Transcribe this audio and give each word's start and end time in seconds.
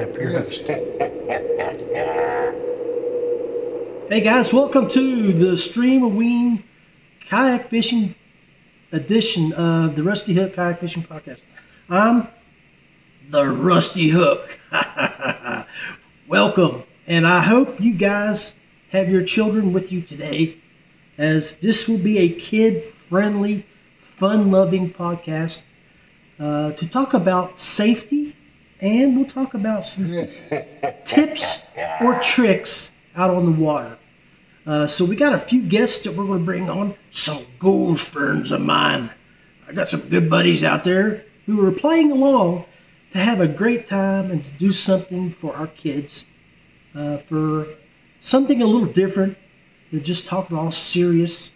Your 0.00 0.30
host. 0.30 0.66
Hey 4.08 4.22
guys, 4.22 4.50
welcome 4.50 4.88
to 4.88 5.32
the 5.34 5.58
Stream 5.58 6.02
O 6.02 6.08
Ween 6.08 6.64
kayak 7.28 7.68
fishing 7.68 8.14
edition 8.92 9.52
of 9.52 9.96
the 9.96 10.02
Rusty 10.02 10.32
Hook 10.32 10.54
Kayak 10.56 10.80
Fishing 10.80 11.02
Podcast. 11.02 11.42
I'm 11.90 12.28
the 13.28 13.44
Rusty 13.44 14.08
Hook. 14.08 14.58
welcome, 16.28 16.84
and 17.06 17.26
I 17.26 17.42
hope 17.42 17.78
you 17.78 17.92
guys 17.92 18.54
have 18.92 19.10
your 19.10 19.22
children 19.22 19.74
with 19.74 19.92
you 19.92 20.00
today, 20.00 20.56
as 21.18 21.56
this 21.56 21.86
will 21.86 21.98
be 22.00 22.16
a 22.16 22.32
kid-friendly, 22.32 23.66
fun-loving 24.00 24.94
podcast 24.94 25.60
uh, 26.38 26.72
to 26.72 26.88
talk 26.88 27.12
about 27.12 27.58
safety, 27.58 28.34
and 28.80 29.16
we'll 29.16 29.26
talk 29.26 29.54
about 29.54 29.84
some 29.84 30.26
tips 31.04 31.62
or 32.00 32.18
tricks 32.20 32.90
out 33.16 33.30
on 33.30 33.44
the 33.44 33.52
water. 33.52 33.98
Uh, 34.66 34.86
so 34.86 35.04
we 35.04 35.16
got 35.16 35.32
a 35.34 35.38
few 35.38 35.62
guests 35.62 36.04
that 36.04 36.14
we're 36.14 36.26
going 36.26 36.38
to 36.38 36.44
bring 36.44 36.68
on. 36.68 36.94
Some 37.10 37.46
ghost 37.58 38.04
friends 38.04 38.52
of 38.52 38.60
mine. 38.60 39.10
I 39.68 39.72
got 39.72 39.88
some 39.88 40.00
good 40.00 40.28
buddies 40.28 40.62
out 40.64 40.84
there 40.84 41.24
who 41.46 41.64
are 41.66 41.72
playing 41.72 42.10
along 42.12 42.66
to 43.12 43.18
have 43.18 43.40
a 43.40 43.48
great 43.48 43.86
time 43.86 44.30
and 44.30 44.44
to 44.44 44.50
do 44.52 44.72
something 44.72 45.30
for 45.30 45.54
our 45.56 45.66
kids, 45.66 46.24
uh, 46.94 47.18
for 47.18 47.66
something 48.20 48.62
a 48.62 48.66
little 48.66 48.86
different 48.86 49.36
than 49.90 50.02
just 50.02 50.26
talking 50.26 50.56
all 50.56 50.70
serious 50.70 51.50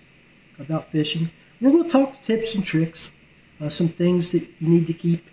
about 0.59 0.91
fishing. 0.91 1.31
We're 1.61 1.71
going 1.71 1.85
to 1.85 1.91
talk 1.91 2.21
tips 2.23 2.55
and 2.55 2.65
tricks, 2.65 3.13
uh, 3.61 3.69
some 3.69 3.89
things 3.89 4.31
that 4.31 4.43
you 4.59 4.69
need 4.69 4.87
to 4.89 4.93
keep 4.93 5.25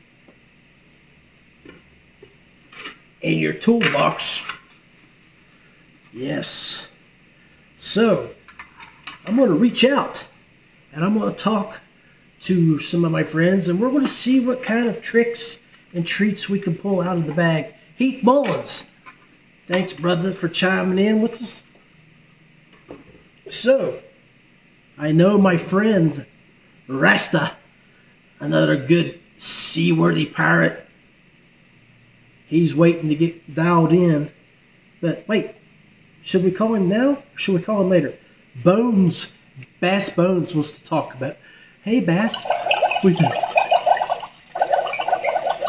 in 3.21 3.37
your 3.37 3.53
toolbox. 3.53 4.41
Yes. 6.13 6.85
So, 7.77 8.31
I'm 9.25 9.35
going 9.35 9.49
to 9.49 9.55
reach 9.55 9.83
out 9.85 10.27
and 10.93 11.05
I'm 11.05 11.17
going 11.17 11.33
to 11.33 11.39
talk 11.39 11.79
to 12.41 12.79
some 12.79 13.05
of 13.05 13.11
my 13.11 13.23
friends 13.23 13.69
and 13.69 13.79
we're 13.79 13.91
going 13.91 14.05
to 14.05 14.11
see 14.11 14.39
what 14.39 14.63
kind 14.63 14.87
of 14.87 15.01
tricks 15.01 15.59
and 15.93 16.05
treats 16.05 16.49
we 16.49 16.59
can 16.59 16.75
pull 16.75 17.01
out 17.01 17.17
of 17.17 17.27
the 17.27 17.33
bag. 17.33 17.73
Heath 17.97 18.23
Mullins, 18.23 18.85
thanks, 19.67 19.93
brother, 19.93 20.33
for 20.33 20.49
chiming 20.49 21.05
in 21.05 21.21
with 21.21 21.41
us. 21.41 21.63
So, 23.49 24.01
I 24.97 25.11
know 25.11 25.37
my 25.37 25.57
friend 25.57 26.25
Rasta, 26.87 27.53
another 28.39 28.75
good 28.75 29.19
seaworthy 29.37 30.25
pirate, 30.25 30.80
he's 32.51 32.75
waiting 32.75 33.09
to 33.09 33.15
get 33.15 33.55
dialed 33.55 33.91
in. 33.91 34.29
But 35.01 35.27
wait, 35.27 35.55
should 36.21 36.43
we 36.43 36.51
call 36.51 36.75
him 36.75 36.87
now 36.87 37.11
or 37.13 37.23
should 37.37 37.55
we 37.55 37.63
call 37.63 37.81
him 37.81 37.89
later? 37.89 38.13
Bones, 38.63 39.31
Bass 39.79 40.09
Bones 40.09 40.53
wants 40.53 40.71
to 40.71 40.83
talk 40.83 41.15
about. 41.15 41.37
Hey, 41.83 42.01
Bass, 42.01 42.35
we 43.03 43.15
can. 43.15 43.31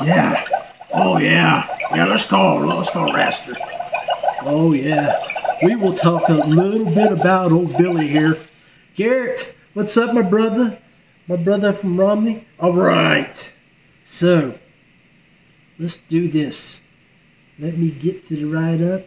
Yeah. 0.03 0.45
Oh 0.93 1.17
yeah. 1.19 1.79
Yeah. 1.93 2.07
Let's 2.07 2.27
call. 2.27 2.67
Let's 2.67 2.91
call 2.91 3.13
Rasta. 3.15 3.57
Oh 4.43 4.73
yeah. 4.73 5.23
We 5.63 5.77
will 5.77 5.95
talk 5.95 6.29
a 6.29 6.33
little 6.33 6.93
bit 6.93 7.13
about 7.13 7.53
old 7.53 7.79
Billy 7.79 8.09
here. 8.09 8.41
Garrett, 8.97 9.55
what's 9.75 9.97
up, 9.97 10.13
my 10.13 10.23
brother? 10.23 10.77
My 11.29 11.37
brother 11.37 11.73
from 11.73 11.99
Romney. 11.99 12.47
All 12.59 12.73
right. 12.73 13.35
So, 14.05 14.59
let's 15.83 15.97
do 15.97 16.29
this. 16.29 16.81
Let 17.59 17.77
me 17.77 17.91
get 17.91 18.27
to 18.29 18.37
the 18.37 18.45
right 18.45 18.81
up. 18.81 19.03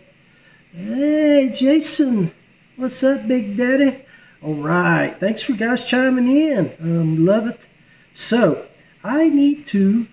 Hey, 0.74 1.54
Jason. 1.56 2.34
What's 2.76 3.02
up, 3.02 3.26
Big 3.28 3.56
Daddy? 3.56 4.06
All 4.42 4.56
right. 4.56 5.18
Thanks 5.18 5.42
for 5.42 5.54
guys 5.54 5.86
chiming 5.86 6.28
in. 6.28 6.76
Um, 6.82 7.26
love 7.26 7.48
it. 7.48 7.62
So, 8.14 8.68
I 9.04 9.30
need 9.30 9.66
to 9.68 10.08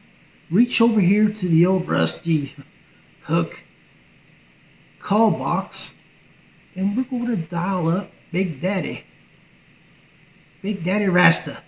reach 0.51 0.81
over 0.81 1.01
here 1.01 1.29
to 1.29 1.49
the 1.49 1.67
old 1.67 1.89
rusty 1.89 2.55
hook 3.25 3.61
call 5.01 5.33
box 5.33 5.95
and 6.77 6.97
we're 6.97 7.03
going 7.05 7.27
to 7.27 7.37
dial 7.37 7.89
up 7.89 8.11
Big 8.31 8.61
Daddy. 8.61 9.05
Big 10.63 10.85
Daddy 10.85 11.07
Rasta. 11.07 11.59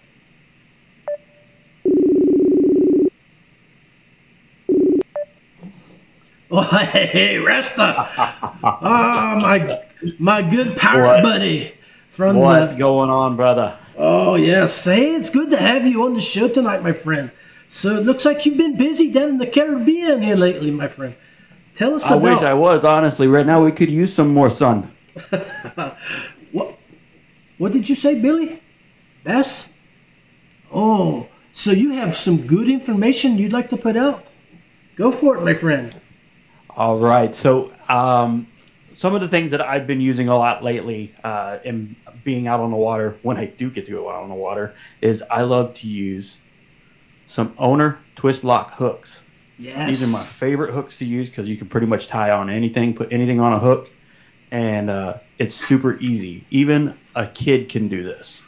Oh, 6.51 6.63
hey, 6.63 7.39
Rasta. 7.39 8.09
oh, 8.63 8.79
my, 8.83 9.83
my 10.19 10.43
good 10.43 10.77
pirate 10.77 11.07
What? 11.07 11.23
buddy 11.23 11.75
from 12.11 12.37
What's 12.37 12.73
the, 12.73 12.79
going 12.79 13.11
on, 13.11 13.37
brother? 13.37 13.79
Oh, 13.97 14.35
yes. 14.35 14.85
Hey, 14.85 15.15
it's 15.15 15.31
good 15.31 15.51
to 15.51 15.57
have 15.57 15.87
you 15.87 16.05
on 16.05 16.15
the 16.15 16.21
show 16.21 16.49
tonight, 16.49 16.83
my 16.83 16.93
friend. 16.93 17.31
So 17.69 17.97
it 17.97 18.05
looks 18.05 18.25
like 18.25 18.47
you've 18.47 18.59
been 18.59 18.77
busy 18.77 19.11
down 19.11 19.31
in 19.31 19.39
the 19.39 19.47
Caribbean 19.47 20.23
here 20.23 20.37
lately, 20.37 20.71
my 20.71 20.87
friend. 20.87 21.15
Tell 21.77 21.95
us 21.95 22.05
I 22.05 22.17
about 22.17 22.19
I 22.19 22.35
wish 22.35 22.43
I 22.45 22.55
was, 22.55 22.85
honestly. 22.85 23.27
Right 23.27 23.47
now, 23.47 23.65
we 23.65 23.73
could 23.73 23.91
use 23.91 24.15
some 24.15 24.29
more 24.29 24.51
sun. 24.51 24.93
what? 26.53 26.79
What 27.59 27.73
did 27.73 27.89
you 27.89 27.97
say, 27.97 28.21
Billy? 28.21 28.63
Bess? 29.25 29.69
Oh, 30.73 31.27
so 31.53 31.71
you 31.71 31.93
have 31.93 32.17
some 32.17 32.47
good 32.47 32.69
information 32.69 33.39
you'd 33.39 33.53
like 33.53 33.71
to 33.71 33.77
put 33.77 33.97
out? 33.97 34.27
Go 34.97 35.11
for 35.11 35.37
it, 35.37 35.45
my 35.45 35.55
friend. 35.55 35.95
All 36.77 36.99
right. 36.99 37.35
So, 37.35 37.73
um, 37.89 38.49
some 38.97 39.15
of 39.15 39.21
the 39.21 39.29
things 39.29 39.51
that 39.51 39.61
I've 39.61 39.87
been 39.87 40.01
using 40.01 40.29
a 40.29 40.37
lot 40.37 40.63
lately, 40.65 41.15
uh, 41.23 41.59
in 41.65 41.97
being 42.25 42.47
out 42.47 42.61
on 42.61 42.71
the 42.71 42.77
water, 42.77 43.17
when 43.23 43.37
I 43.37 43.47
do 43.47 43.71
get 43.71 43.87
to 43.87 43.93
go 43.93 44.09
out 44.09 44.23
on 44.23 44.29
the 44.29 44.35
water, 44.35 44.75
is 45.01 45.23
I 45.31 45.43
love 45.43 45.75
to 45.75 45.89
use 45.89 46.37
some 47.29 47.55
owner 47.59 47.99
twist 48.17 48.45
lock 48.45 48.75
hooks. 48.75 49.21
Yes. 49.59 49.89
These 49.89 50.09
are 50.09 50.11
my 50.11 50.23
favorite 50.23 50.73
hooks 50.73 50.99
to 50.99 51.05
use 51.05 51.29
because 51.29 51.49
you 51.49 51.57
can 51.57 51.69
pretty 51.69 51.87
much 51.87 52.09
tie 52.09 52.31
on 52.31 52.51
anything, 52.51 52.95
put 52.95 53.13
anything 53.13 53.41
on 53.41 53.53
a 53.53 53.59
hook, 53.59 53.91
and 54.51 54.91
uh, 54.91 55.19
it's 55.39 55.55
super 55.55 55.99
easy. 56.01 56.45
Even 56.51 56.97
a 57.15 57.27
kid 57.27 57.69
can 57.69 57.89
do 57.89 58.03
this. 58.03 58.43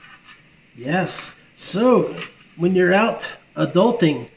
Yes. 0.77 1.35
So, 1.55 2.17
when 2.57 2.75
you're 2.75 2.93
out 2.93 3.31
adulting, 3.57 4.29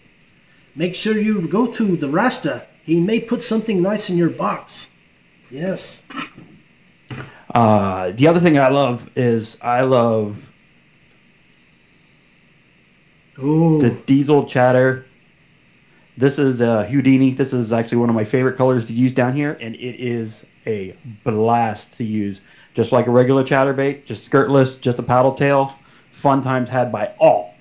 make 0.76 0.96
sure 0.96 1.18
you 1.18 1.48
go 1.48 1.68
to 1.68 1.98
the 1.98 2.08
Rasta. 2.08 2.68
He 2.84 3.00
may 3.00 3.20
put 3.20 3.44
something 3.44 3.82
nice 3.82 4.10
in 4.10 4.18
your 4.18 4.30
box. 4.30 4.88
Yes. 5.52 6.02
Uh, 7.54 8.12
the 8.12 8.28
other 8.28 8.40
thing 8.40 8.58
I 8.60 8.70
love 8.70 9.10
is 9.16 9.58
I 9.62 9.82
love 9.82 10.38
Oh, 13.42 13.80
the 13.80 13.92
diesel 13.92 14.46
chatter. 14.46 15.06
This 16.18 16.38
is 16.38 16.62
uh, 16.62 16.84
Houdini. 16.84 17.32
This 17.32 17.54
is 17.54 17.72
actually 17.72 18.00
one 18.00 18.10
of 18.10 18.16
my 18.16 18.26
favorite 18.26 18.58
colors 18.58 18.86
to 18.88 18.94
use 18.94 19.14
down 19.14 19.34
here, 19.34 19.58
and 19.62 19.76
it 19.76 19.96
is 20.02 20.44
a 20.68 20.96
blast 21.24 21.94
to 21.94 22.04
use. 22.04 22.42
Just 22.74 22.92
like 22.92 23.08
a 23.08 23.12
regular 23.12 23.44
chatterbait, 23.44 24.04
just 24.06 24.30
skirtless, 24.30 24.80
just 24.80 25.00
a 25.00 25.04
paddle 25.04 25.34
tail. 25.34 25.74
Fun 26.12 26.44
times 26.44 26.70
had 26.70 26.92
by 26.92 27.14
all 27.20 27.56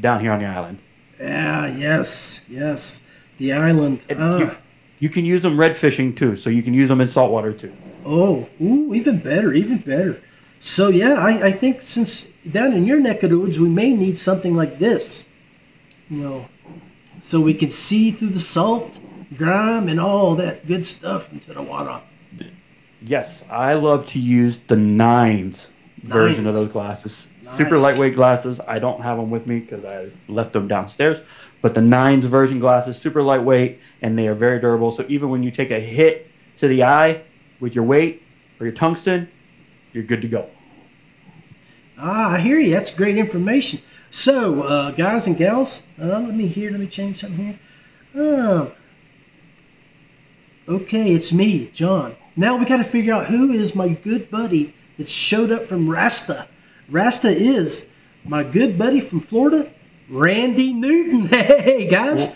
down 0.00 0.20
here 0.20 0.32
on 0.32 0.38
the 0.38 0.46
island. 0.46 0.78
yeah, 1.20 1.66
yes, 1.66 2.40
yes. 2.48 3.00
The 3.38 3.52
island. 3.52 4.00
And 4.08 4.18
Ah. 4.20 4.38
you, 4.38 4.50
you 5.00 5.08
can 5.08 5.24
use 5.24 5.42
them 5.42 5.58
red 5.58 5.76
fishing 5.76 6.14
too, 6.14 6.36
so 6.36 6.50
you 6.50 6.62
can 6.62 6.74
use 6.74 6.88
them 6.88 7.00
in 7.00 7.08
saltwater 7.08 7.52
too. 7.52 7.72
Oh, 8.04 8.48
ooh, 8.60 8.94
even 8.94 9.18
better, 9.18 9.52
even 9.52 9.78
better. 9.78 10.20
So 10.60 10.88
yeah, 10.88 11.14
I, 11.14 11.46
I 11.46 11.52
think 11.52 11.82
since 11.82 12.26
down 12.50 12.72
in 12.72 12.84
your 12.86 13.00
neck 13.00 13.22
of 13.22 13.30
the 13.30 13.38
woods, 13.38 13.58
we 13.58 13.68
may 13.68 13.92
need 13.92 14.18
something 14.18 14.54
like 14.54 14.78
this. 14.78 15.24
You 16.08 16.18
know, 16.18 16.46
so 17.20 17.40
we 17.40 17.54
can 17.54 17.70
see 17.70 18.10
through 18.12 18.30
the 18.30 18.40
salt, 18.40 18.98
grime, 19.36 19.88
and 19.88 19.98
all 20.00 20.36
that 20.36 20.66
good 20.66 20.86
stuff 20.86 21.32
into 21.32 21.54
the 21.54 21.62
water. 21.62 22.00
Yes, 23.00 23.42
I 23.50 23.74
love 23.74 24.06
to 24.06 24.20
use 24.20 24.58
the 24.58 24.76
nines 24.76 25.68
version 26.04 26.46
of 26.46 26.54
those 26.54 26.68
glasses. 26.68 27.26
Super 27.56 27.76
lightweight 27.76 28.14
glasses. 28.14 28.60
I 28.66 28.78
don't 28.78 29.00
have 29.00 29.18
them 29.18 29.30
with 29.30 29.46
me 29.46 29.58
because 29.58 29.84
I 29.84 30.10
left 30.28 30.52
them 30.52 30.68
downstairs. 30.68 31.18
But 31.60 31.74
the 31.74 31.80
nines 31.80 32.24
version 32.24 32.60
glasses, 32.60 32.96
super 32.96 33.22
lightweight, 33.22 33.80
and 34.02 34.18
they 34.18 34.28
are 34.28 34.34
very 34.34 34.60
durable. 34.60 34.92
So 34.92 35.04
even 35.08 35.28
when 35.28 35.42
you 35.42 35.50
take 35.50 35.70
a 35.70 35.80
hit 35.80 36.28
to 36.58 36.68
the 36.68 36.84
eye 36.84 37.22
with 37.60 37.74
your 37.74 37.84
weight 37.84 38.22
or 38.60 38.66
your 38.66 38.74
tungsten, 38.74 39.28
you're 39.92 40.04
good 40.04 40.22
to 40.22 40.28
go. 40.28 40.48
Ah, 41.98 42.32
I 42.32 42.40
hear 42.40 42.58
you. 42.58 42.70
That's 42.70 42.92
great 42.92 43.16
information. 43.16 43.80
So, 44.10 44.62
uh, 44.62 44.90
guys 44.90 45.26
and 45.26 45.36
gals, 45.36 45.82
uh, 46.00 46.06
let 46.06 46.34
me 46.34 46.46
hear. 46.46 46.70
Let 46.70 46.80
me 46.80 46.86
change 46.86 47.20
something 47.20 47.58
here. 48.14 48.34
Um, 48.34 48.72
okay, 50.68 51.14
it's 51.14 51.32
me, 51.32 51.70
John. 51.72 52.16
Now 52.36 52.56
we 52.56 52.64
got 52.64 52.78
to 52.78 52.84
figure 52.84 53.12
out 53.12 53.26
who 53.26 53.52
is 53.52 53.74
my 53.74 53.88
good 53.88 54.30
buddy 54.30 54.74
that 54.98 55.08
showed 55.08 55.50
up 55.50 55.66
from 55.66 55.88
Rasta. 55.88 56.48
Rasta 56.92 57.30
is 57.30 57.86
my 58.24 58.44
good 58.44 58.78
buddy 58.78 59.00
from 59.00 59.20
Florida, 59.20 59.72
Randy 60.08 60.72
Newton. 60.72 61.26
Hey, 61.28 61.88
guys. 61.88 62.30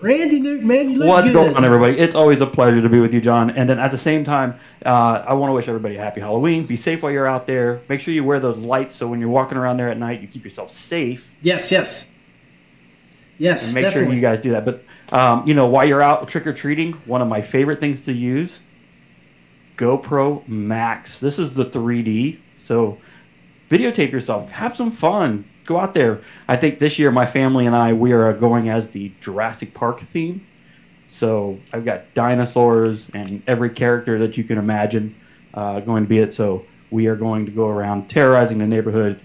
Randy 0.00 0.38
Newton, 0.38 0.66
man, 0.66 0.90
you 0.90 0.98
look 0.98 1.08
What's 1.08 1.28
good. 1.28 1.34
going 1.34 1.56
on, 1.56 1.64
everybody? 1.64 1.98
It's 1.98 2.14
always 2.14 2.40
a 2.40 2.46
pleasure 2.46 2.80
to 2.80 2.88
be 2.88 3.00
with 3.00 3.12
you, 3.12 3.20
John. 3.20 3.50
And 3.50 3.68
then 3.68 3.80
at 3.80 3.90
the 3.90 3.98
same 3.98 4.24
time, 4.24 4.58
uh, 4.86 5.24
I 5.26 5.34
want 5.34 5.50
to 5.50 5.54
wish 5.54 5.66
everybody 5.66 5.96
a 5.96 6.00
happy 6.00 6.20
Halloween. 6.20 6.64
Be 6.66 6.76
safe 6.76 7.02
while 7.02 7.10
you're 7.10 7.26
out 7.26 7.48
there. 7.48 7.82
Make 7.88 8.00
sure 8.00 8.14
you 8.14 8.22
wear 8.22 8.38
those 8.38 8.56
lights 8.58 8.94
so 8.94 9.08
when 9.08 9.18
you're 9.18 9.28
walking 9.28 9.58
around 9.58 9.76
there 9.76 9.88
at 9.88 9.98
night, 9.98 10.20
you 10.20 10.28
keep 10.28 10.44
yourself 10.44 10.70
safe. 10.70 11.34
Yes, 11.42 11.70
yes. 11.72 12.06
Yes, 13.38 13.66
and 13.66 13.74
make 13.74 13.82
definitely. 13.82 14.06
sure 14.06 14.14
you 14.14 14.20
guys 14.20 14.40
do 14.40 14.50
that. 14.52 14.64
But 14.64 14.84
um, 15.12 15.46
you 15.46 15.54
know, 15.54 15.66
while 15.66 15.86
you're 15.86 16.02
out 16.02 16.28
trick 16.28 16.46
or 16.46 16.52
treating, 16.52 16.92
one 17.06 17.20
of 17.20 17.28
my 17.28 17.40
favorite 17.40 17.80
things 17.80 18.00
to 18.02 18.12
use, 18.12 18.58
GoPro 19.76 20.46
Max. 20.48 21.18
This 21.18 21.38
is 21.38 21.54
the 21.54 21.64
3D, 21.64 22.38
so 22.58 22.98
videotape 23.68 24.12
yourself, 24.12 24.50
have 24.50 24.76
some 24.76 24.90
fun, 24.90 25.44
go 25.66 25.78
out 25.78 25.94
there. 25.94 26.22
I 26.48 26.56
think 26.56 26.78
this 26.78 26.98
year 26.98 27.10
my 27.10 27.26
family 27.26 27.66
and 27.66 27.76
I 27.76 27.92
we 27.92 28.12
are 28.12 28.32
going 28.32 28.70
as 28.70 28.90
the 28.90 29.12
Jurassic 29.20 29.74
Park 29.74 30.00
theme. 30.12 30.46
So 31.08 31.58
I've 31.72 31.84
got 31.84 32.14
dinosaurs 32.14 33.06
and 33.14 33.42
every 33.46 33.70
character 33.70 34.18
that 34.20 34.36
you 34.36 34.44
can 34.44 34.58
imagine 34.58 35.14
uh, 35.54 35.80
going 35.80 36.04
to 36.04 36.08
be 36.08 36.18
it. 36.18 36.34
So 36.34 36.64
we 36.90 37.06
are 37.06 37.16
going 37.16 37.46
to 37.46 37.52
go 37.52 37.68
around 37.68 38.08
terrorizing 38.08 38.58
the 38.58 38.66
neighborhood, 38.66 39.20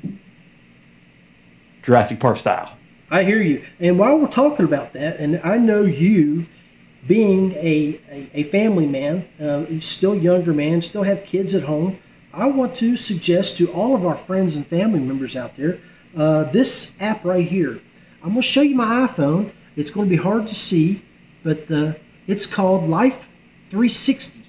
Jurassic 1.81 2.19
Park 2.19 2.37
style. 2.37 2.77
I 3.11 3.23
hear 3.23 3.41
you. 3.41 3.63
And 3.79 3.99
while 3.99 4.17
we're 4.17 4.27
talking 4.27 4.65
about 4.65 4.93
that, 4.93 5.19
and 5.19 5.39
I 5.43 5.57
know 5.57 5.83
you 5.83 6.45
being 7.05 7.51
a, 7.53 7.99
a, 8.09 8.29
a 8.33 8.43
family 8.45 8.87
man, 8.87 9.27
uh, 9.39 9.65
still 9.81 10.15
younger 10.15 10.53
man, 10.53 10.81
still 10.81 11.03
have 11.03 11.23
kids 11.25 11.53
at 11.53 11.63
home, 11.63 11.99
I 12.33 12.47
want 12.47 12.73
to 12.77 12.97
suggest 12.97 13.57
to 13.57 13.71
all 13.71 13.93
of 13.95 14.05
our 14.05 14.17
friends 14.17 14.55
and 14.55 14.65
family 14.65 14.99
members 14.99 15.35
out 15.35 15.55
there 15.55 15.79
uh, 16.17 16.45
this 16.45 16.91
app 16.99 17.23
right 17.23 17.47
here. 17.47 17.79
I'm 18.23 18.29
going 18.29 18.41
to 18.41 18.47
show 18.47 18.61
you 18.61 18.75
my 18.75 19.07
iPhone. 19.07 19.51
It's 19.75 19.91
going 19.91 20.07
to 20.07 20.09
be 20.09 20.21
hard 20.21 20.47
to 20.47 20.55
see, 20.55 21.03
but 21.43 21.69
uh, 21.69 21.93
it's 22.25 22.47
called 22.47 22.89
Life 22.89 23.25
360. 23.69 24.41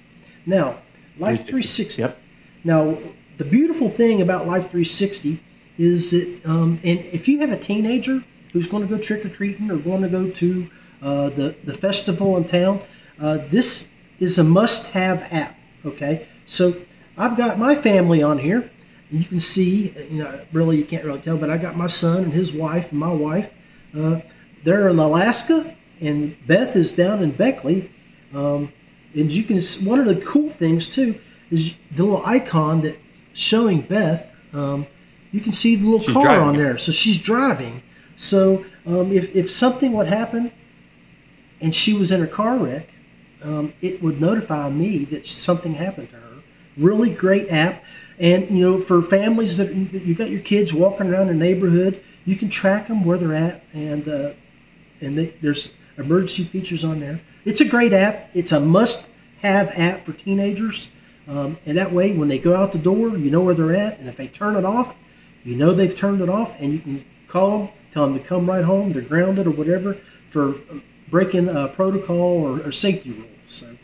Now, 0.47 0.79
Life 1.19 1.41
360. 1.41 2.01
Yep. 2.01 2.17
Now, 2.63 2.97
the 3.37 3.43
beautiful 3.43 3.89
thing 3.89 4.21
about 4.21 4.47
Life 4.47 4.63
360 4.63 5.41
is 5.77 6.11
that, 6.11 6.41
um, 6.45 6.79
and 6.83 6.99
if 7.05 7.27
you 7.27 7.39
have 7.39 7.51
a 7.51 7.57
teenager 7.57 8.23
who's 8.51 8.67
going 8.67 8.87
to 8.87 8.95
go 8.95 9.01
trick 9.01 9.25
or 9.25 9.29
treating 9.29 9.69
or 9.69 9.77
going 9.77 10.01
to 10.01 10.09
go 10.09 10.29
to 10.29 10.69
uh, 11.01 11.29
the 11.29 11.55
the 11.65 11.73
festival 11.73 12.37
in 12.37 12.45
town, 12.45 12.81
uh, 13.19 13.39
this 13.49 13.89
is 14.19 14.37
a 14.37 14.43
must-have 14.43 15.27
app. 15.31 15.57
Okay, 15.85 16.27
so 16.45 16.73
I've 17.17 17.37
got 17.37 17.57
my 17.57 17.75
family 17.75 18.21
on 18.21 18.37
here, 18.37 18.69
and 19.09 19.19
you 19.19 19.25
can 19.25 19.39
see, 19.39 19.93
you 20.09 20.23
know, 20.23 20.39
really 20.51 20.77
you 20.77 20.85
can't 20.85 21.05
really 21.05 21.21
tell, 21.21 21.37
but 21.37 21.49
I 21.49 21.57
got 21.57 21.75
my 21.75 21.87
son 21.87 22.23
and 22.23 22.33
his 22.33 22.51
wife 22.51 22.91
and 22.91 22.99
my 22.99 23.11
wife. 23.11 23.51
Uh, 23.97 24.19
they're 24.63 24.89
in 24.89 24.99
Alaska, 24.99 25.75
and 26.01 26.35
Beth 26.47 26.75
is 26.75 26.91
down 26.91 27.23
in 27.23 27.31
Beckley. 27.31 27.91
Um, 28.33 28.71
and 29.13 29.31
you 29.31 29.43
can 29.43 29.61
one 29.85 29.99
of 29.99 30.05
the 30.05 30.17
cool 30.25 30.49
things 30.49 30.89
too 30.89 31.19
is 31.49 31.73
the 31.95 32.03
little 32.03 32.25
icon 32.25 32.81
that 32.81 32.97
showing 33.33 33.81
Beth. 33.81 34.27
Um, 34.51 34.87
you 35.31 35.41
can 35.41 35.51
see 35.51 35.75
the 35.75 35.85
little 35.85 35.99
She's 35.99 36.13
car 36.13 36.23
driving 36.23 36.47
on 36.47 36.57
there, 36.57 36.77
so 36.77 36.91
she's 36.91 37.17
driving. 37.17 37.81
So 38.17 38.65
um, 38.85 39.11
if 39.11 39.35
if 39.35 39.49
something 39.49 39.93
would 39.93 40.07
happen, 40.07 40.51
and 41.61 41.73
she 41.73 41.93
was 41.93 42.11
in 42.11 42.21
a 42.21 42.27
car 42.27 42.57
wreck, 42.57 42.89
um, 43.41 43.73
it 43.81 44.01
would 44.01 44.19
notify 44.19 44.69
me 44.69 45.05
that 45.05 45.27
something 45.27 45.75
happened 45.75 46.09
to 46.09 46.15
her. 46.15 46.34
Really 46.77 47.09
great 47.09 47.51
app, 47.51 47.83
and 48.19 48.49
you 48.49 48.61
know 48.61 48.81
for 48.81 49.01
families 49.01 49.57
that, 49.57 49.73
you 49.73 50.13
got 50.15 50.29
your 50.29 50.41
kids 50.41 50.73
walking 50.73 51.09
around 51.09 51.27
the 51.27 51.33
neighborhood, 51.33 52.03
you 52.25 52.35
can 52.35 52.49
track 52.49 52.87
them 52.87 53.05
where 53.05 53.17
they're 53.17 53.35
at, 53.35 53.63
and 53.73 54.07
uh, 54.07 54.31
and 55.01 55.17
they, 55.17 55.27
there's 55.41 55.71
emergency 55.97 56.43
features 56.43 56.83
on 56.83 56.99
there. 56.99 57.21
It's 57.45 57.61
a 57.61 57.65
great 57.65 57.93
app. 57.93 58.29
It's 58.33 58.51
a 58.51 58.59
must-have 58.59 59.69
app 59.69 60.05
for 60.05 60.13
teenagers. 60.13 60.89
Um, 61.27 61.57
and 61.65 61.77
that 61.77 61.91
way, 61.91 62.11
when 62.11 62.27
they 62.27 62.37
go 62.37 62.55
out 62.55 62.71
the 62.71 62.77
door, 62.77 63.09
you 63.17 63.31
know 63.31 63.41
where 63.41 63.55
they're 63.55 63.75
at. 63.75 63.99
And 63.99 64.09
if 64.09 64.17
they 64.17 64.27
turn 64.27 64.55
it 64.55 64.65
off, 64.65 64.95
you 65.43 65.55
know 65.55 65.73
they've 65.73 65.95
turned 65.95 66.21
it 66.21 66.29
off, 66.29 66.51
and 66.59 66.73
you 66.73 66.79
can 66.79 67.05
call 67.27 67.59
them, 67.59 67.69
tell 67.93 68.07
them 68.07 68.17
to 68.17 68.23
come 68.23 68.47
right 68.47 68.63
home. 68.63 68.91
They're 68.91 69.01
grounded 69.01 69.47
or 69.47 69.51
whatever 69.51 69.97
for 70.31 70.55
breaking 71.09 71.49
uh, 71.49 71.67
protocol 71.69 72.43
or, 72.43 72.67
or, 72.67 72.71
safety 72.71 73.11
rules. 73.11 73.29
So, 73.47 73.77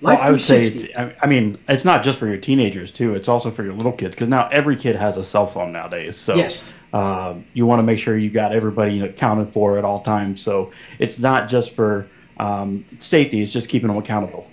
well, 0.00 0.18
I 0.18 0.30
would 0.30 0.42
say, 0.42 0.92
I 0.94 1.26
mean, 1.26 1.58
it's 1.68 1.84
not 1.84 2.02
just 2.02 2.18
for 2.18 2.26
your 2.26 2.36
teenagers 2.36 2.90
too. 2.90 3.14
It's 3.14 3.28
also 3.28 3.50
for 3.50 3.64
your 3.64 3.72
little 3.72 3.92
kids 3.92 4.14
because 4.14 4.28
now 4.28 4.48
every 4.48 4.76
kid 4.76 4.94
has 4.96 5.16
a 5.16 5.24
cell 5.24 5.46
phone 5.46 5.72
nowadays. 5.72 6.16
So 6.16 6.34
yes. 6.34 6.72
Um, 6.92 7.44
you 7.52 7.66
want 7.66 7.80
to 7.80 7.82
make 7.82 7.98
sure 7.98 8.16
you 8.16 8.30
got 8.30 8.54
everybody 8.54 9.00
accounted 9.00 9.52
for 9.52 9.78
at 9.78 9.84
all 9.84 10.00
times. 10.00 10.40
So 10.40 10.72
it's 10.98 11.18
not 11.18 11.48
just 11.48 11.72
for 11.72 12.08
um, 12.38 12.84
safety; 12.98 13.42
it's 13.42 13.52
just 13.52 13.68
keeping 13.68 13.88
them 13.88 13.96
accountable. 13.96 14.48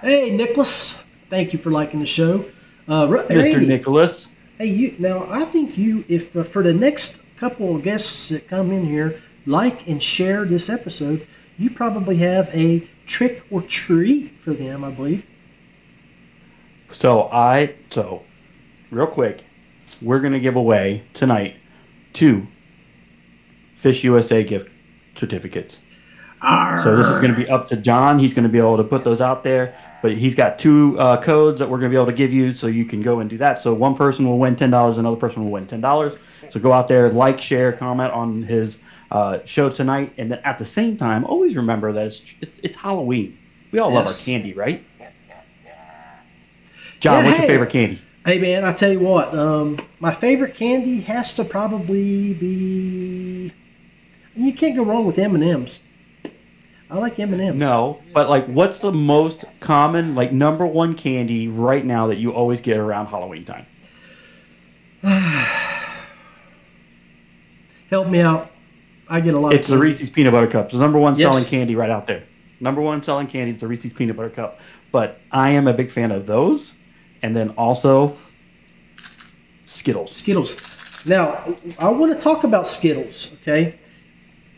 Hey, 0.00 0.30
Nicholas, 0.30 0.98
thank 1.28 1.52
you 1.52 1.58
for 1.58 1.70
liking 1.70 2.00
the 2.00 2.06
show, 2.06 2.44
uh, 2.88 3.06
Mr. 3.06 3.28
Randy, 3.28 3.66
Nicholas. 3.66 4.28
Hey, 4.58 4.66
you. 4.66 4.94
Now, 4.98 5.26
I 5.30 5.44
think 5.44 5.76
you, 5.76 6.04
if 6.08 6.34
uh, 6.34 6.42
for 6.42 6.62
the 6.62 6.72
next 6.72 7.18
couple 7.36 7.76
of 7.76 7.82
guests 7.82 8.28
that 8.30 8.48
come 8.48 8.72
in 8.72 8.84
here, 8.84 9.20
like 9.46 9.86
and 9.86 10.02
share 10.02 10.44
this 10.44 10.68
episode, 10.68 11.26
you 11.58 11.70
probably 11.70 12.16
have 12.16 12.48
a 12.54 12.86
trick 13.10 13.42
or 13.50 13.60
treat 13.62 14.32
for 14.40 14.54
them. 14.54 14.84
I 14.84 14.90
believe. 14.90 15.26
So 16.90 17.24
I 17.24 17.74
so 17.90 18.22
real 18.90 19.06
quick, 19.06 19.44
we're 20.00 20.20
going 20.20 20.32
to 20.32 20.40
give 20.40 20.56
away 20.56 21.04
tonight 21.12 21.56
two 22.12 22.46
Fish 23.76 24.04
USA 24.04 24.42
gift 24.42 24.70
certificates. 25.16 25.78
Arr. 26.42 26.82
So 26.82 26.96
this 26.96 27.06
is 27.06 27.18
going 27.20 27.32
to 27.32 27.36
be 27.36 27.48
up 27.48 27.68
to 27.68 27.76
John. 27.76 28.18
He's 28.18 28.32
going 28.32 28.44
to 28.44 28.48
be 28.50 28.58
able 28.58 28.78
to 28.78 28.84
put 28.84 29.04
those 29.04 29.20
out 29.20 29.44
there. 29.44 29.76
But 30.02 30.16
he's 30.16 30.34
got 30.34 30.58
two 30.58 30.98
uh, 30.98 31.20
codes 31.20 31.58
that 31.58 31.68
we're 31.68 31.78
going 31.78 31.90
to 31.90 31.94
be 31.94 32.00
able 32.00 32.10
to 32.10 32.16
give 32.16 32.32
you, 32.32 32.54
so 32.54 32.68
you 32.68 32.86
can 32.86 33.02
go 33.02 33.20
and 33.20 33.28
do 33.28 33.36
that. 33.36 33.60
So 33.60 33.74
one 33.74 33.94
person 33.94 34.26
will 34.26 34.38
win 34.38 34.56
ten 34.56 34.70
dollars, 34.70 34.96
another 34.96 35.16
person 35.16 35.44
will 35.44 35.50
win 35.50 35.66
ten 35.66 35.82
dollars. 35.82 36.18
So 36.48 36.58
go 36.58 36.72
out 36.72 36.88
there, 36.88 37.12
like, 37.12 37.38
share, 37.38 37.72
comment 37.72 38.10
on 38.12 38.42
his 38.42 38.78
uh, 39.10 39.38
show 39.44 39.70
tonight, 39.70 40.12
and 40.18 40.30
then 40.30 40.40
at 40.44 40.58
the 40.58 40.64
same 40.64 40.96
time, 40.96 41.24
always 41.24 41.56
remember 41.56 41.92
that 41.92 42.04
it's 42.04 42.22
it's, 42.40 42.60
it's 42.62 42.76
Halloween. 42.76 43.38
We 43.72 43.78
all 43.78 43.90
yes. 43.90 43.96
love 43.96 44.06
our 44.08 44.20
candy, 44.24 44.52
right? 44.52 44.84
John, 47.00 47.24
yeah, 47.24 47.30
what's 47.30 47.36
hey. 47.38 47.42
your 47.44 47.52
favorite 47.52 47.70
candy? 47.70 48.02
Hey 48.26 48.38
man, 48.38 48.64
I 48.64 48.74
tell 48.74 48.92
you 48.92 49.00
what, 49.00 49.34
um, 49.34 49.80
my 49.98 50.14
favorite 50.14 50.54
candy 50.54 51.00
has 51.00 51.32
to 51.34 51.44
probably 51.44 52.34
be. 52.34 53.52
You 54.36 54.52
can't 54.52 54.76
go 54.76 54.84
wrong 54.84 55.06
with 55.06 55.18
M 55.18 55.34
and 55.34 55.42
M's. 55.42 55.78
I 56.90 56.98
like 56.98 57.18
M 57.18 57.32
and 57.32 57.40
M's. 57.40 57.56
No, 57.56 58.02
but 58.12 58.28
like, 58.28 58.46
what's 58.46 58.78
the 58.78 58.92
most 58.92 59.44
common, 59.60 60.14
like, 60.14 60.32
number 60.32 60.66
one 60.66 60.94
candy 60.94 61.48
right 61.48 61.84
now 61.84 62.08
that 62.08 62.16
you 62.16 62.32
always 62.32 62.60
get 62.60 62.76
around 62.76 63.06
Halloween 63.06 63.44
time? 63.44 63.66
Help 67.90 68.08
me 68.08 68.20
out. 68.20 68.49
I 69.10 69.20
get 69.20 69.34
a 69.34 69.38
lot. 69.38 69.52
Of 69.52 69.58
It's 69.58 69.68
the 69.68 69.76
Reese's 69.76 70.08
peanut 70.08 70.32
butter 70.32 70.46
cups. 70.46 70.72
The 70.72 70.78
number 70.78 70.98
one 70.98 71.16
yes. 71.16 71.28
selling 71.28 71.44
candy 71.44 71.74
right 71.74 71.90
out 71.90 72.06
there. 72.06 72.22
Number 72.60 72.80
one 72.80 73.02
selling 73.02 73.26
candy 73.26 73.52
is 73.52 73.60
the 73.60 73.66
Reese's 73.66 73.92
peanut 73.92 74.16
butter 74.16 74.30
cup. 74.30 74.60
But 74.92 75.20
I 75.32 75.50
am 75.50 75.66
a 75.66 75.72
big 75.72 75.90
fan 75.90 76.12
of 76.12 76.26
those 76.26 76.72
and 77.22 77.36
then 77.36 77.50
also 77.50 78.16
Skittles. 79.66 80.16
Skittles. 80.16 80.56
Now, 81.06 81.56
I 81.78 81.88
want 81.88 82.12
to 82.12 82.20
talk 82.20 82.44
about 82.44 82.68
Skittles, 82.68 83.30
okay? 83.40 83.78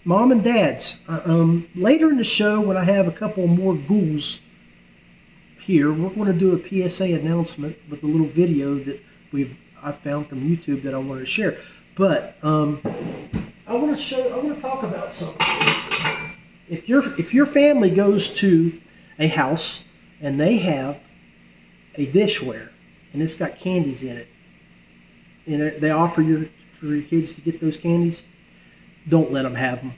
Mom 0.04 0.32
and 0.32 0.42
dads, 0.42 0.98
uh, 1.08 1.20
um, 1.24 1.68
later 1.76 2.10
in 2.10 2.16
the 2.16 2.24
show, 2.24 2.60
when 2.60 2.76
I 2.76 2.82
have 2.82 3.06
a 3.06 3.12
couple 3.12 3.46
more 3.46 3.74
ghouls 3.74 4.40
here, 5.60 5.92
we're 5.92 6.10
going 6.10 6.26
to 6.26 6.32
do 6.32 6.54
a 6.56 6.88
PSA 6.88 7.04
announcement 7.04 7.76
with 7.88 8.02
a 8.02 8.06
little 8.06 8.26
video 8.26 8.74
that 8.80 9.00
we've 9.30 9.56
I 9.82 9.92
found 9.92 10.28
from 10.28 10.40
YouTube 10.40 10.82
that 10.82 10.94
I 10.94 10.98
wanted 10.98 11.20
to 11.20 11.26
share. 11.26 11.58
But 11.96 12.36
um, 12.42 12.80
I 13.66 13.74
want 13.74 13.96
to 13.96 14.02
show. 14.02 14.32
I 14.32 14.36
want 14.38 14.54
to 14.56 14.60
talk 14.60 14.82
about 14.82 15.12
something. 15.12 15.46
If 16.68 16.88
your 16.88 17.18
if 17.18 17.32
your 17.32 17.46
family 17.46 17.90
goes 17.90 18.28
to 18.34 18.80
a 19.18 19.28
house 19.28 19.84
and 20.20 20.40
they 20.40 20.56
have 20.58 20.98
a 21.94 22.06
dishware 22.06 22.70
and 23.12 23.22
it's 23.22 23.34
got 23.34 23.58
candies 23.58 24.02
in 24.02 24.16
it, 24.16 24.28
and 25.46 25.80
they 25.80 25.90
offer 25.90 26.22
your 26.22 26.46
for 26.72 26.86
your 26.86 27.02
kids 27.02 27.32
to 27.34 27.40
get 27.40 27.60
those 27.60 27.76
candies, 27.76 28.22
don't 29.08 29.30
let 29.30 29.42
them 29.42 29.54
have 29.54 29.80
them. 29.80 29.94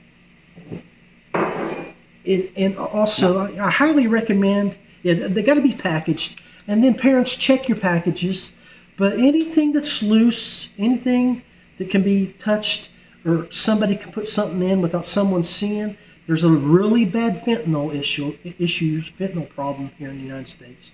And, 2.25 2.49
and 2.55 2.77
also, 2.77 3.39
I, 3.39 3.67
I 3.67 3.69
highly 3.69 4.07
recommend. 4.07 4.75
Yeah, 5.03 5.27
they 5.27 5.43
got 5.43 5.55
to 5.55 5.61
be 5.61 5.73
packaged, 5.73 6.41
and 6.67 6.83
then 6.83 6.95
parents 6.95 7.35
check 7.35 7.67
your 7.67 7.77
packages. 7.77 8.51
But 8.97 9.13
anything 9.13 9.73
that's 9.73 10.01
loose, 10.01 10.69
anything 10.77 11.43
that 11.77 11.89
can 11.89 12.01
be 12.01 12.27
touched, 12.39 12.89
or 13.25 13.51
somebody 13.51 13.95
can 13.95 14.11
put 14.11 14.27
something 14.27 14.61
in 14.61 14.81
without 14.81 15.05
someone 15.05 15.43
seeing, 15.43 15.97
there's 16.27 16.43
a 16.43 16.49
really 16.49 17.05
bad 17.05 17.43
fentanyl 17.43 17.93
issue, 17.93 18.37
issues, 18.59 19.11
fentanyl 19.11 19.49
problem 19.49 19.91
here 19.97 20.09
in 20.09 20.17
the 20.17 20.23
United 20.23 20.47
States. 20.47 20.91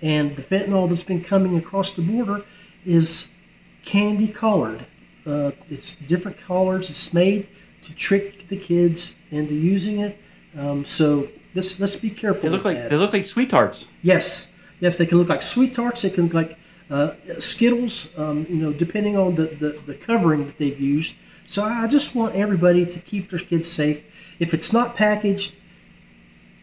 And 0.00 0.36
the 0.36 0.42
fentanyl 0.42 0.88
that's 0.88 1.02
been 1.02 1.22
coming 1.22 1.56
across 1.56 1.92
the 1.92 2.02
border 2.02 2.44
is 2.84 3.28
candy 3.84 4.28
colored. 4.28 4.86
Uh, 5.26 5.52
it's 5.70 5.94
different 5.94 6.38
colors. 6.38 6.90
It's 6.90 7.12
made 7.12 7.48
to 7.82 7.94
trick 7.94 8.48
the 8.48 8.56
kids 8.56 9.14
into 9.30 9.54
using 9.54 10.00
it. 10.00 10.18
Um, 10.56 10.84
so 10.84 11.28
let's 11.54 11.78
let's 11.78 11.96
be 11.96 12.10
careful. 12.10 12.42
They 12.42 12.48
look 12.48 12.64
like 12.64 12.76
that. 12.76 12.90
they 12.90 12.96
look 12.96 13.12
like 13.12 13.24
sweet 13.24 13.48
tarts. 13.50 13.84
Yes, 14.02 14.48
yes, 14.80 14.96
they 14.96 15.06
can 15.06 15.18
look 15.18 15.28
like 15.28 15.42
sweet 15.42 15.74
tarts. 15.74 16.02
They 16.02 16.10
can 16.10 16.24
look 16.24 16.34
like 16.34 16.58
uh, 16.90 17.14
Skittles. 17.38 18.08
Um, 18.16 18.46
you 18.48 18.56
know, 18.56 18.72
depending 18.72 19.16
on 19.16 19.34
the, 19.36 19.46
the 19.46 19.80
the 19.86 19.94
covering 19.94 20.46
that 20.46 20.58
they've 20.58 20.78
used. 20.78 21.14
So 21.46 21.64
I 21.64 21.86
just 21.86 22.14
want 22.14 22.34
everybody 22.34 22.86
to 22.86 22.98
keep 23.00 23.30
their 23.30 23.40
kids 23.40 23.70
safe. 23.70 24.02
If 24.38 24.54
it's 24.54 24.72
not 24.72 24.96
packaged, 24.96 25.54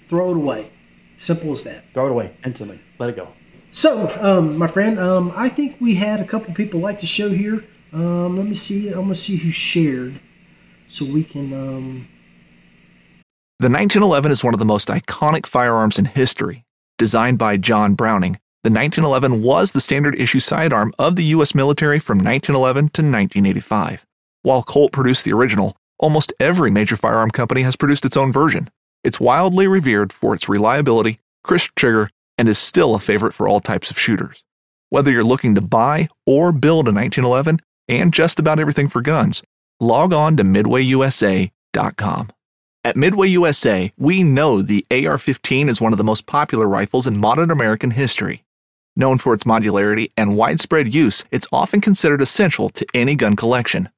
throw 0.07 0.31
it 0.31 0.37
away. 0.37 0.71
Simple 1.17 1.51
as 1.51 1.63
that. 1.63 1.83
Throw 1.93 2.07
it 2.07 2.11
away 2.11 2.35
instantly. 2.45 2.79
Let 2.97 3.09
it 3.09 3.15
go. 3.15 3.27
So, 3.71 4.09
um, 4.19 4.57
my 4.57 4.67
friend, 4.67 4.99
um, 4.99 5.31
I 5.35 5.49
think 5.49 5.77
we 5.79 5.95
had 5.95 6.19
a 6.19 6.25
couple 6.25 6.53
people 6.53 6.79
like 6.79 7.01
the 7.01 7.07
show 7.07 7.29
here. 7.29 7.63
Um, 7.93 8.37
let 8.37 8.47
me 8.47 8.55
see. 8.55 8.89
I'm 8.89 9.01
gonna 9.01 9.15
see 9.15 9.35
who 9.35 9.51
shared, 9.51 10.19
so 10.87 11.05
we 11.05 11.23
can. 11.23 11.53
Um, 11.53 12.07
the 13.59 13.69
1911 13.69 14.31
is 14.31 14.43
one 14.43 14.53
of 14.53 14.59
the 14.59 14.65
most 14.65 14.87
iconic 14.87 15.45
firearms 15.45 15.99
in 15.99 16.05
history. 16.05 16.63
Designed 16.97 17.37
by 17.37 17.57
John 17.57 17.93
Browning, 17.93 18.39
the 18.63 18.71
1911 18.71 19.41
was 19.43 19.71
the 19.71 19.81
standard 19.81 20.19
issue 20.19 20.39
sidearm 20.39 20.93
of 20.97 21.15
the 21.15 21.25
U.S. 21.25 21.53
military 21.53 21.99
from 21.99 22.17
1911 22.17 22.89
to 22.89 23.01
1985. 23.01 24.05
While 24.41 24.63
Colt 24.63 24.91
produced 24.93 25.25
the 25.25 25.33
original, 25.33 25.75
almost 25.97 26.33
every 26.39 26.71
major 26.71 26.95
firearm 26.95 27.29
company 27.29 27.63
has 27.63 27.75
produced 27.75 28.05
its 28.05 28.15
own 28.15 28.31
version. 28.31 28.69
It's 29.03 29.19
wildly 29.19 29.67
revered 29.67 30.13
for 30.13 30.33
its 30.33 30.47
reliability, 30.47 31.19
crisp 31.43 31.75
trigger, 31.75 32.07
and 32.37 32.47
is 32.47 32.57
still 32.57 32.95
a 32.95 32.99
favorite 32.99 33.33
for 33.33 33.47
all 33.47 33.59
types 33.59 33.91
of 33.91 33.99
shooters. 33.99 34.45
Whether 34.89 35.11
you're 35.11 35.23
looking 35.23 35.55
to 35.55 35.61
buy 35.61 36.07
or 36.25 36.51
build 36.51 36.87
a 36.87 36.93
1911 36.93 37.59
and 37.89 38.13
just 38.13 38.39
about 38.39 38.59
everything 38.59 38.87
for 38.87 39.01
guns, 39.01 39.43
log 39.79 40.13
on 40.13 40.37
to 40.37 40.43
midwayusa.com. 40.43 42.29
At 42.85 42.95
Midway 42.95 43.27
USA, 43.27 43.91
we 43.97 44.23
know 44.23 44.61
the 44.61 44.85
AR 44.89 45.17
15 45.17 45.67
is 45.67 45.81
one 45.81 45.91
of 45.91 45.97
the 45.97 46.03
most 46.03 46.25
popular 46.25 46.65
rifles 46.65 47.05
in 47.05 47.17
modern 47.17 47.51
American 47.51 47.91
history. 47.91 48.45
Known 48.95 49.17
for 49.17 49.33
its 49.33 49.43
modularity 49.43 50.11
and 50.15 50.37
widespread 50.37 50.93
use, 50.93 51.25
it's 51.29 51.47
often 51.51 51.81
considered 51.81 52.21
essential 52.21 52.69
to 52.69 52.85
any 52.93 53.15
gun 53.15 53.35
collection. 53.35 53.89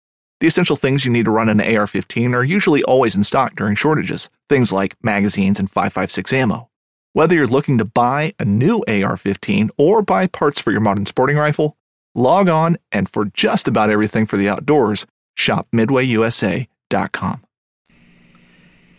The 0.42 0.48
essential 0.48 0.76
things 0.76 1.06
you 1.06 1.12
need 1.12 1.26
to 1.26 1.32
run 1.32 1.50
an 1.50 1.62
AR 1.62 1.86
15 1.86 2.34
are 2.34 2.44
usually 2.44 2.82
always 2.86 3.16
in 3.16 3.24
stock 3.24 3.56
during 3.56 3.76
shortages, 3.76 4.28
things 4.50 4.74
like 4.74 4.96
magazines 5.04 5.60
and 5.60 5.70
5.56 5.70 6.34
ammo. 6.34 6.68
Whether 7.14 7.36
you're 7.36 7.46
looking 7.46 7.78
to 7.78 7.86
buy 7.86 8.34
a 8.40 8.46
new 8.46 8.84
AR 8.88 9.18
15 9.18 9.70
or 9.78 10.02
buy 10.02 10.26
parts 10.26 10.60
for 10.60 10.72
your 10.72 10.82
modern 10.82 11.06
sporting 11.06 11.38
rifle, 11.38 11.78
log 12.16 12.50
on 12.50 12.78
and 12.92 13.08
for 13.08 13.26
just 13.26 13.68
about 13.68 13.92
everything 13.92 14.26
for 14.26 14.36
the 14.36 14.50
outdoors, 14.50 15.06
shop 15.36 15.68
midwayusa.com. 15.72 17.44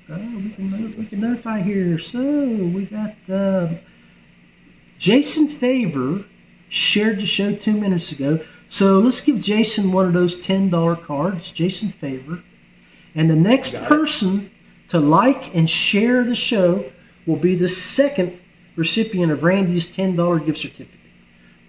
Uh, 0.09 0.19
we, 0.19 0.51
can, 0.51 0.95
we 0.97 1.07
can 1.07 1.19
notify 1.19 1.61
here. 1.61 1.99
So 1.99 2.21
we 2.21 2.87
got 2.87 3.17
uh, 3.29 3.69
Jason 4.97 5.49
Favor 5.49 6.25
shared 6.69 7.19
the 7.19 7.27
show 7.27 7.53
two 7.57 7.73
minutes 7.73 8.13
ago. 8.13 8.39
So 8.73 9.00
let's 9.00 9.21
give 9.21 9.38
Jason 9.38 9.93
one 9.93 10.07
of 10.07 10.14
those 10.14 10.35
$10 10.41 11.02
cards, 11.05 11.50
Jason 11.50 11.93
Favor. 11.93 12.43
And 13.14 13.29
the 13.29 13.37
next 13.37 13.75
person 13.83 14.50
to 14.88 14.99
like 14.99 15.55
and 15.55 15.69
share 15.69 16.25
the 16.25 16.35
show 16.35 16.91
will 17.26 17.37
be 17.37 17.55
the 17.55 17.69
second 17.69 18.41
recipient 18.75 19.31
of 19.31 19.43
Randy's 19.43 19.95
$10 19.95 20.47
gift 20.47 20.59
certificate. 20.59 21.00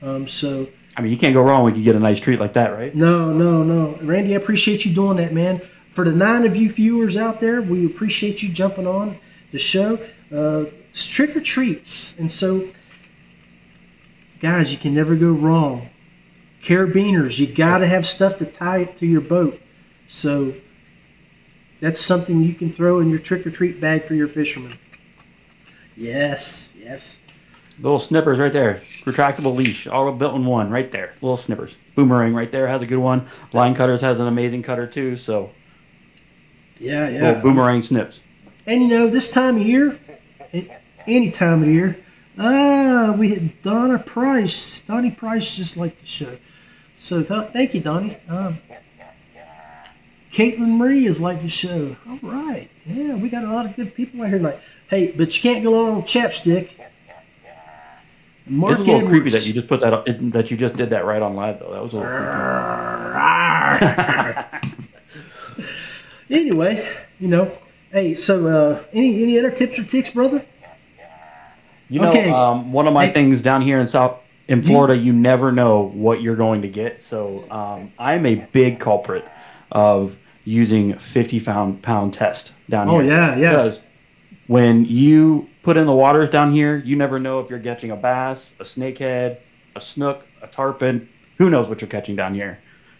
Um, 0.01 0.29
so. 0.29 0.69
I 0.95 1.01
mean, 1.01 1.11
you 1.11 1.17
can't 1.17 1.33
go 1.33 1.41
wrong 1.41 1.65
when 1.65 1.75
you 1.75 1.83
get 1.83 1.97
a 1.97 1.99
nice 1.99 2.21
treat 2.21 2.39
like 2.39 2.53
that, 2.53 2.69
right? 2.69 2.95
No, 2.95 3.33
no, 3.33 3.63
no. 3.63 3.99
Randy, 4.01 4.33
I 4.33 4.37
appreciate 4.37 4.85
you 4.85 4.95
doing 4.95 5.17
that, 5.17 5.33
man. 5.33 5.61
For 5.91 6.05
the 6.05 6.13
nine 6.13 6.45
of 6.45 6.55
you 6.55 6.71
viewers 6.71 7.17
out 7.17 7.41
there, 7.41 7.61
we 7.61 7.85
appreciate 7.85 8.41
you 8.41 8.47
jumping 8.47 8.87
on 8.87 9.19
the 9.51 9.59
show. 9.59 9.99
Uh, 10.31 10.67
it's 10.89 11.05
trick 11.05 11.35
or 11.35 11.41
treats. 11.41 12.13
And 12.17 12.31
so 12.31 12.69
guys, 14.39 14.71
you 14.71 14.77
can 14.77 14.93
never 14.93 15.17
go 15.17 15.31
wrong. 15.31 15.89
Carabiners, 16.63 17.37
you 17.37 17.47
got 17.47 17.79
to 17.79 17.87
have 17.87 18.05
stuff 18.07 18.37
to 18.37 18.45
tie 18.45 18.79
it 18.79 18.97
to 18.97 19.05
your 19.05 19.21
boat. 19.21 19.59
So 20.07 20.53
that's 21.81 21.99
something 21.99 22.41
you 22.41 22.53
can 22.53 22.71
throw 22.71 22.99
in 22.99 23.09
your 23.09 23.19
trick 23.19 23.45
or 23.45 23.51
treat 23.51 23.81
bag 23.81 24.05
for 24.05 24.13
your 24.15 24.27
fishermen. 24.27 24.77
Yes, 25.95 26.69
yes. 26.75 27.19
Little 27.79 27.99
snippers 27.99 28.39
right 28.39 28.53
there. 28.53 28.81
Retractable 29.03 29.55
leash, 29.55 29.87
all 29.87 30.11
built 30.13 30.35
in 30.35 30.45
one, 30.45 30.69
right 30.69 30.91
there. 30.91 31.13
Little 31.21 31.37
snippers. 31.37 31.75
Boomerang 31.95 32.33
right 32.33 32.51
there 32.51 32.67
has 32.67 32.81
a 32.81 32.85
good 32.85 32.97
one. 32.97 33.27
Line 33.51 33.75
Cutters 33.75 34.01
has 34.01 34.19
an 34.19 34.27
amazing 34.27 34.63
cutter 34.63 34.87
too. 34.87 35.17
So 35.17 35.51
Yeah, 36.79 37.09
yeah. 37.09 37.27
little 37.27 37.41
boomerang 37.41 37.81
snips. 37.81 38.19
And 38.65 38.81
you 38.81 38.87
know, 38.87 39.07
this 39.09 39.29
time 39.29 39.57
of 39.57 39.63
year, 39.63 39.99
any 41.07 41.31
time 41.31 41.63
of 41.63 41.69
year, 41.69 41.97
ah, 42.37 43.13
we 43.17 43.33
had 43.33 43.61
Donna 43.61 43.99
Price. 43.99 44.81
Donnie 44.87 45.11
Price 45.11 45.55
just 45.55 45.75
liked 45.75 45.99
the 45.99 46.07
show. 46.07 46.37
So 47.03 47.21
th- 47.21 47.49
thank 47.51 47.73
you, 47.73 47.81
Donnie. 47.81 48.15
Um, 48.29 48.59
Caitlin 50.31 50.77
Marie 50.77 51.05
is 51.05 51.19
like 51.19 51.41
the 51.41 51.49
show. 51.49 51.97
All 52.07 52.17
right. 52.21 52.69
Yeah, 52.85 53.15
we 53.15 53.27
got 53.27 53.43
a 53.43 53.51
lot 53.51 53.65
of 53.65 53.75
good 53.75 53.93
people 53.93 54.21
out 54.21 54.29
here 54.29 54.37
tonight. 54.37 54.59
Hey, 54.89 55.07
but 55.11 55.35
you 55.35 55.41
can't 55.41 55.65
go 55.65 55.85
on 55.91 56.03
chapstick. 56.03 56.69
Mark 58.45 58.71
it's 58.71 58.79
a 58.79 58.83
little 58.85 59.05
creepy 59.05 59.31
that 59.31 59.45
you 59.45 59.51
just 59.51 59.67
put 59.67 59.81
that 59.81 60.05
that 60.31 60.49
you 60.49 60.55
just 60.55 60.77
did 60.77 60.91
that 60.91 61.03
right 61.03 61.21
on 61.21 61.35
live 61.35 61.59
though. 61.59 61.73
That 61.73 61.83
was 61.83 61.91
a 61.91 61.97
little 61.97 62.11
creepy. 64.61 64.77
anyway, 66.29 66.89
you 67.19 67.27
know, 67.27 67.51
hey, 67.91 68.15
so 68.15 68.47
uh, 68.47 68.83
any 68.93 69.21
any 69.23 69.37
other 69.39 69.51
tips 69.51 69.77
or 69.77 69.83
tricks, 69.83 70.09
brother? 70.09 70.45
You 71.89 71.99
know, 71.99 72.11
Okay. 72.11 72.29
um, 72.29 72.71
one 72.71 72.87
of 72.87 72.93
my 72.93 73.07
Hey. 73.07 73.13
things 73.13 73.41
down 73.41 73.61
here 73.61 73.79
in 73.79 73.89
South 73.89 74.19
in 74.47 74.61
Florida, 74.61 74.95
you 74.95 75.13
never 75.13 75.51
know 75.51 75.89
what 75.93 76.21
you're 76.21 76.35
going 76.35 76.61
to 76.63 76.67
get. 76.67 77.01
So 77.01 77.49
um, 77.49 77.91
I'm 77.97 78.25
a 78.25 78.35
big 78.35 78.79
culprit 78.79 79.25
of 79.71 80.15
using 80.45 80.97
50 80.97 81.39
pound 81.39 81.81
pound 81.81 82.13
test 82.13 82.51
down 82.69 82.89
Oh 82.89 82.99
here. 82.99 83.13
Oh 83.13 83.15
yeah, 83.15 83.35
yeah. 83.37 83.49
Because 83.51 83.79
when 84.47 84.85
you 84.85 85.47
put 85.63 85.77
in 85.77 85.85
the 85.85 85.93
waters 85.93 86.29
down 86.29 86.53
here, 86.53 86.77
you 86.77 86.95
never 86.95 87.19
know 87.19 87.39
if 87.39 87.49
you're 87.49 87.59
catching 87.59 87.91
a 87.91 87.95
bass, 87.95 88.51
a 88.59 88.63
snakehead, 88.63 89.37
a 89.75 89.81
snook, 89.81 90.25
a 90.41 90.47
tarpon. 90.47 91.07
Who 91.37 91.49
knows 91.49 91.69
what 91.69 91.81
you're 91.81 91.89
catching 91.89 92.15
down 92.15 92.33
here? 92.33 92.59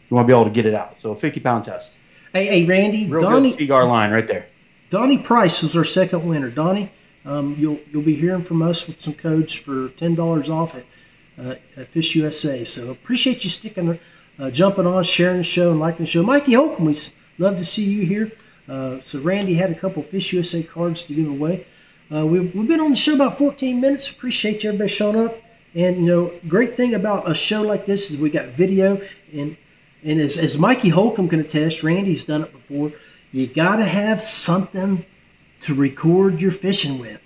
You 0.10 0.16
want 0.16 0.28
to 0.28 0.34
be 0.34 0.34
able 0.34 0.46
to 0.46 0.52
get 0.52 0.66
it 0.66 0.74
out. 0.74 0.96
So 1.00 1.14
50 1.16 1.40
pound 1.42 1.66
test. 1.66 1.94
Hey, 2.32 2.46
hey, 2.46 2.66
Randy, 2.66 3.08
Real 3.08 3.22
Donnie, 3.22 3.52
good 3.52 3.60
cigar 3.60 3.86
line 3.86 4.12
right 4.12 4.28
there. 4.28 4.48
Donnie 4.90 5.20
Price 5.20 5.62
is 5.62 5.76
our 5.76 5.84
second 5.84 6.28
winner. 6.28 6.50
Donnie, 6.50 6.92
um, 7.26 7.56
you'll 7.60 7.80
you'll 7.92 8.02
be 8.02 8.16
hearing 8.16 8.44
from 8.44 8.62
us 8.62 8.88
with 8.88 9.00
some 9.02 9.14
codes 9.14 9.54
for 9.54 9.90
ten 9.90 10.16
dollars 10.16 10.50
off 10.50 10.74
at, 10.76 10.86
uh, 11.40 11.56
at 11.78 11.88
Fish 11.90 12.16
USA. 12.16 12.66
So 12.66 12.92
appreciate 12.92 13.44
you 13.44 13.50
sticking, 13.50 14.00
uh, 14.40 14.52
jumping 14.52 14.86
on, 14.86 15.04
sharing 15.04 15.38
the 15.38 15.44
show, 15.44 15.72
and 15.72 15.80
liking 15.80 16.06
the 16.06 16.12
show. 16.12 16.24
Mikey 16.24 16.54
Holcomb, 16.54 16.86
we 16.86 16.98
love 17.38 17.58
to 17.58 17.66
see 17.66 17.84
you 17.84 18.06
here. 18.06 18.32
Uh, 18.68 19.02
so 19.02 19.20
Randy 19.20 19.56
had 19.56 19.72
a 19.72 19.76
couple 19.76 20.04
Fish 20.04 20.34
USA 20.34 20.64
cards 20.64 21.04
to 21.04 21.14
give 21.14 21.28
away. 21.28 21.66
Uh, 22.14 22.26
we've, 22.26 22.54
we've 22.54 22.68
been 22.68 22.80
on 22.80 22.92
the 22.92 22.96
show 22.96 23.16
about 23.16 23.38
14 23.38 23.80
minutes. 23.82 24.10
Appreciate 24.10 24.64
you 24.64 24.70
everybody 24.70 24.90
showing 24.90 25.18
up. 25.18 25.38
And 25.76 25.98
you 25.98 26.06
know, 26.06 26.34
great 26.48 26.78
thing 26.78 26.94
about 26.94 27.30
a 27.30 27.34
show 27.34 27.62
like 27.62 27.86
this 27.86 28.12
is 28.12 28.18
we 28.18 28.30
got 28.30 28.50
video 28.50 29.02
and 29.34 29.58
and 30.04 30.20
as, 30.20 30.38
as 30.38 30.58
Mikey 30.58 30.90
Holcomb 30.90 31.30
can 31.30 31.40
attest, 31.40 31.82
Randy's 31.82 32.26
done 32.26 32.44
it 32.44 32.52
before. 32.52 32.92
You 33.32 33.48
got 33.48 33.78
to 33.78 33.86
have 33.86 34.24
something 34.24 35.06
to 35.62 35.74
record 35.74 36.42
your 36.42 36.52
fishing 36.52 37.00
with. 37.00 37.22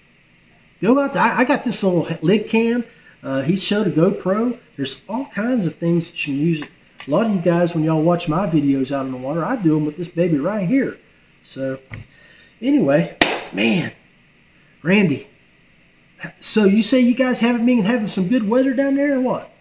Go 0.82 1.00
out 1.00 1.14
there. 1.14 1.24
I, 1.24 1.40
I 1.40 1.44
got 1.44 1.64
this 1.64 1.82
little 1.82 2.08
lid 2.22 2.50
cam. 2.50 2.84
Uh, 3.24 3.42
he 3.42 3.56
showed 3.56 3.88
a 3.88 3.92
GoPro. 3.92 4.60
There's 4.76 5.02
all 5.10 5.26
kinds 5.26 5.66
of 5.66 5.76
things 5.76 6.08
that 6.08 6.28
you 6.28 6.34
can 6.34 6.46
use. 6.46 6.64
A 6.64 7.12
lot 7.12 7.26
of 7.26 7.34
you 7.34 7.42
guys, 7.42 7.74
when 7.74 7.84
y'all 7.84 8.02
watch 8.02 8.28
my 8.28 8.48
videos 8.48 8.92
out 8.92 9.06
in 9.06 9.12
the 9.12 9.18
water, 9.18 9.44
I 9.44 9.56
do 9.56 9.74
them 9.74 9.86
with 9.86 9.98
this 9.98 10.08
baby 10.08 10.38
right 10.38 10.68
here. 10.68 10.98
So, 11.44 11.80
anyway, 12.62 13.18
man, 13.54 13.94
Randy. 14.84 15.28
So 16.40 16.66
you 16.66 16.82
say 16.82 17.00
you 17.00 17.16
guys 17.16 17.40
haven't 17.40 17.66
been 17.66 17.84
having 17.84 18.08
some 18.08 18.28
good 18.28 18.48
weather 18.48 18.74
down 18.74 18.96
there, 18.96 19.16
or 19.16 19.22
what? 19.22 19.52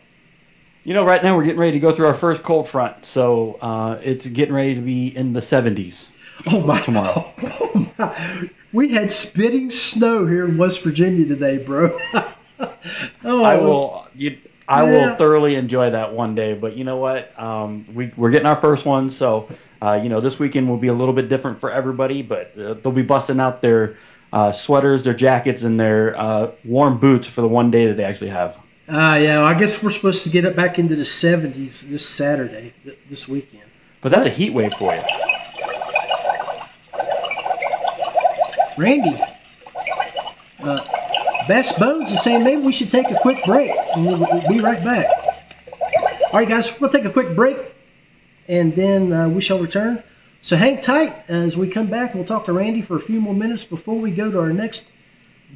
You 0.85 0.95
know, 0.95 1.05
right 1.05 1.23
now 1.23 1.37
we're 1.37 1.45
getting 1.45 1.61
ready 1.61 1.73
to 1.73 1.81
go 1.81 1.93
through 1.93 2.07
our 2.07 2.15
first 2.15 2.43
cold 2.43 2.69
front, 2.69 3.05
so 3.05 3.59
uh, 3.61 3.99
it's 4.03 4.27
getting 4.27 4.55
ready 4.55 4.75
to 4.75 4.81
be 4.81 5.09
in 5.09 5.33
the 5.33 5.41
70s. 5.41 6.07
Oh 6.47 6.61
my! 6.61 6.81
Tomorrow. 6.83 7.33
Oh 7.77 7.91
my! 7.99 8.51
We 8.73 8.89
had 8.89 9.11
spitting 9.11 9.71
snow 9.71 10.27
here 10.27 10.45
in 10.45 10.57
West 10.59 10.83
Virginia 10.83 11.27
today, 11.27 11.59
bro. 11.59 11.99
oh, 13.25 13.45
I 13.45 13.57
will, 13.57 14.07
you, 14.15 14.39
I 14.69 14.85
Yeah. 14.85 14.91
will 14.91 15.17
thoroughly 15.17 15.57
enjoy 15.57 15.91
that 15.91 16.13
one 16.13 16.35
day. 16.35 16.55
But 16.55 16.77
you 16.77 16.85
know 16.85 16.97
what? 16.97 17.39
Um, 17.39 17.85
we 17.95 18.13
we're 18.17 18.31
getting 18.31 18.47
our 18.47 18.57
first 18.57 18.85
one, 18.87 19.11
so 19.11 19.49
uh, 19.83 20.01
you 20.03 20.09
know 20.09 20.21
this 20.21 20.39
weekend 20.39 20.69
will 20.69 20.77
be 20.79 20.89
a 20.89 20.93
little 20.95 21.15
bit 21.15 21.29
different 21.29 21.61
for 21.61 21.71
everybody. 21.71 22.23
But 22.23 22.59
uh, 22.59 22.75
they'll 22.75 22.93
be 22.93 23.03
busting 23.03 23.41
out 23.41 23.61
their 23.63 23.97
uh, 24.33 24.53
sweaters, 24.53 25.05
their 25.05 25.15
jackets, 25.15 25.63
and 25.63 25.79
their 25.79 26.19
uh, 26.19 26.51
warm 26.65 26.99
boots 26.99 27.27
for 27.29 27.41
the 27.43 27.49
one 27.49 27.71
day 27.71 27.87
that 27.87 27.97
they 27.97 28.05
actually 28.05 28.31
have. 28.31 28.59
Ah, 28.89 29.17
yeah. 29.17 29.43
I 29.43 29.55
guess 29.55 29.83
we're 29.83 29.91
supposed 29.91 30.23
to 30.25 30.29
get 30.31 30.45
it 30.45 30.55
back 30.55 30.79
into 30.79 30.95
the 30.95 31.03
70s 31.03 31.81
this 31.81 32.09
Saturday, 32.09 32.73
th- 32.85 32.99
this 33.11 33.27
weekend. 33.27 33.65
But 34.01 34.13
that's 34.13 34.27
a 34.27 34.31
heat 34.31 34.51
wave 34.55 34.73
for 34.75 34.95
you. 34.95 35.03
Randy, 38.79 39.17
uh, 40.61 40.85
Bass 41.49 41.79
Bones 41.79 42.11
is 42.11 42.23
saying 42.23 42.43
maybe 42.43 42.63
we 42.63 42.73
should 42.73 42.91
take 42.91 43.11
a 43.11 43.19
quick 43.21 43.45
break, 43.45 43.71
and 43.95 44.07
we'll, 44.07 44.19
we'll 44.19 44.49
be 44.49 44.61
right 44.61 44.83
back. 44.83 45.07
All 46.33 46.41
right, 46.41 46.49
guys, 46.49 46.81
we'll 46.81 46.91
take 46.91 47.05
a 47.05 47.11
quick 47.11 47.37
break, 47.37 47.57
and 48.49 48.75
then 48.75 49.13
uh, 49.13 49.29
we 49.29 49.41
shall 49.41 49.59
return. 49.59 50.03
So 50.43 50.57
hang 50.57 50.81
tight 50.81 51.25
as 51.29 51.57
we 51.57 51.69
come 51.69 51.89
back. 51.89 52.15
We'll 52.15 52.25
talk 52.25 52.45
to 52.47 52.53
Randy 52.53 52.83
for 52.83 52.97
a 52.97 53.01
few 53.01 53.21
more 53.21 53.35
minutes 53.35 53.65
before 53.65 53.99
we 53.99 54.11
go 54.11 54.31
to 54.31 54.41
our 54.41 54.53
next 54.53 54.93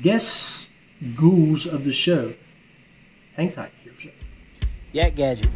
guest 0.03 0.69
ghouls 1.17 1.67
of 1.67 1.85
the 1.85 1.93
show. 1.93 2.35
Hang 3.37 3.53
tight. 3.53 3.71
Here 3.83 3.93
for. 3.93 4.11
Yak 4.93 5.15
Gadget, 5.15 5.49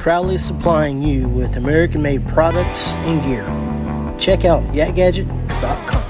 proudly 0.00 0.38
supplying 0.38 1.02
you 1.02 1.28
with 1.28 1.56
American-made 1.56 2.26
products 2.28 2.94
and 2.94 3.22
gear. 3.22 3.44
Check 4.18 4.44
out 4.44 4.62
yakgadget.com. 4.72 6.09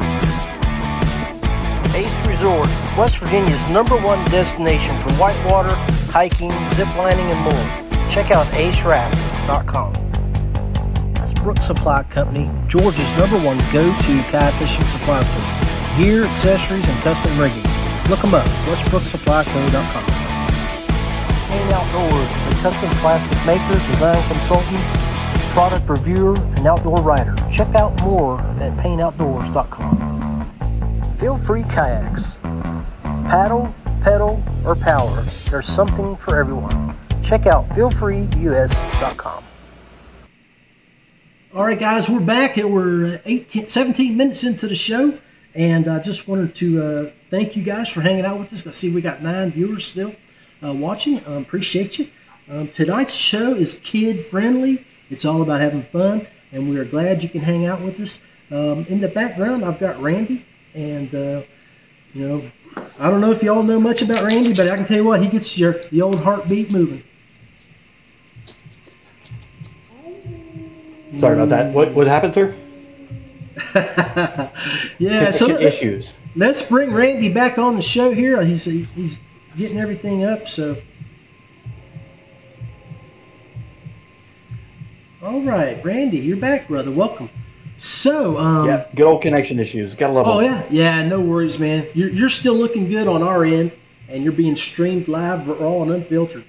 Resort, 2.40 2.68
West 2.96 3.18
Virginia's 3.18 3.61
number 3.68 3.98
one 3.98 4.24
destination 4.31 4.96
for 5.03 5.12
whitewater, 5.20 5.74
hiking, 6.09 6.50
ziplining, 6.72 7.29
and 7.29 7.40
more. 7.44 7.66
Check 8.11 8.31
out 8.31 8.46
aceraft.com. 8.46 9.92
That's 11.12 11.35
Brooks 11.35 11.66
Supply 11.66 12.03
Company, 12.05 12.50
Georgia's 12.66 13.18
number 13.18 13.37
one 13.44 13.59
go-to 13.74 14.22
kayak 14.33 14.55
fishing 14.55 14.87
supply 14.87 15.20
store. 15.20 15.98
Gear, 15.98 16.24
accessories, 16.24 16.88
and 16.88 16.98
custom 17.03 17.38
rigging. 17.38 17.61
Look 18.09 18.22
them 18.22 18.33
up, 18.33 18.46
westbrooksupplyco.com. 18.72 20.05
Payne 21.44 21.72
Outdoors, 21.74 22.31
a 22.48 22.62
custom 22.62 22.90
plastic 23.05 23.37
maker, 23.44 23.79
design 23.92 24.29
consultant, 24.33 24.81
product 25.53 25.87
reviewer, 25.87 26.37
and 26.57 26.66
outdoor 26.66 27.03
writer. 27.03 27.37
Check 27.53 27.74
out 27.74 28.00
more 28.03 28.40
at 28.40 28.72
payneoutdoors.com. 28.79 30.10
Feelfree 31.20 31.70
kayaks. 31.70 32.37
Paddle, 33.28 33.74
pedal, 34.02 34.42
or 34.64 34.74
power, 34.74 35.20
there's 35.50 35.66
something 35.66 36.16
for 36.16 36.40
everyone. 36.40 36.96
Check 37.22 37.46
out 37.46 37.68
feelfreeus.com. 37.68 39.44
All 41.54 41.64
right, 41.64 41.78
guys, 41.78 42.09
we're 42.09 42.20
back 42.20 42.56
we're 42.56 43.16
uh, 43.16 43.18
18, 43.26 43.68
17 43.68 44.16
minutes 44.16 44.44
into 44.44 44.66
the 44.66 44.74
show. 44.74 45.18
And 45.54 45.88
I 45.88 45.98
just 45.98 46.26
wanted 46.26 46.54
to 46.54 46.83
uh, 46.83 47.11
thank 47.28 47.54
you 47.54 47.62
guys 47.62 47.90
for 47.90 48.00
hanging 48.00 48.24
out 48.24 48.38
with 48.38 48.50
us. 48.54 48.66
I 48.66 48.70
see 48.70 48.90
we 48.90 49.02
got 49.02 49.22
nine 49.22 49.52
viewers 49.52 49.85
still 49.85 50.14
uh, 50.64 50.72
watching. 50.72 51.18
Um, 51.26 51.42
appreciate 51.42 51.98
you. 51.98 52.09
Um, 52.48 52.68
tonight's 52.68 53.14
show 53.14 53.52
is 53.54 53.78
kid 53.83 54.24
friendly. 54.28 54.87
It's 55.11 55.26
all 55.26 55.42
about 55.42 55.61
having 55.61 55.83
fun, 55.83 56.26
and 56.50 56.70
we 56.70 56.78
are 56.78 56.87
glad 56.87 57.22
you 57.22 57.28
can 57.28 57.42
hang 57.42 57.66
out 57.66 57.83
with 57.83 58.00
us. 58.00 58.20
Um, 58.50 58.87
in 58.88 59.02
the 59.02 59.09
background, 59.09 59.66
I've 59.66 59.78
got 59.78 60.00
Randy, 60.00 60.46
and 60.74 61.14
uh, 61.14 61.42
you 62.12 62.28
know, 62.28 62.50
I 62.98 63.11
don't 63.11 63.20
know 63.20 63.33
if 63.33 63.42
y'all 63.42 63.62
know 63.62 63.80
much 63.80 64.02
about 64.02 64.22
Randy, 64.22 64.54
but 64.54 64.70
I 64.70 64.76
can 64.76 64.87
tell 64.87 64.96
you 64.96 65.04
what, 65.04 65.20
he 65.22 65.28
gets 65.28 65.56
your 65.56 65.74
the 65.90 66.02
old 66.02 66.20
heartbeat 66.20 66.72
moving. 66.72 67.02
Sorry 71.18 71.35
about 71.35 71.48
that. 71.50 71.72
What 71.72 71.92
what 71.92 72.06
happened, 72.06 72.35
sir? 72.35 72.54
yeah, 74.98 75.30
so 75.30 75.46
let, 75.46 75.62
issues. 75.62 76.14
let's 76.35 76.62
bring 76.62 76.92
Randy 76.92 77.28
back 77.28 77.59
on 77.59 77.76
the 77.76 77.83
show 77.83 78.12
here. 78.12 78.42
He's 78.42 78.64
he's 78.64 79.18
getting 79.56 79.78
everything 79.78 80.24
up. 80.24 80.48
So, 80.48 80.76
all 85.22 85.42
right, 85.42 85.85
Randy, 85.85 86.18
you're 86.18 86.37
back, 86.37 86.68
brother. 86.68 86.90
Welcome. 86.90 87.28
So, 87.82 88.36
um, 88.36 88.66
Yeah, 88.68 88.84
good 88.94 89.06
old 89.06 89.22
connection 89.22 89.58
issues. 89.58 89.94
Gotta 89.94 90.12
love 90.12 90.26
oh 90.28 90.42
them. 90.42 90.64
yeah, 90.70 90.98
yeah, 91.00 91.08
no 91.08 91.18
worries, 91.18 91.58
man. 91.58 91.86
You're 91.94 92.10
you're 92.10 92.28
still 92.28 92.52
looking 92.54 92.90
good 92.90 93.08
on 93.08 93.22
our 93.22 93.42
end, 93.42 93.72
and 94.06 94.22
you're 94.22 94.34
being 94.34 94.54
streamed 94.54 95.08
live, 95.08 95.48
raw, 95.48 95.80
and 95.82 95.90
unfiltered. 95.90 96.44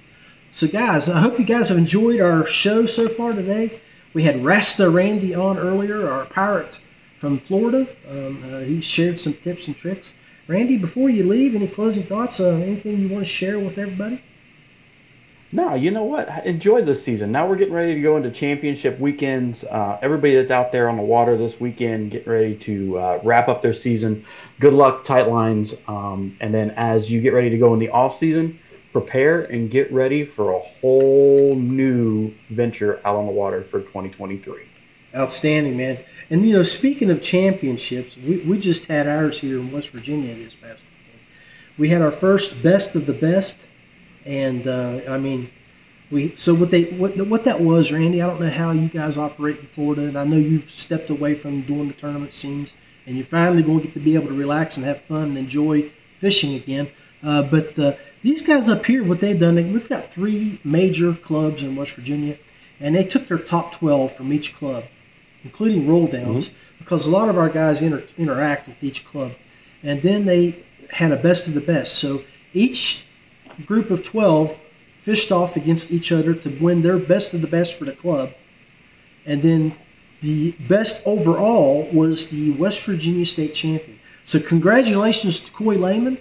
So, 0.50 0.66
guys, 0.68 1.08
I 1.08 1.20
hope 1.20 1.38
you 1.38 1.46
guys 1.46 1.70
have 1.70 1.78
enjoyed 1.78 2.20
our 2.20 2.46
show 2.46 2.84
so 2.84 3.08
far 3.08 3.32
today. 3.32 3.80
We 4.12 4.24
had 4.24 4.44
Rasta 4.44 4.90
Randy 4.90 5.34
on 5.34 5.56
earlier, 5.56 6.06
our 6.06 6.26
pirate 6.26 6.78
from 7.18 7.38
Florida. 7.38 7.86
Um, 8.10 8.44
uh, 8.52 8.58
he 8.58 8.82
shared 8.82 9.18
some 9.18 9.32
tips 9.32 9.66
and 9.68 9.74
tricks. 9.74 10.12
Randy, 10.48 10.76
before 10.76 11.08
you 11.08 11.22
leave, 11.26 11.54
any 11.54 11.66
closing 11.66 12.02
thoughts? 12.02 12.40
Uh, 12.40 12.50
anything 12.50 13.00
you 13.00 13.08
want 13.08 13.24
to 13.24 13.30
share 13.30 13.58
with 13.58 13.78
everybody? 13.78 14.20
No, 15.54 15.74
you 15.74 15.90
know 15.90 16.04
what? 16.04 16.46
Enjoy 16.46 16.80
this 16.80 17.04
season. 17.04 17.30
Now 17.30 17.46
we're 17.46 17.56
getting 17.56 17.74
ready 17.74 17.94
to 17.94 18.00
go 18.00 18.16
into 18.16 18.30
championship 18.30 18.98
weekends. 18.98 19.64
Uh, 19.64 19.98
everybody 20.00 20.34
that's 20.34 20.50
out 20.50 20.72
there 20.72 20.88
on 20.88 20.96
the 20.96 21.02
water 21.02 21.36
this 21.36 21.60
weekend, 21.60 22.10
get 22.10 22.26
ready 22.26 22.56
to 22.56 22.98
uh, 22.98 23.20
wrap 23.22 23.48
up 23.48 23.60
their 23.60 23.74
season. 23.74 24.24
Good 24.60 24.72
luck, 24.72 25.04
tight 25.04 25.28
lines. 25.28 25.74
Um, 25.88 26.34
and 26.40 26.54
then 26.54 26.70
as 26.70 27.10
you 27.10 27.20
get 27.20 27.34
ready 27.34 27.50
to 27.50 27.58
go 27.58 27.74
in 27.74 27.80
the 27.80 27.90
off 27.90 28.18
season, 28.18 28.58
prepare 28.94 29.42
and 29.42 29.70
get 29.70 29.92
ready 29.92 30.24
for 30.24 30.52
a 30.52 30.58
whole 30.58 31.54
new 31.54 32.32
venture 32.48 33.00
out 33.04 33.16
on 33.16 33.26
the 33.26 33.32
water 33.32 33.62
for 33.62 33.80
2023. 33.80 34.62
Outstanding, 35.14 35.76
man. 35.76 35.98
And 36.30 36.48
you 36.48 36.54
know, 36.54 36.62
speaking 36.62 37.10
of 37.10 37.20
championships, 37.20 38.16
we, 38.16 38.38
we 38.38 38.58
just 38.58 38.86
had 38.86 39.06
ours 39.06 39.38
here 39.38 39.58
in 39.58 39.70
West 39.70 39.90
Virginia 39.90 40.34
this 40.34 40.54
past 40.54 40.80
weekend. 40.80 41.20
We 41.76 41.90
had 41.90 42.00
our 42.00 42.10
first 42.10 42.62
best 42.62 42.94
of 42.94 43.04
the 43.04 43.12
best 43.12 43.56
and 44.24 44.66
uh, 44.66 45.00
I 45.08 45.18
mean, 45.18 45.50
we 46.10 46.34
so 46.36 46.54
what 46.54 46.70
they 46.70 46.84
what 46.84 47.16
what 47.26 47.44
that 47.44 47.60
was, 47.60 47.90
Randy. 47.90 48.22
I 48.22 48.26
don't 48.26 48.40
know 48.40 48.50
how 48.50 48.70
you 48.70 48.88
guys 48.88 49.16
operate 49.16 49.58
in 49.58 49.66
Florida, 49.66 50.02
and 50.02 50.16
I 50.16 50.24
know 50.24 50.36
you've 50.36 50.70
stepped 50.70 51.10
away 51.10 51.34
from 51.34 51.62
doing 51.62 51.88
the 51.88 51.94
tournament 51.94 52.32
scenes, 52.32 52.74
and 53.06 53.16
you're 53.16 53.26
finally 53.26 53.62
going 53.62 53.80
to 53.80 53.84
get 53.86 53.94
to 53.94 54.00
be 54.00 54.14
able 54.14 54.28
to 54.28 54.34
relax 54.34 54.76
and 54.76 54.84
have 54.84 55.02
fun 55.02 55.24
and 55.24 55.38
enjoy 55.38 55.90
fishing 56.20 56.54
again. 56.54 56.88
Uh, 57.22 57.42
but 57.42 57.78
uh, 57.78 57.94
these 58.22 58.42
guys 58.42 58.68
up 58.68 58.84
here, 58.84 59.04
what 59.04 59.20
they've 59.20 59.38
done, 59.38 59.56
we've 59.72 59.88
got 59.88 60.12
three 60.12 60.60
major 60.64 61.14
clubs 61.14 61.62
in 61.62 61.76
West 61.76 61.92
Virginia, 61.92 62.36
and 62.80 62.94
they 62.94 63.04
took 63.04 63.28
their 63.28 63.38
top 63.38 63.72
12 63.72 64.16
from 64.16 64.32
each 64.32 64.56
club, 64.56 64.84
including 65.44 65.88
roll 65.88 66.06
downs, 66.06 66.48
mm-hmm. 66.48 66.78
because 66.78 67.06
a 67.06 67.10
lot 67.10 67.28
of 67.28 67.38
our 67.38 67.48
guys 67.48 67.80
inter- 67.82 68.04
interact 68.18 68.68
with 68.68 68.82
each 68.82 69.04
club. 69.04 69.32
And 69.82 70.02
then 70.02 70.24
they 70.24 70.64
had 70.90 71.10
a 71.12 71.16
best 71.16 71.46
of 71.46 71.54
the 71.54 71.60
best. 71.60 71.94
So 71.94 72.22
each 72.54 73.04
group 73.66 73.90
of 73.90 74.02
12 74.02 74.56
fished 75.02 75.32
off 75.32 75.56
against 75.56 75.90
each 75.90 76.12
other 76.12 76.34
to 76.34 76.48
win 76.60 76.82
their 76.82 76.98
best 76.98 77.34
of 77.34 77.40
the 77.40 77.46
best 77.46 77.74
for 77.74 77.84
the 77.84 77.92
club. 77.92 78.30
And 79.26 79.42
then 79.42 79.74
the 80.20 80.52
best 80.68 81.02
overall 81.04 81.88
was 81.92 82.28
the 82.28 82.52
West 82.52 82.82
Virginia 82.84 83.26
State 83.26 83.54
champion. 83.54 83.98
So 84.24 84.38
congratulations 84.38 85.40
to 85.40 85.50
Coy 85.52 85.76
Lehman. 85.76 86.18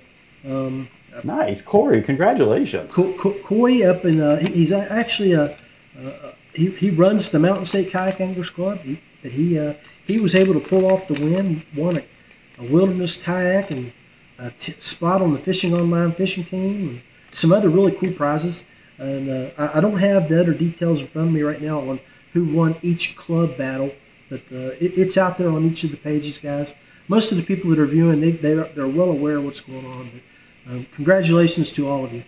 Um, 0.47 0.89
nice, 1.23 1.61
Corey. 1.61 2.01
Congratulations. 2.01 2.91
Co- 2.91 3.13
Co- 3.13 3.37
Coy 3.43 3.87
up 3.87 4.05
in 4.05 4.19
uh, 4.19 4.37
he's 4.37 4.71
actually 4.71 5.33
a 5.33 5.55
uh, 6.03 6.33
he, 6.53 6.69
he 6.71 6.89
runs 6.89 7.29
the 7.29 7.39
Mountain 7.39 7.65
State 7.65 7.91
Kayak 7.91 8.19
Anglers 8.19 8.49
Club. 8.49 8.79
He, 8.79 8.99
but 9.21 9.31
he 9.31 9.59
uh, 9.59 9.73
he 10.05 10.19
was 10.19 10.33
able 10.33 10.53
to 10.55 10.59
pull 10.59 10.87
off 10.91 11.07
the 11.07 11.13
win, 11.13 11.63
won 11.75 11.97
a, 11.97 12.03
a 12.57 12.63
wilderness 12.71 13.17
kayak 13.17 13.69
and 13.69 13.91
a 14.39 14.49
t- 14.51 14.75
spot 14.79 15.21
on 15.21 15.33
the 15.33 15.39
Fishing 15.39 15.75
Online 15.77 16.11
fishing 16.11 16.43
team 16.43 17.03
some 17.31 17.51
other 17.51 17.69
really 17.69 17.91
cool 17.93 18.13
prizes. 18.13 18.65
And 18.97 19.29
uh, 19.29 19.49
I, 19.57 19.77
I, 19.77 19.81
don't 19.81 19.97
have 19.97 20.29
the 20.29 20.39
other 20.39 20.53
details 20.53 21.01
in 21.01 21.07
front 21.07 21.29
of 21.29 21.33
me 21.33 21.41
right 21.41 21.61
now 21.61 21.79
on 21.79 21.99
who 22.33 22.45
won 22.45 22.75
each 22.83 23.15
club 23.15 23.57
battle, 23.57 23.91
but 24.29 24.41
uh, 24.51 24.75
it, 24.79 24.97
it's 24.97 25.17
out 25.17 25.37
there 25.37 25.49
on 25.49 25.65
each 25.65 25.83
of 25.83 25.91
the 25.91 25.97
pages, 25.97 26.37
guys. 26.37 26.75
Most 27.07 27.31
of 27.31 27.37
the 27.37 27.43
people 27.43 27.71
that 27.71 27.79
are 27.79 27.85
viewing, 27.87 28.21
they, 28.21 28.31
they 28.31 28.53
are, 28.53 28.69
they're 28.75 28.87
well 28.87 29.09
aware 29.09 29.37
of 29.37 29.45
what's 29.45 29.59
going 29.59 29.85
on. 29.85 30.21
But 30.65 30.71
um, 30.71 30.87
congratulations 30.95 31.71
to 31.73 31.89
all 31.89 32.05
of 32.05 32.13
you. 32.13 32.23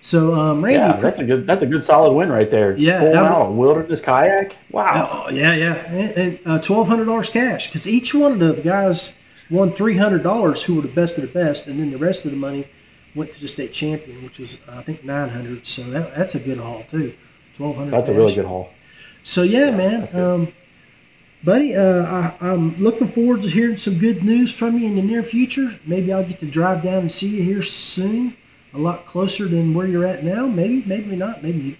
So, 0.00 0.34
um, 0.34 0.64
Randy, 0.64 0.78
yeah, 0.78 1.00
that's 1.00 1.18
a 1.18 1.24
good 1.24 1.46
that's 1.46 1.62
a 1.62 1.66
good 1.66 1.82
solid 1.82 2.12
win 2.12 2.30
right 2.30 2.50
there. 2.50 2.76
Yeah, 2.76 3.18
out 3.18 3.48
a 3.48 3.50
wilderness 3.50 4.00
kayak. 4.00 4.56
Wow. 4.70 5.24
Oh, 5.26 5.30
yeah, 5.30 5.54
yeah, 5.54 5.74
and, 5.86 6.12
and 6.12 6.38
uh, 6.46 6.58
twelve 6.60 6.86
hundred 6.86 7.06
dollars 7.06 7.28
cash 7.28 7.66
because 7.66 7.88
each 7.88 8.14
one 8.14 8.40
of 8.40 8.56
the 8.56 8.62
guys 8.62 9.14
won 9.50 9.72
three 9.72 9.96
hundred 9.96 10.22
dollars 10.22 10.62
who 10.62 10.76
were 10.76 10.82
the 10.82 10.88
best 10.88 11.16
of 11.18 11.22
the 11.22 11.28
best, 11.28 11.66
and 11.66 11.80
then 11.80 11.90
the 11.90 11.98
rest 11.98 12.24
of 12.24 12.30
the 12.30 12.36
money 12.36 12.68
went 13.16 13.32
to 13.32 13.40
the 13.40 13.48
state 13.48 13.72
champion, 13.72 14.22
which 14.22 14.38
was 14.38 14.58
I 14.68 14.82
think 14.82 15.02
900. 15.02 15.66
So 15.66 15.82
that, 15.90 16.14
that's 16.14 16.34
a 16.34 16.38
good 16.38 16.58
haul 16.58 16.84
too. 16.90 17.14
1200. 17.58 17.90
That's 17.90 18.08
a 18.08 18.14
really 18.14 18.34
good 18.34 18.44
haul. 18.44 18.70
So 19.24 19.42
yeah, 19.42 19.66
yeah 19.66 19.70
man, 19.76 20.14
um, 20.14 20.52
buddy, 21.42 21.74
uh, 21.74 22.04
I, 22.04 22.34
I'm 22.40 22.76
looking 22.76 23.08
forward 23.08 23.42
to 23.42 23.48
hearing 23.48 23.78
some 23.78 23.98
good 23.98 24.22
news 24.22 24.54
from 24.54 24.78
you 24.78 24.86
in 24.86 24.96
the 24.96 25.02
near 25.02 25.22
future. 25.22 25.78
Maybe 25.86 26.12
I'll 26.12 26.24
get 26.24 26.38
to 26.40 26.46
drive 26.46 26.82
down 26.82 26.98
and 26.98 27.12
see 27.12 27.28
you 27.28 27.42
here 27.42 27.62
soon, 27.62 28.36
a 28.74 28.78
lot 28.78 29.06
closer 29.06 29.48
than 29.48 29.74
where 29.74 29.86
you're 29.86 30.06
at 30.06 30.22
now. 30.22 30.46
Maybe, 30.46 30.84
maybe 30.86 31.16
not. 31.16 31.42
Maybe 31.42 31.78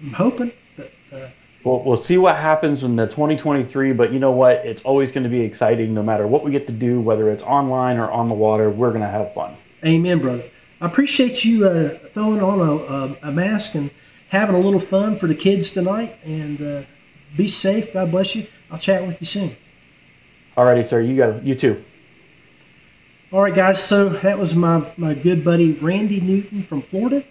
I'm 0.00 0.12
hoping, 0.12 0.52
but. 0.76 0.92
Uh, 1.12 1.28
well, 1.64 1.82
we'll 1.82 1.96
see 1.96 2.16
what 2.16 2.36
happens 2.36 2.84
in 2.84 2.94
the 2.94 3.06
2023, 3.06 3.92
but 3.92 4.12
you 4.12 4.20
know 4.20 4.30
what? 4.30 4.58
It's 4.64 4.82
always 4.82 5.10
going 5.10 5.24
to 5.24 5.28
be 5.28 5.40
exciting 5.40 5.92
no 5.92 6.02
matter 6.02 6.24
what 6.24 6.44
we 6.44 6.52
get 6.52 6.68
to 6.68 6.72
do, 6.72 7.00
whether 7.00 7.28
it's 7.28 7.42
online 7.42 7.98
or 7.98 8.08
on 8.08 8.28
the 8.28 8.36
water. 8.36 8.70
We're 8.70 8.90
going 8.90 9.00
to 9.00 9.08
have 9.08 9.34
fun. 9.34 9.56
Amen, 9.84 10.20
brother. 10.20 10.44
I 10.80 10.86
appreciate 10.86 11.44
you 11.44 11.66
uh, 11.66 11.98
throwing 12.12 12.42
on 12.42 12.60
a, 12.60 12.74
a, 12.74 13.30
a, 13.30 13.32
mask 13.32 13.74
and 13.74 13.90
having 14.28 14.54
a 14.54 14.60
little 14.60 14.80
fun 14.80 15.18
for 15.18 15.26
the 15.26 15.34
kids 15.34 15.70
tonight. 15.70 16.16
And 16.24 16.60
uh, 16.60 16.82
be 17.36 17.48
safe. 17.48 17.92
God 17.92 18.10
bless 18.10 18.34
you. 18.34 18.46
I'll 18.70 18.78
chat 18.78 19.06
with 19.06 19.20
you 19.20 19.26
soon. 19.26 19.56
All 20.56 20.64
righty, 20.64 20.82
sir. 20.82 21.00
You 21.00 21.16
got 21.16 21.42
you 21.44 21.54
too. 21.54 21.82
All 23.32 23.42
right, 23.42 23.54
guys. 23.54 23.82
So 23.82 24.08
that 24.08 24.38
was 24.38 24.54
my, 24.54 24.92
my 24.96 25.14
good 25.14 25.44
buddy 25.44 25.72
Randy 25.72 26.20
Newton 26.20 26.62
from 26.62 26.82
Florida, 26.82 27.24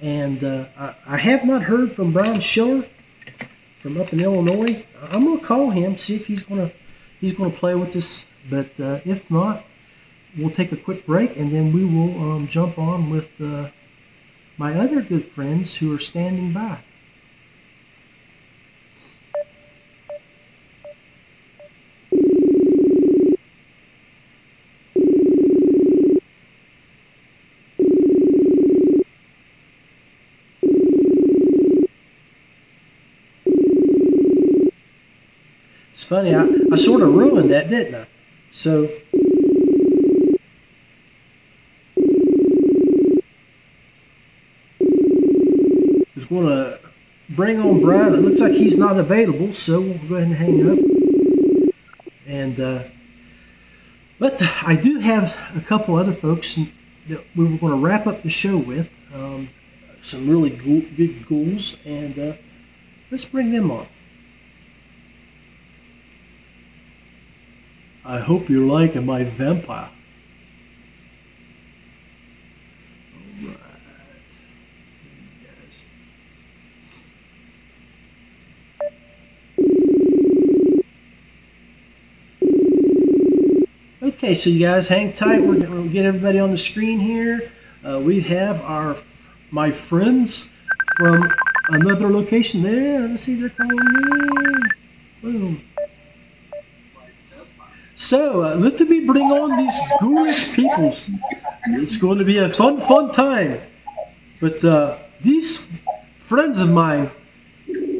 and 0.00 0.42
uh, 0.42 0.66
I, 0.76 0.94
I, 1.06 1.16
have 1.18 1.44
not 1.44 1.62
heard 1.62 1.92
from 1.92 2.12
Brian 2.12 2.40
Schiller 2.40 2.84
from 3.80 4.00
up 4.00 4.12
in 4.12 4.20
Illinois. 4.20 4.84
I'm 5.02 5.24
gonna 5.24 5.40
call 5.40 5.70
him 5.70 5.96
see 5.96 6.16
if 6.16 6.26
he's 6.26 6.42
gonna 6.42 6.72
he's 7.20 7.32
gonna 7.32 7.50
play 7.50 7.74
with 7.74 7.94
us. 7.94 8.24
But 8.50 8.78
uh, 8.80 9.00
if 9.04 9.30
not, 9.30 9.64
we'll 10.36 10.50
take 10.50 10.72
a 10.72 10.76
quick 10.76 11.06
break 11.06 11.36
and 11.36 11.52
then 11.52 11.72
we 11.72 11.84
will 11.84 12.32
um, 12.32 12.48
jump 12.48 12.78
on 12.78 13.10
with 13.10 13.40
uh, 13.40 13.68
my 14.58 14.78
other 14.78 15.00
good 15.00 15.24
friends 15.24 15.76
who 15.76 15.94
are 15.94 15.98
standing 15.98 16.52
by. 16.52 16.78
It's 35.92 36.04
funny, 36.04 36.34
I, 36.34 36.46
I 36.70 36.76
sort 36.76 37.00
of 37.00 37.14
ruined 37.14 37.50
that, 37.50 37.70
didn't 37.70 37.94
I? 37.94 38.06
So 38.52 38.90
going 46.24 46.46
to 46.46 46.78
bring 47.30 47.60
on 47.60 47.80
Brian. 47.80 48.14
It 48.14 48.22
looks 48.22 48.40
like 48.40 48.52
he's 48.52 48.78
not 48.78 48.98
available, 48.98 49.52
so 49.52 49.80
we'll 49.80 49.98
go 50.08 50.16
ahead 50.16 50.28
and 50.28 50.34
hang 50.34 50.70
up. 50.70 51.72
And 52.26 52.60
uh, 52.60 52.82
but 54.18 54.40
I 54.62 54.74
do 54.74 54.98
have 54.98 55.36
a 55.54 55.60
couple 55.60 55.96
other 55.96 56.12
folks 56.12 56.58
that 57.08 57.22
we 57.36 57.44
were 57.44 57.58
going 57.58 57.72
to 57.72 57.78
wrap 57.78 58.06
up 58.06 58.22
the 58.22 58.30
show 58.30 58.56
with. 58.56 58.88
Um, 59.14 59.50
some 60.02 60.28
really 60.28 60.50
good 60.50 61.26
ghouls, 61.26 61.76
and 61.84 62.18
uh, 62.18 62.32
let's 63.10 63.24
bring 63.24 63.50
them 63.50 63.70
on. 63.70 63.86
I 68.04 68.20
hope 68.20 68.48
you're 68.48 68.66
liking 68.66 69.04
my 69.04 69.24
vampire. 69.24 69.90
Okay, 84.26 84.34
so 84.34 84.50
you 84.50 84.58
guys 84.58 84.88
hang 84.88 85.12
tight. 85.12 85.40
We're 85.40 85.60
going 85.60 85.84
to 85.84 85.88
get 85.88 86.04
everybody 86.04 86.40
on 86.40 86.50
the 86.50 86.58
screen 86.58 86.98
here. 86.98 87.52
Uh, 87.84 88.00
we 88.00 88.20
have 88.22 88.60
our 88.62 88.96
my 89.52 89.70
friends 89.70 90.48
from 90.96 91.32
another 91.68 92.10
location 92.10 92.60
there. 92.60 93.06
Let's 93.06 93.22
see, 93.22 93.40
they're 93.40 93.50
calling 93.50 93.76
me. 93.76 94.60
Boom. 95.22 95.64
So, 97.94 98.42
uh, 98.42 98.56
let 98.56 98.80
me 98.80 98.98
bring 98.98 99.30
on 99.30 99.64
these 99.64 99.78
ghoulish 100.00 100.52
peoples. 100.54 101.08
It's 101.66 101.96
going 101.96 102.18
to 102.18 102.24
be 102.24 102.38
a 102.38 102.52
fun, 102.52 102.80
fun 102.80 103.12
time. 103.12 103.60
But 104.40 104.64
uh, 104.64 104.98
these 105.22 105.64
friends 106.18 106.58
of 106.58 106.68
mine, 106.68 107.12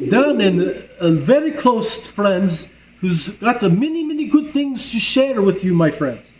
down 0.08 0.40
in 0.40 0.88
uh, 0.98 1.10
very 1.12 1.52
close 1.52 2.04
friends, 2.04 2.68
who's 3.00 3.28
got 3.28 3.60
the 3.60 3.70
many, 3.70 4.02
many 4.26 4.44
good 4.44 4.52
things 4.52 4.90
to 4.92 4.98
share 4.98 5.40
with 5.42 5.64
you, 5.64 5.74
my 5.74 5.90
friends. 5.90 6.30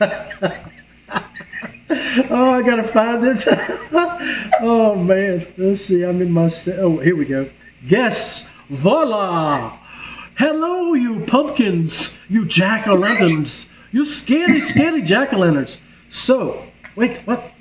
oh, 0.00 0.50
I 2.30 2.62
gotta 2.62 2.86
find 2.88 3.24
it. 3.24 3.44
oh 4.60 4.94
man, 4.94 5.46
let's 5.56 5.84
see. 5.84 6.04
I'm 6.04 6.22
in 6.22 6.30
my. 6.30 6.50
Oh, 6.78 6.98
here 6.98 7.16
we 7.16 7.24
go. 7.24 7.48
Guests, 7.88 8.48
voila! 8.68 9.76
Hello, 10.36 10.94
you 10.94 11.20
pumpkins, 11.26 12.16
you 12.28 12.44
jack 12.44 12.86
o' 12.86 12.94
lanterns, 12.94 13.66
you 13.90 14.06
scary, 14.06 14.60
scary 14.60 15.02
jack 15.02 15.32
o' 15.32 15.38
lanterns. 15.38 15.78
So, 16.10 16.62
wait, 16.94 17.18
what? 17.26 17.52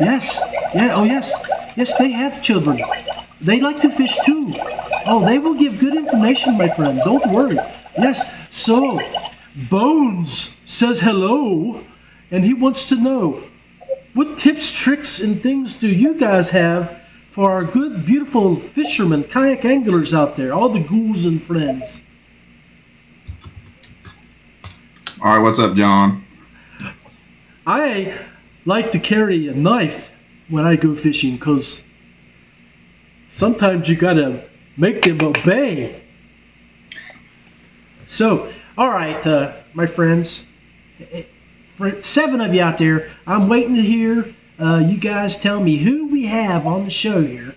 Yes, 0.00 0.40
yeah, 0.74 0.94
oh 0.94 1.04
yes, 1.04 1.32
yes, 1.76 1.94
they 1.98 2.10
have 2.10 2.40
children. 2.42 2.82
They 3.40 3.60
like 3.60 3.80
to 3.80 3.90
fish 3.90 4.16
too. 4.24 4.54
Oh, 5.06 5.24
they 5.24 5.38
will 5.38 5.54
give 5.54 5.78
good 5.78 5.94
information, 5.94 6.56
my 6.56 6.68
friend. 6.74 7.00
Don't 7.04 7.30
worry. 7.30 7.58
Yes, 7.98 8.24
so 8.50 9.00
Bones 9.70 10.56
says 10.64 11.00
hello, 11.00 11.82
and 12.30 12.44
he 12.44 12.54
wants 12.54 12.88
to 12.88 12.96
know 12.96 13.42
what 14.14 14.38
tips, 14.38 14.72
tricks, 14.72 15.20
and 15.20 15.42
things 15.42 15.74
do 15.74 15.88
you 15.88 16.14
guys 16.14 16.50
have 16.50 17.00
for 17.30 17.50
our 17.50 17.64
good, 17.64 18.06
beautiful 18.06 18.56
fishermen, 18.56 19.24
kayak 19.24 19.64
anglers 19.64 20.14
out 20.14 20.36
there, 20.36 20.52
all 20.52 20.68
the 20.68 20.80
ghouls 20.80 21.24
and 21.24 21.42
friends? 21.42 22.00
All 25.20 25.36
right, 25.36 25.38
what's 25.38 25.58
up, 25.58 25.74
John? 25.74 26.24
I 27.66 28.18
like 28.66 28.90
to 28.92 28.98
carry 28.98 29.48
a 29.48 29.54
knife 29.54 30.10
when 30.48 30.64
I 30.64 30.76
go 30.76 30.94
fishing 30.94 31.36
because 31.36 31.82
sometimes 33.34 33.88
you 33.88 33.96
gotta 33.96 34.44
make 34.76 35.02
them 35.02 35.20
obey. 35.20 36.00
So, 38.06 38.52
all 38.78 38.90
right, 38.90 39.26
uh, 39.26 39.54
my 39.72 39.86
friends, 39.86 40.44
for 41.76 42.00
seven 42.00 42.40
of 42.40 42.54
you 42.54 42.62
out 42.62 42.78
there, 42.78 43.10
I'm 43.26 43.48
waiting 43.48 43.74
to 43.74 43.82
hear 43.82 44.32
uh, 44.60 44.84
you 44.86 44.96
guys 44.96 45.36
tell 45.36 45.60
me 45.60 45.78
who 45.78 46.06
we 46.08 46.26
have 46.26 46.64
on 46.66 46.84
the 46.84 46.90
show 46.90 47.22
here. 47.24 47.56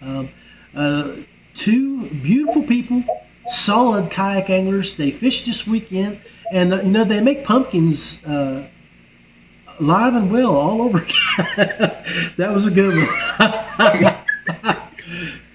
Um, 0.00 0.30
uh, 0.74 1.16
two 1.54 2.06
beautiful 2.06 2.62
people, 2.62 3.04
solid 3.48 4.10
kayak 4.10 4.48
anglers. 4.48 4.96
They 4.96 5.10
fished 5.10 5.44
this 5.44 5.66
weekend, 5.66 6.20
and 6.52 6.72
uh, 6.72 6.80
you 6.80 6.90
know 6.90 7.04
they 7.04 7.20
make 7.20 7.44
pumpkins 7.44 8.24
uh, 8.24 8.66
live 9.78 10.14
and 10.14 10.32
well 10.32 10.56
all 10.56 10.80
over 10.80 11.00
that 12.38 12.50
was 12.50 12.66
a 12.66 12.70
good 12.70 12.96
one. 12.96 14.74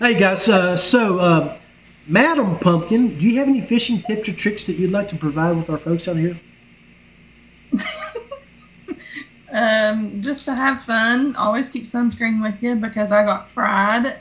hey 0.03 0.15
guys, 0.15 0.49
uh, 0.49 0.75
so 0.75 1.17
uh, 1.19 1.57
Madam 2.07 2.59
Pumpkin, 2.59 3.17
do 3.17 3.25
you 3.25 3.39
have 3.39 3.47
any 3.47 3.61
fishing 3.61 4.01
tips 4.01 4.27
or 4.27 4.33
tricks 4.33 4.65
that 4.65 4.73
you'd 4.73 4.91
like 4.91 5.07
to 5.07 5.15
provide 5.15 5.55
with 5.55 5.69
our 5.69 5.77
folks 5.77 6.09
out 6.09 6.17
here? 6.17 6.37
um, 9.53 10.21
just 10.21 10.43
to 10.43 10.53
have 10.53 10.83
fun. 10.83 11.37
Always 11.37 11.69
keep 11.69 11.85
sunscreen 11.85 12.43
with 12.43 12.61
you 12.61 12.75
because 12.75 13.13
I 13.13 13.23
got 13.23 13.47
fried. 13.47 14.19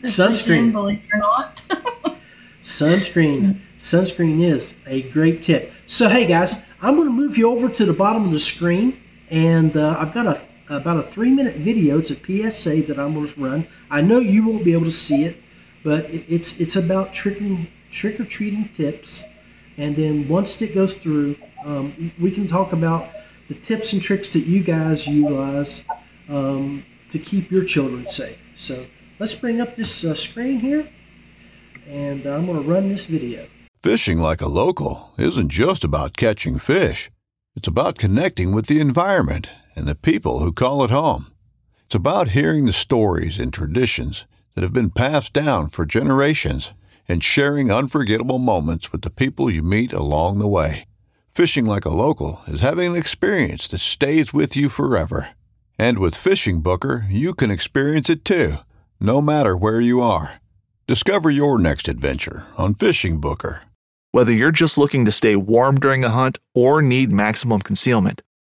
Sunscreen. 0.00 0.48
Weekend, 0.48 0.72
believe 0.72 0.98
it 0.98 1.14
or 1.14 1.18
not. 1.18 1.62
Sunscreen. 2.64 3.60
Sunscreen 3.78 4.42
is 4.42 4.74
a 4.88 5.02
great 5.02 5.40
tip. 5.40 5.72
So, 5.86 6.08
hey 6.08 6.26
guys, 6.26 6.56
I'm 6.80 6.96
going 6.96 7.06
to 7.06 7.14
move 7.14 7.38
you 7.38 7.48
over 7.48 7.68
to 7.68 7.84
the 7.84 7.92
bottom 7.92 8.24
of 8.24 8.32
the 8.32 8.40
screen, 8.40 9.00
and 9.30 9.76
uh, 9.76 9.94
I've 10.00 10.12
got 10.12 10.26
a 10.26 10.42
about 10.68 10.98
a 10.98 11.02
three 11.10 11.30
minute 11.30 11.56
video. 11.56 11.98
It's 11.98 12.10
a 12.10 12.16
PSA 12.16 12.82
that 12.82 12.98
I'm 12.98 13.14
going 13.14 13.28
to 13.28 13.40
run. 13.40 13.66
I 13.90 14.00
know 14.00 14.18
you 14.18 14.46
won't 14.46 14.64
be 14.64 14.72
able 14.72 14.84
to 14.84 14.90
see 14.90 15.24
it, 15.24 15.36
but 15.84 16.04
it, 16.06 16.24
it's 16.28 16.58
it's 16.60 16.76
about 16.76 17.12
tricking 17.12 17.68
trick 17.90 18.18
or 18.20 18.24
treating 18.24 18.68
tips, 18.70 19.24
and 19.76 19.96
then 19.96 20.28
once 20.28 20.60
it 20.62 20.74
goes 20.74 20.94
through, 20.94 21.36
um, 21.64 22.12
we 22.20 22.30
can 22.30 22.46
talk 22.46 22.72
about 22.72 23.08
the 23.48 23.54
tips 23.54 23.92
and 23.92 24.00
tricks 24.00 24.32
that 24.32 24.46
you 24.46 24.62
guys 24.62 25.06
utilize 25.06 25.82
um, 26.28 26.84
to 27.10 27.18
keep 27.18 27.50
your 27.50 27.64
children 27.64 28.06
safe. 28.08 28.38
So 28.56 28.86
let's 29.18 29.34
bring 29.34 29.60
up 29.60 29.76
this 29.76 30.04
uh, 30.04 30.14
screen 30.14 30.58
here, 30.58 30.88
and 31.86 32.24
I'm 32.26 32.46
going 32.46 32.62
to 32.62 32.68
run 32.68 32.88
this 32.88 33.04
video. 33.04 33.46
Fishing 33.82 34.18
like 34.18 34.40
a 34.40 34.48
local 34.48 35.12
isn't 35.18 35.50
just 35.50 35.82
about 35.82 36.16
catching 36.16 36.58
fish. 36.58 37.10
It's 37.56 37.68
about 37.68 37.98
connecting 37.98 38.52
with 38.52 38.66
the 38.66 38.80
environment 38.80 39.48
and 39.74 39.86
the 39.86 39.94
people 39.94 40.40
who 40.40 40.52
call 40.52 40.84
it 40.84 40.90
home. 40.90 41.32
It's 41.86 41.94
about 41.94 42.28
hearing 42.28 42.64
the 42.64 42.72
stories 42.72 43.38
and 43.38 43.52
traditions 43.52 44.26
that 44.54 44.62
have 44.62 44.72
been 44.72 44.90
passed 44.90 45.32
down 45.32 45.68
for 45.68 45.84
generations 45.86 46.72
and 47.08 47.22
sharing 47.22 47.70
unforgettable 47.70 48.38
moments 48.38 48.92
with 48.92 49.02
the 49.02 49.10
people 49.10 49.50
you 49.50 49.62
meet 49.62 49.92
along 49.92 50.38
the 50.38 50.48
way. 50.48 50.84
Fishing 51.28 51.64
like 51.64 51.84
a 51.84 51.90
local 51.90 52.40
is 52.46 52.60
having 52.60 52.92
an 52.92 52.96
experience 52.96 53.68
that 53.68 53.78
stays 53.78 54.34
with 54.34 54.56
you 54.56 54.68
forever. 54.68 55.30
And 55.78 55.98
with 55.98 56.14
Fishing 56.14 56.60
Booker, 56.60 57.06
you 57.08 57.34
can 57.34 57.50
experience 57.50 58.10
it 58.10 58.24
too, 58.24 58.58
no 59.00 59.20
matter 59.20 59.56
where 59.56 59.80
you 59.80 60.00
are. 60.00 60.40
Discover 60.86 61.30
your 61.30 61.58
next 61.58 61.88
adventure 61.88 62.44
on 62.58 62.74
Fishing 62.74 63.20
Booker. 63.20 63.62
Whether 64.10 64.32
you're 64.32 64.52
just 64.52 64.76
looking 64.76 65.06
to 65.06 65.12
stay 65.12 65.36
warm 65.36 65.80
during 65.80 66.04
a 66.04 66.10
hunt 66.10 66.38
or 66.54 66.82
need 66.82 67.10
maximum 67.10 67.60
concealment, 67.60 68.22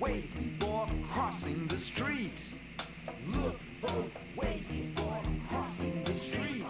ways 0.00 0.32
before 0.32 0.86
crossing 1.12 1.66
the 1.68 1.76
street. 1.76 2.40
Look 3.28 3.60
both 3.82 4.10
ways 4.34 4.66
before 4.68 5.20
crossing 5.48 6.02
the 6.04 6.14
street. 6.14 6.64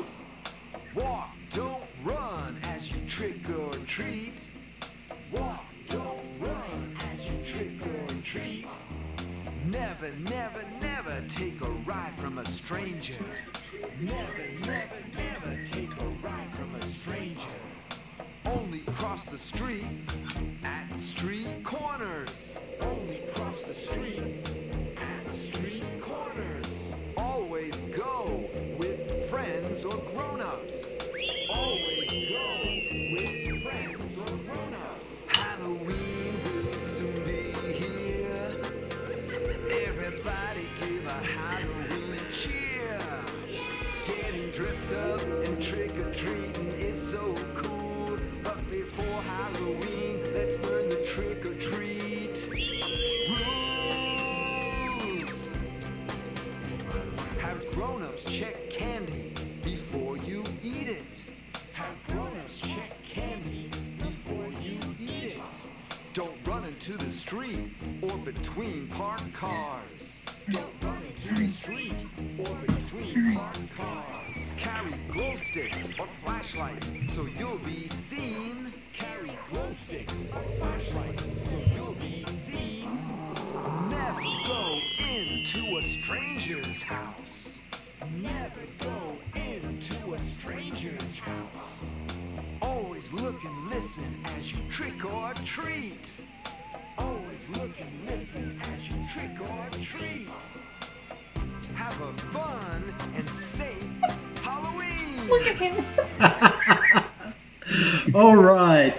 Walk, 0.94 1.30
don't 1.50 1.84
run 2.02 2.58
as 2.64 2.90
you 2.90 2.98
trick 3.06 3.48
or 3.48 3.72
treat. 3.86 4.34
Walk, 5.30 5.64
don't 5.86 6.20
run 6.40 6.98
as 7.12 7.24
you 7.24 7.38
trick 7.46 7.70
or 7.86 8.14
treat. 8.24 8.66
Never, 9.64 10.10
never, 10.18 10.64
never 10.80 11.22
take 11.28 11.60
a 11.60 11.70
ride 11.70 12.18
from 12.18 12.38
a 12.38 12.44
stranger. 12.44 13.14
Never, 14.00 14.44
never, 14.66 14.96
never 15.14 15.66
take 15.66 15.90
a 16.00 16.06
ride 16.20 16.52
from 16.56 16.74
a 16.74 16.84
stranger. 16.84 17.40
Only 18.44 18.80
cross 18.80 19.24
the 19.24 19.38
street 19.38 19.86
at 20.64 20.98
street 20.98 21.62
corners. 21.62 22.58
Street 23.90 24.46
at 24.96 25.34
street 25.34 25.82
corners. 26.00 26.66
Always 27.16 27.74
go 27.90 28.48
with 28.78 29.28
friends 29.28 29.84
or 29.84 29.96
grown-ups. 30.14 30.96
Always 31.52 32.28
go 32.30 32.64
with 33.12 33.62
friends 33.64 34.16
or 34.16 34.36
grown-ups. 34.46 35.26
Halloween 35.28 36.40
will 36.44 36.78
soon 36.78 37.14
be 37.24 37.52
here. 37.72 38.62
Everybody 39.70 40.68
give 40.80 41.06
a 41.06 41.10
Halloween 41.10 42.20
cheer. 42.32 43.00
Getting 44.06 44.50
dressed 44.52 44.92
up 44.92 45.20
and 45.44 45.60
trick 45.60 45.96
or 45.98 46.14
treating 46.14 46.70
is 46.78 47.10
so 47.10 47.34
cool. 47.56 48.16
But 48.44 48.70
before 48.70 49.22
Halloween, 49.22 50.32
let's 50.32 50.58
learn 50.64 50.88
the 50.90 51.04
trick 51.04 51.44
into 66.80 67.04
the 67.04 67.10
street 67.10 67.68
or 68.00 68.16
between 68.16 68.88
parked 68.88 69.34
cars. 69.34 70.18
Don't 70.48 70.72
run 70.82 71.02
into 71.02 71.34
the 71.34 71.46
street 71.46 71.92
or 72.38 72.54
between 72.54 73.34
parked 73.34 73.76
cars. 73.76 74.36
Carry 74.56 74.94
glow 75.12 75.36
sticks 75.36 75.76
or 75.98 76.06
flashlights 76.24 76.90
so 77.08 77.26
you'll 77.38 77.58
be 77.58 77.86
seen. 77.88 78.72
Carry 78.94 79.30
glow 79.50 79.70
sticks 79.74 80.14
or 80.32 80.42
flashlights 80.58 81.22
so 81.50 81.60
you'll 81.74 81.92
be 81.92 82.24
seen. 82.24 82.98
Never 83.90 84.22
go 84.46 84.78
into 85.06 85.76
a 85.76 85.82
stranger's 85.82 86.80
house. 86.80 87.58
Never 88.10 88.62
go 88.78 89.18
into 89.34 90.14
a 90.14 90.18
stranger's 90.18 91.18
house. 91.18 91.84
Always 92.62 93.12
look 93.12 93.44
and 93.44 93.68
listen 93.68 94.24
as 94.38 94.50
you 94.50 94.60
trick 94.70 95.04
or 95.04 95.34
treat. 95.44 96.10
Always 97.00 97.48
look 97.54 97.70
and 97.80 98.06
listen 98.06 98.60
as 98.62 98.88
you 98.88 98.96
trick 99.12 99.40
or 99.40 99.66
treat. 99.82 100.28
Have 101.74 102.00
a 102.00 102.12
fun 102.32 102.94
and 103.14 103.28
safe 103.30 103.82
Halloween. 104.42 105.28
Look 105.28 105.46
at 105.46 105.56
him. 105.56 105.84
All 108.14 108.36
right. 108.36 108.94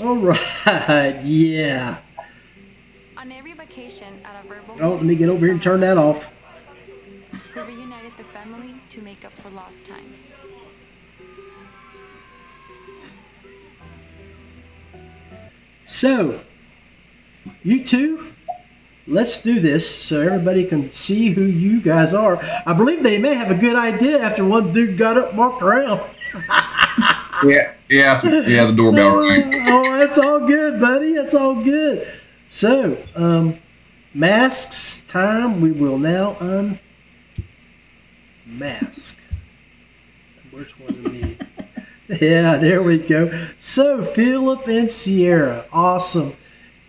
All 0.00 0.16
right. 0.16 1.20
Yeah. 1.24 1.98
On 3.16 3.32
every 3.32 3.52
vacation 3.52 4.20
at 4.24 4.44
a 4.44 4.48
verbal 4.48 4.76
Oh, 4.80 4.94
let 4.94 5.02
me 5.02 5.16
get 5.16 5.28
over 5.28 5.44
here 5.44 5.52
and 5.52 5.62
turn 5.62 5.80
that 5.80 5.98
off. 5.98 6.24
So, 15.88 16.40
you 17.62 17.82
two, 17.82 18.32
let's 19.06 19.42
do 19.42 19.58
this 19.58 19.88
so 19.88 20.20
everybody 20.20 20.66
can 20.66 20.90
see 20.90 21.30
who 21.30 21.42
you 21.42 21.80
guys 21.80 22.12
are. 22.12 22.38
I 22.66 22.74
believe 22.74 23.02
they 23.02 23.16
may 23.16 23.34
have 23.34 23.50
a 23.50 23.54
good 23.54 23.74
idea 23.74 24.20
after 24.20 24.44
one 24.44 24.72
dude 24.72 24.98
got 24.98 25.16
up 25.16 25.30
and 25.30 25.38
walked 25.38 25.62
around. 25.62 26.02
Yeah, 27.44 27.74
yeah, 27.88 28.20
yeah. 28.24 28.64
The 28.64 28.72
doorbell 28.72 29.16
rang. 29.16 29.44
oh, 29.68 29.96
that's 29.96 30.18
all 30.18 30.40
good, 30.40 30.80
buddy. 30.80 31.12
That's 31.12 31.34
all 31.34 31.62
good. 31.62 32.12
So, 32.48 32.98
um, 33.14 33.58
masks 34.12 35.02
time. 35.06 35.60
We 35.60 35.70
will 35.70 35.98
now 35.98 36.36
unmask. 38.48 39.16
Which 40.50 40.78
one 40.80 40.90
of 40.90 41.12
me? 41.12 41.37
yeah, 42.22 42.56
there 42.56 42.82
we 42.82 42.96
go. 42.96 43.48
So, 43.58 44.02
Philip 44.02 44.66
and 44.66 44.90
Sierra, 44.90 45.66
awesome, 45.70 46.34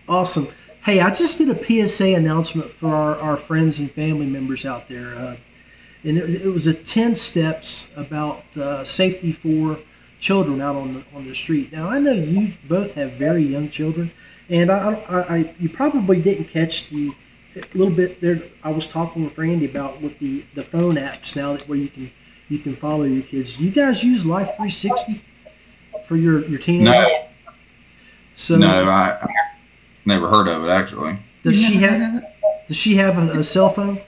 awesome. 0.08 0.48
Hey, 0.82 1.00
I 1.00 1.12
just 1.12 1.36
did 1.36 1.50
a 1.50 1.88
PSA 1.88 2.14
announcement 2.14 2.70
for 2.70 2.94
our, 2.94 3.16
our 3.16 3.36
friends 3.36 3.78
and 3.80 3.92
family 3.92 4.24
members 4.24 4.64
out 4.64 4.88
there, 4.88 5.14
uh, 5.14 5.36
and 6.04 6.16
it, 6.16 6.42
it 6.42 6.48
was 6.48 6.66
a 6.66 6.72
ten 6.72 7.14
steps 7.14 7.88
about 7.96 8.44
uh, 8.56 8.82
safety 8.82 9.30
for 9.30 9.78
children 10.20 10.62
out 10.62 10.76
on 10.76 10.94
the 10.94 11.04
on 11.14 11.28
the 11.28 11.34
street. 11.34 11.70
Now, 11.70 11.90
I 11.90 11.98
know 11.98 12.12
you 12.12 12.54
both 12.66 12.92
have 12.92 13.12
very 13.12 13.42
young 13.42 13.68
children, 13.68 14.10
and 14.48 14.70
I, 14.70 14.94
I, 14.94 15.36
I 15.36 15.54
you 15.58 15.68
probably 15.68 16.22
didn't 16.22 16.46
catch 16.46 16.88
the 16.88 17.12
little 17.74 17.94
bit 17.94 18.22
there. 18.22 18.40
I 18.62 18.70
was 18.70 18.86
talking 18.86 19.24
with 19.24 19.36
Randy 19.36 19.66
about 19.66 20.00
with 20.00 20.18
the 20.18 20.44
the 20.54 20.62
phone 20.62 20.94
apps 20.94 21.36
now 21.36 21.52
that 21.52 21.68
where 21.68 21.76
you 21.76 21.90
can 21.90 22.10
you 22.50 22.58
can 22.58 22.76
follow 22.76 23.04
your 23.04 23.22
kids. 23.22 23.58
You 23.58 23.70
guys 23.70 24.02
use 24.04 24.26
Life 24.26 24.48
360 24.56 25.22
for 26.06 26.16
your 26.16 26.44
your 26.46 26.58
teenager? 26.58 26.90
No, 26.90 27.24
So 28.34 28.56
no, 28.56 28.68
I, 28.88 29.16
I 29.22 29.28
never 30.04 30.28
heard 30.28 30.48
of 30.48 30.64
it 30.64 30.68
actually. 30.68 31.18
does 31.42 31.56
she 31.56 31.74
have 31.76 31.90
heard 32.00 32.16
of 32.18 32.22
it? 32.22 32.30
does 32.68 32.76
she 32.76 32.96
have 32.96 33.16
a, 33.16 33.38
a 33.38 33.44
cell 33.44 33.70
phone? 33.70 34.00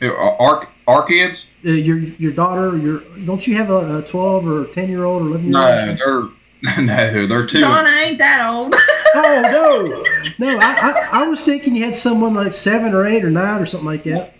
Here, 0.00 0.14
Our 0.14 0.68
our 0.88 1.04
kids? 1.04 1.46
Uh, 1.64 1.70
your 1.70 1.98
your 1.98 2.32
daughter, 2.32 2.76
your 2.76 3.00
don't 3.24 3.46
you 3.46 3.56
have 3.56 3.70
a, 3.70 3.98
a 3.98 4.02
12 4.02 4.46
or 4.48 4.64
10 4.66 4.88
year 4.90 5.04
old 5.04 5.22
or 5.22 5.26
11 5.26 5.46
year 5.52 5.56
old? 5.58 5.64
No, 5.64 5.94
they're 5.94 6.28
no, 6.84 7.26
they're 7.26 7.46
two. 7.46 7.60
Donna 7.60 7.88
ain't 7.88 8.18
that 8.18 8.46
old. 8.48 8.74
Oh 9.14 9.42
no, 9.42 10.46
no! 10.46 10.58
I, 10.58 10.72
I, 11.12 11.24
I 11.24 11.26
was 11.28 11.44
thinking 11.44 11.76
you 11.76 11.84
had 11.84 11.94
someone 11.94 12.32
like 12.32 12.54
seven 12.54 12.94
or 12.94 13.06
eight 13.06 13.22
or 13.22 13.30
nine 13.30 13.60
or 13.60 13.66
something 13.66 13.84
like 13.86 14.04
that. 14.04 14.32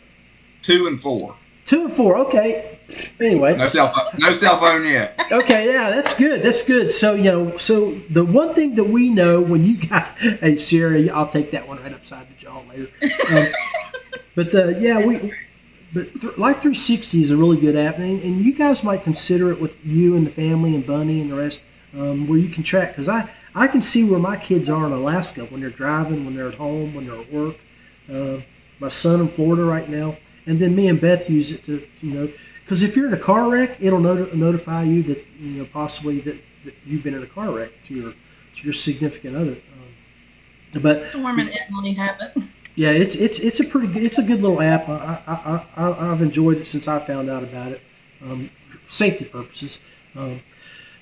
two 0.62 0.86
and 0.86 0.98
four. 0.98 1.34
Two 1.66 1.86
and 1.86 1.94
four, 1.94 2.16
okay. 2.18 2.78
Anyway, 3.20 3.56
No 3.56 3.68
cell 3.68 3.92
phone. 3.92 4.20
No 4.20 4.32
cell 4.34 4.58
phone 4.58 4.84
yet. 4.84 5.18
okay, 5.32 5.72
yeah, 5.72 5.90
that's 5.90 6.14
good. 6.14 6.42
That's 6.42 6.62
good. 6.62 6.92
So 6.92 7.14
you 7.14 7.24
know, 7.24 7.56
so 7.56 7.92
the 8.10 8.24
one 8.24 8.54
thing 8.54 8.74
that 8.74 8.84
we 8.84 9.10
know 9.10 9.40
when 9.40 9.64
you 9.64 9.86
got, 9.88 10.08
hey 10.18 10.56
Sierra, 10.56 11.06
I'll 11.08 11.28
take 11.28 11.50
that 11.52 11.66
one 11.66 11.82
right 11.82 11.92
upside 11.92 12.28
the 12.28 12.34
jaw 12.34 12.60
later. 12.68 12.88
Um, 13.30 13.46
but 14.34 14.54
uh, 14.54 14.68
yeah, 14.68 15.04
we. 15.04 15.32
But 15.94 16.10
th- 16.20 16.38
Life 16.38 16.62
360 16.62 17.22
is 17.22 17.30
a 17.30 17.36
really 17.36 17.58
good 17.60 17.76
app, 17.76 17.98
and, 17.98 18.22
and 18.22 18.40
you 18.42 18.54
guys 18.54 18.82
might 18.82 19.04
consider 19.04 19.52
it 19.52 19.60
with 19.60 19.72
you 19.84 20.16
and 20.16 20.26
the 20.26 20.30
family 20.30 20.74
and 20.74 20.86
Bunny 20.86 21.20
and 21.20 21.30
the 21.30 21.36
rest, 21.36 21.62
um, 21.94 22.26
where 22.26 22.38
you 22.38 22.48
can 22.48 22.62
track. 22.62 22.92
Because 22.92 23.10
I, 23.10 23.28
I 23.54 23.68
can 23.68 23.82
see 23.82 24.02
where 24.02 24.18
my 24.18 24.36
kids 24.36 24.70
are 24.70 24.86
in 24.86 24.92
Alaska 24.92 25.44
when 25.44 25.60
they're 25.60 25.68
driving, 25.68 26.24
when 26.24 26.34
they're 26.34 26.48
at 26.48 26.54
home, 26.54 26.94
when 26.94 27.06
they're 27.06 27.20
at 27.20 27.30
work. 27.30 27.56
Uh, 28.10 28.40
my 28.80 28.88
son 28.88 29.20
in 29.20 29.28
Florida 29.28 29.64
right 29.64 29.86
now, 29.88 30.16
and 30.46 30.58
then 30.58 30.74
me 30.74 30.88
and 30.88 31.00
Beth 31.00 31.28
use 31.30 31.52
it 31.52 31.64
to, 31.66 31.86
you 32.00 32.10
know, 32.14 32.32
because 32.64 32.82
if 32.82 32.96
you're 32.96 33.06
in 33.06 33.14
a 33.14 33.18
car 33.18 33.50
wreck, 33.50 33.76
it'll 33.80 34.00
not- 34.00 34.34
notify 34.34 34.82
you 34.82 35.02
that 35.04 35.24
you 35.38 35.58
know 35.58 35.66
possibly 35.72 36.20
that, 36.20 36.36
that 36.64 36.74
you've 36.84 37.02
been 37.02 37.14
in 37.14 37.22
a 37.22 37.26
car 37.26 37.50
wreck 37.50 37.70
to 37.88 37.94
your 37.94 38.12
to 38.12 38.62
your 38.62 38.72
significant 38.72 39.36
other. 39.36 39.56
Um, 40.74 40.82
but 40.82 41.04
Storm 41.10 41.38
and 41.38 41.50
Emily 41.68 41.92
have 41.94 42.16
it. 42.20 42.42
yeah, 42.74 42.90
it's 42.90 43.14
it's 43.14 43.38
it's 43.38 43.60
a 43.60 43.64
pretty 43.64 43.88
good 43.88 44.02
it's 44.02 44.18
a 44.18 44.22
good 44.22 44.40
little 44.40 44.62
app. 44.62 44.88
I, 44.88 45.20
I, 45.26 45.66
I, 45.76 46.12
I've 46.12 46.22
enjoyed 46.22 46.58
it 46.58 46.66
since 46.66 46.88
I 46.88 47.04
found 47.04 47.28
out 47.28 47.42
about 47.42 47.72
it, 47.72 47.80
um, 48.22 48.50
safety 48.88 49.24
purposes. 49.26 49.78
Um, 50.14 50.40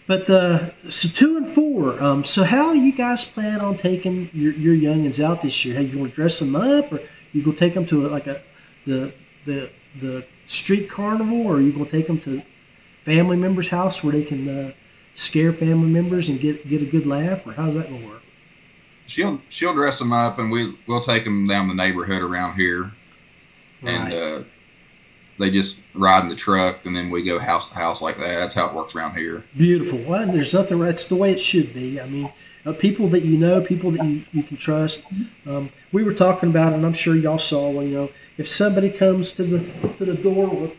but 0.06 0.28
uh, 0.28 0.70
so 0.88 1.08
two 1.08 1.36
and 1.36 1.54
four. 1.54 2.02
Um, 2.02 2.24
so 2.24 2.42
how 2.42 2.72
you 2.72 2.92
guys 2.92 3.24
plan 3.24 3.60
on 3.60 3.76
taking 3.76 4.28
your, 4.32 4.52
your 4.54 4.74
youngins 4.74 5.22
out 5.22 5.42
this 5.42 5.64
year? 5.64 5.76
How 5.76 5.82
you 5.82 5.92
going 5.92 6.10
to 6.10 6.16
dress 6.16 6.40
them 6.40 6.56
up, 6.56 6.92
or 6.92 7.00
you 7.32 7.44
to 7.44 7.52
take 7.52 7.74
them 7.74 7.86
to 7.86 8.06
a, 8.06 8.08
like 8.08 8.26
a 8.26 8.42
the 8.86 9.12
the 9.44 9.70
the 10.00 10.24
street 10.46 10.88
carnival, 10.88 11.46
or 11.46 11.56
are 11.56 11.60
you 11.60 11.72
going 11.72 11.84
to 11.84 11.90
take 11.90 12.06
them 12.06 12.20
to 12.20 12.42
family 13.04 13.36
members' 13.36 13.68
house 13.68 14.04
where 14.04 14.12
they 14.12 14.24
can 14.24 14.48
uh, 14.48 14.72
scare 15.14 15.52
family 15.52 15.88
members 15.88 16.28
and 16.28 16.40
get 16.40 16.68
get 16.68 16.82
a 16.82 16.86
good 16.86 17.06
laugh, 17.06 17.46
or 17.46 17.52
how's 17.52 17.74
that 17.74 17.88
going 17.88 18.02
to 18.02 18.08
work? 18.08 18.22
She'll 19.06 19.40
she'll 19.48 19.74
dress 19.74 19.98
them 19.98 20.12
up, 20.12 20.38
and 20.38 20.50
we 20.50 20.74
we'll 20.86 21.02
take 21.02 21.24
them 21.24 21.46
down 21.46 21.68
the 21.68 21.74
neighborhood 21.74 22.22
around 22.22 22.54
here, 22.56 22.90
and 23.82 24.12
uh, 24.12 24.42
they 25.38 25.50
just 25.50 25.76
ride 25.94 26.22
in 26.22 26.28
the 26.28 26.36
truck, 26.36 26.84
and 26.86 26.94
then 26.94 27.10
we 27.10 27.22
go 27.22 27.38
house 27.38 27.68
to 27.68 27.74
house 27.74 28.00
like 28.00 28.18
that. 28.18 28.38
That's 28.38 28.54
how 28.54 28.68
it 28.68 28.74
works 28.74 28.94
around 28.94 29.16
here. 29.16 29.42
Beautiful. 29.56 29.98
Well, 29.98 30.30
there's 30.30 30.54
nothing. 30.54 30.78
That's 30.78 31.04
the 31.04 31.16
way 31.16 31.32
it 31.32 31.40
should 31.40 31.74
be. 31.74 32.00
I 32.00 32.06
mean, 32.06 32.32
uh, 32.66 32.72
people 32.72 33.08
that 33.08 33.24
you 33.24 33.38
know, 33.38 33.60
people 33.60 33.90
that 33.92 34.04
you, 34.04 34.24
you 34.32 34.42
can 34.42 34.56
trust. 34.56 35.02
Um, 35.46 35.70
we 35.92 36.04
were 36.04 36.14
talking 36.14 36.50
about, 36.50 36.72
it, 36.72 36.76
and 36.76 36.86
I'm 36.86 36.92
sure 36.92 37.16
y'all 37.16 37.38
saw. 37.38 37.70
Well, 37.70 37.84
you 37.84 37.94
know, 37.94 38.10
if 38.38 38.48
somebody 38.48 38.90
comes 38.90 39.32
to 39.32 39.44
the 39.44 39.58
to 39.98 40.04
the 40.04 40.14
door 40.14 40.48
with 40.48 40.72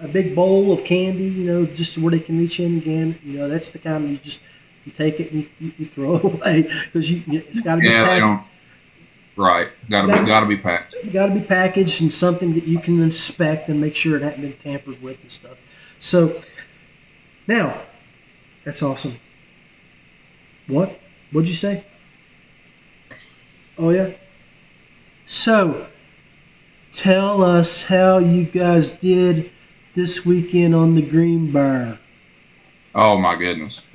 a 0.00 0.08
big 0.08 0.34
bowl 0.34 0.72
of 0.72 0.84
candy, 0.84 1.24
you 1.24 1.44
know, 1.44 1.66
just 1.66 1.98
where 1.98 2.10
they 2.10 2.20
can 2.20 2.38
reach 2.38 2.60
in 2.60 2.78
again, 2.78 3.18
you 3.22 3.38
know, 3.38 3.48
that's 3.48 3.70
the 3.70 3.78
kind 3.78 4.04
of 4.04 4.10
you 4.10 4.18
just 4.18 4.40
you 4.84 4.92
take 4.92 5.20
it 5.20 5.32
and 5.32 5.42
you, 5.42 5.48
you, 5.60 5.72
you 5.78 5.86
throw 5.86 6.16
it 6.16 6.24
away 6.24 6.62
because 6.86 7.10
you 7.10 7.22
it's 7.26 7.60
got 7.60 7.76
to 7.76 7.80
be 7.82 7.88
Yeah, 7.88 8.08
they 8.08 8.20
don't. 8.20 8.42
Right, 9.36 9.68
gotta 9.90 10.08
be 10.08 10.26
gotta 10.26 10.46
be 10.46 10.56
packed. 10.56 10.94
got 11.12 11.26
to 11.26 11.34
be 11.34 11.42
packaged 11.42 12.00
and 12.00 12.10
something 12.10 12.54
that 12.54 12.64
you 12.64 12.78
can 12.78 13.02
inspect 13.02 13.68
and 13.68 13.78
make 13.78 13.94
sure 13.94 14.16
it 14.16 14.22
hasn't 14.22 14.40
been 14.40 14.54
tampered 14.54 15.02
with 15.02 15.20
and 15.20 15.30
stuff. 15.30 15.58
So 16.00 16.40
now, 17.46 17.82
that's 18.64 18.82
awesome. 18.82 19.18
What? 20.68 20.98
What'd 21.32 21.48
you 21.48 21.54
say? 21.54 21.84
Oh 23.78 23.90
yeah. 23.90 24.10
So, 25.26 25.86
tell 26.94 27.42
us 27.42 27.82
how 27.84 28.18
you 28.18 28.44
guys 28.44 28.92
did 28.92 29.50
this 29.94 30.24
weekend 30.24 30.74
on 30.74 30.94
the 30.94 31.02
Greenbrier. 31.02 31.98
Oh 32.94 33.18
my 33.18 33.36
goodness, 33.36 33.82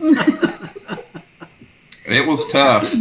it 2.05 2.27
was 2.27 2.45
tough. 2.51 2.93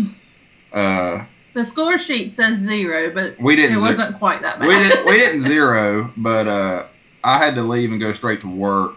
Uh, 0.73 1.25
The 1.53 1.64
score 1.64 1.99
sheet 1.99 2.33
says 2.33 2.57
zero, 2.59 3.11
but 3.12 3.39
We 3.41 3.57
didn't 3.57 3.77
It 3.77 3.81
wasn't 3.81 4.16
quite 4.18 4.41
that 4.43 4.59
bad. 4.59 4.68
we 4.68 4.75
didn't 4.75 5.05
we 5.05 5.18
didn't 5.18 5.41
zero, 5.53 6.11
but 6.16 6.47
uh, 6.47 6.85
I 7.25 7.39
had 7.39 7.55
to 7.57 7.62
leave 7.62 7.91
and 7.91 8.01
go 8.01 8.12
straight 8.14 8.41
to 8.43 8.49
work 8.49 8.93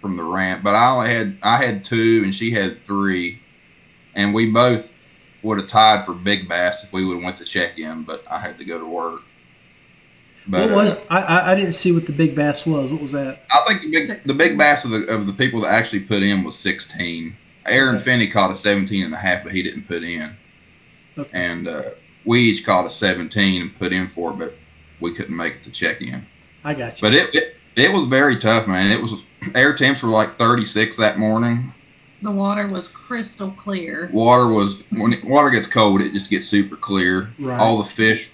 from 0.00 0.16
the 0.16 0.22
ramp. 0.22 0.62
But 0.62 0.74
I 0.76 0.88
only 0.90 1.10
had 1.10 1.36
I 1.42 1.58
had 1.62 1.84
two, 1.84 2.22
and 2.24 2.34
she 2.34 2.50
had 2.52 2.82
three, 2.86 3.40
and 4.16 4.34
we 4.34 4.50
both 4.50 4.92
would 5.42 5.58
have 5.58 5.68
tied 5.68 6.04
for 6.04 6.12
big 6.12 6.48
bass 6.48 6.82
if 6.82 6.92
we 6.92 7.04
would 7.04 7.14
have 7.14 7.24
went 7.24 7.38
to 7.38 7.44
check 7.44 7.78
in. 7.78 8.02
But 8.02 8.26
I 8.30 8.40
had 8.40 8.58
to 8.58 8.64
go 8.64 8.78
to 8.80 8.86
work. 8.86 9.22
But 10.48 10.70
what 10.70 10.84
was 10.84 10.92
uh, 10.92 11.04
I, 11.10 11.52
I? 11.52 11.54
Didn't 11.54 11.74
see 11.74 11.92
what 11.92 12.06
the 12.06 12.12
big 12.12 12.34
bass 12.34 12.66
was. 12.66 12.90
What 12.90 13.02
was 13.02 13.12
that? 13.12 13.42
I 13.50 13.64
think 13.66 13.82
the 13.82 13.90
big 13.90 14.24
the 14.24 14.34
big 14.34 14.58
bass 14.58 14.84
of 14.84 14.90
the 14.90 15.06
of 15.06 15.26
the 15.26 15.32
people 15.32 15.60
that 15.60 15.72
actually 15.72 16.00
put 16.00 16.22
in 16.22 16.42
was 16.42 16.56
16. 16.58 17.36
Aaron 17.66 17.98
Finney 17.98 18.28
caught 18.28 18.52
a 18.52 18.54
17 18.54 19.04
and 19.04 19.12
a 19.12 19.16
half, 19.16 19.42
but 19.42 19.52
he 19.52 19.60
didn't 19.60 19.88
put 19.88 20.04
in. 20.04 20.36
Okay. 21.18 21.30
And 21.32 21.66
uh, 21.66 21.82
we 22.24 22.40
each 22.40 22.64
caught 22.64 22.86
a 22.86 22.90
17 22.90 23.60
and 23.60 23.76
put 23.76 23.92
in 23.92 24.08
for 24.08 24.30
it, 24.30 24.38
but 24.38 24.54
we 25.00 25.12
couldn't 25.12 25.36
make 25.36 25.54
it 25.54 25.64
to 25.64 25.70
check 25.72 26.00
in. 26.00 26.24
I 26.62 26.74
got 26.74 26.96
you. 26.96 27.02
But 27.02 27.14
it, 27.14 27.34
it 27.34 27.56
it 27.74 27.92
was 27.92 28.06
very 28.06 28.38
tough, 28.38 28.68
man. 28.68 28.92
It 28.92 29.02
was 29.02 29.14
air 29.54 29.74
temps 29.74 30.02
were 30.02 30.10
like 30.10 30.38
36 30.38 30.96
that 30.96 31.18
morning. 31.18 31.72
The 32.22 32.30
water 32.30 32.66
was 32.66 32.88
crystal 32.88 33.50
clear. 33.52 34.08
Water 34.12 34.48
was 34.48 34.76
when 34.90 35.12
it, 35.12 35.24
water 35.24 35.50
gets 35.50 35.66
cold, 35.66 36.00
it 36.00 36.12
just 36.12 36.30
gets 36.30 36.46
super 36.48 36.76
clear. 36.76 37.28
Right. 37.38 37.60
All 37.60 37.78
the 37.78 37.84
fish, 37.84 38.30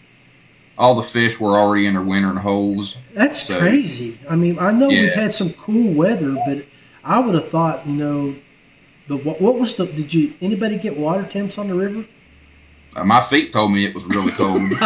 all 0.78 0.94
the 0.94 1.02
fish 1.02 1.40
were 1.40 1.58
already 1.58 1.86
in 1.86 1.94
their 1.94 2.02
wintering 2.02 2.36
holes. 2.36 2.96
That's 3.14 3.42
So- 3.46 3.58
crazy. 3.58 4.18
I 4.30 4.36
mean, 4.36 4.58
I 4.58 4.70
know 4.70 4.88
we've 4.88 5.12
had 5.12 5.32
some 5.32 5.52
cool 5.54 5.92
weather, 5.94 6.36
but 6.46 6.64
I 7.04 7.18
would 7.18 7.34
have 7.34 7.48
thought, 7.50 7.86
you 7.86 7.94
know, 7.94 8.34
the 9.08 9.16
what, 9.16 9.40
what 9.40 9.58
was 9.58 9.74
the? 9.74 9.86
Did 9.86 10.14
you 10.14 10.32
anybody 10.40 10.78
get 10.78 10.96
water 10.96 11.24
temps 11.24 11.58
on 11.58 11.66
the 11.68 11.74
river? 11.74 12.04
Uh, 12.94 13.04
my 13.04 13.20
feet 13.20 13.52
told 13.52 13.72
me 13.72 13.84
it 13.84 13.94
was 13.94 14.04
really 14.04 14.30
cold. 14.32 14.62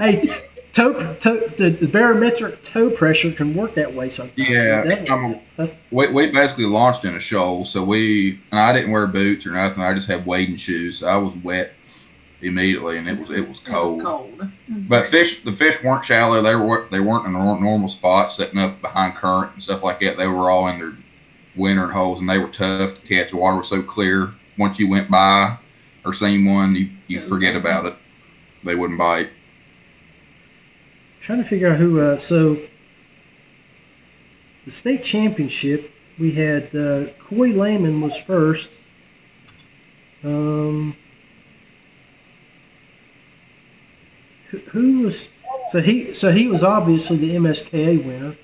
hey, 0.00 0.34
toe, 0.78 1.14
toe, 1.16 1.48
the, 1.56 1.70
the 1.70 1.86
barometric 1.86 2.62
toe 2.62 2.90
pressure 2.90 3.32
can 3.32 3.54
work 3.54 3.74
that 3.74 3.92
way 3.92 4.08
sometimes. 4.08 4.48
Yeah, 4.48 5.04
I'm 5.10 5.40
a, 5.58 5.70
we, 5.90 6.08
we 6.08 6.30
basically 6.30 6.66
launched 6.66 7.04
in 7.04 7.16
a 7.16 7.20
shoal, 7.20 7.64
so 7.64 7.82
we 7.82 8.40
and 8.52 8.60
I 8.60 8.72
didn't 8.72 8.92
wear 8.92 9.06
boots 9.06 9.46
or 9.46 9.50
nothing. 9.50 9.82
I 9.82 9.92
just 9.94 10.08
had 10.08 10.24
wading 10.24 10.56
shoes. 10.56 10.98
So 10.98 11.08
I 11.08 11.16
was 11.16 11.34
wet 11.42 11.72
immediately, 12.42 12.98
and 12.98 13.08
it 13.08 13.18
was 13.18 13.30
it 13.30 13.48
was 13.48 13.58
It 13.58 13.64
cold. 13.64 13.96
was 13.96 14.04
cold. 14.04 14.48
But 14.88 15.06
fish, 15.06 15.42
the 15.42 15.52
fish 15.52 15.82
weren't 15.82 16.04
shallow. 16.04 16.40
They 16.42 16.54
were 16.54 16.86
they 16.90 17.00
weren't 17.00 17.26
in 17.26 17.34
a 17.34 17.38
normal 17.38 17.88
spot, 17.88 18.30
setting 18.30 18.58
up 18.58 18.80
behind 18.80 19.16
current 19.16 19.54
and 19.54 19.62
stuff 19.62 19.82
like 19.82 20.00
that. 20.00 20.16
They 20.16 20.28
were 20.28 20.50
all 20.50 20.68
in 20.68 20.78
their 20.78 20.92
wintering 21.56 21.90
holes, 21.90 22.20
and 22.20 22.30
they 22.30 22.38
were 22.38 22.48
tough 22.48 22.94
to 22.94 23.00
catch. 23.00 23.30
The 23.30 23.36
water 23.36 23.56
was 23.56 23.68
so 23.68 23.82
clear. 23.82 24.32
Once 24.58 24.78
you 24.78 24.88
went 24.88 25.10
by 25.10 25.56
or 26.04 26.12
seen 26.12 26.44
one, 26.44 26.74
you 26.76 26.90
you 27.08 27.20
forget 27.20 27.56
about 27.56 27.86
it. 27.86 27.94
They 28.64 28.74
wouldn't 28.74 28.98
bite. 28.98 29.30
Trying 31.28 31.42
to 31.42 31.48
figure 31.48 31.68
out 31.68 31.76
who. 31.76 32.00
Uh, 32.00 32.18
so 32.18 32.56
the 34.64 34.72
state 34.72 35.04
championship, 35.04 35.90
we 36.18 36.32
had 36.32 36.74
uh, 36.74 37.04
Coy 37.20 37.48
Lehman 37.48 38.00
was 38.00 38.16
first. 38.16 38.70
Um, 40.24 40.96
who, 44.50 44.56
who 44.70 45.00
was 45.00 45.28
so 45.70 45.82
he 45.82 46.14
so 46.14 46.32
he 46.32 46.46
was 46.46 46.64
obviously 46.64 47.18
the 47.18 47.34
MSKA 47.36 48.02
winner. 48.06 48.34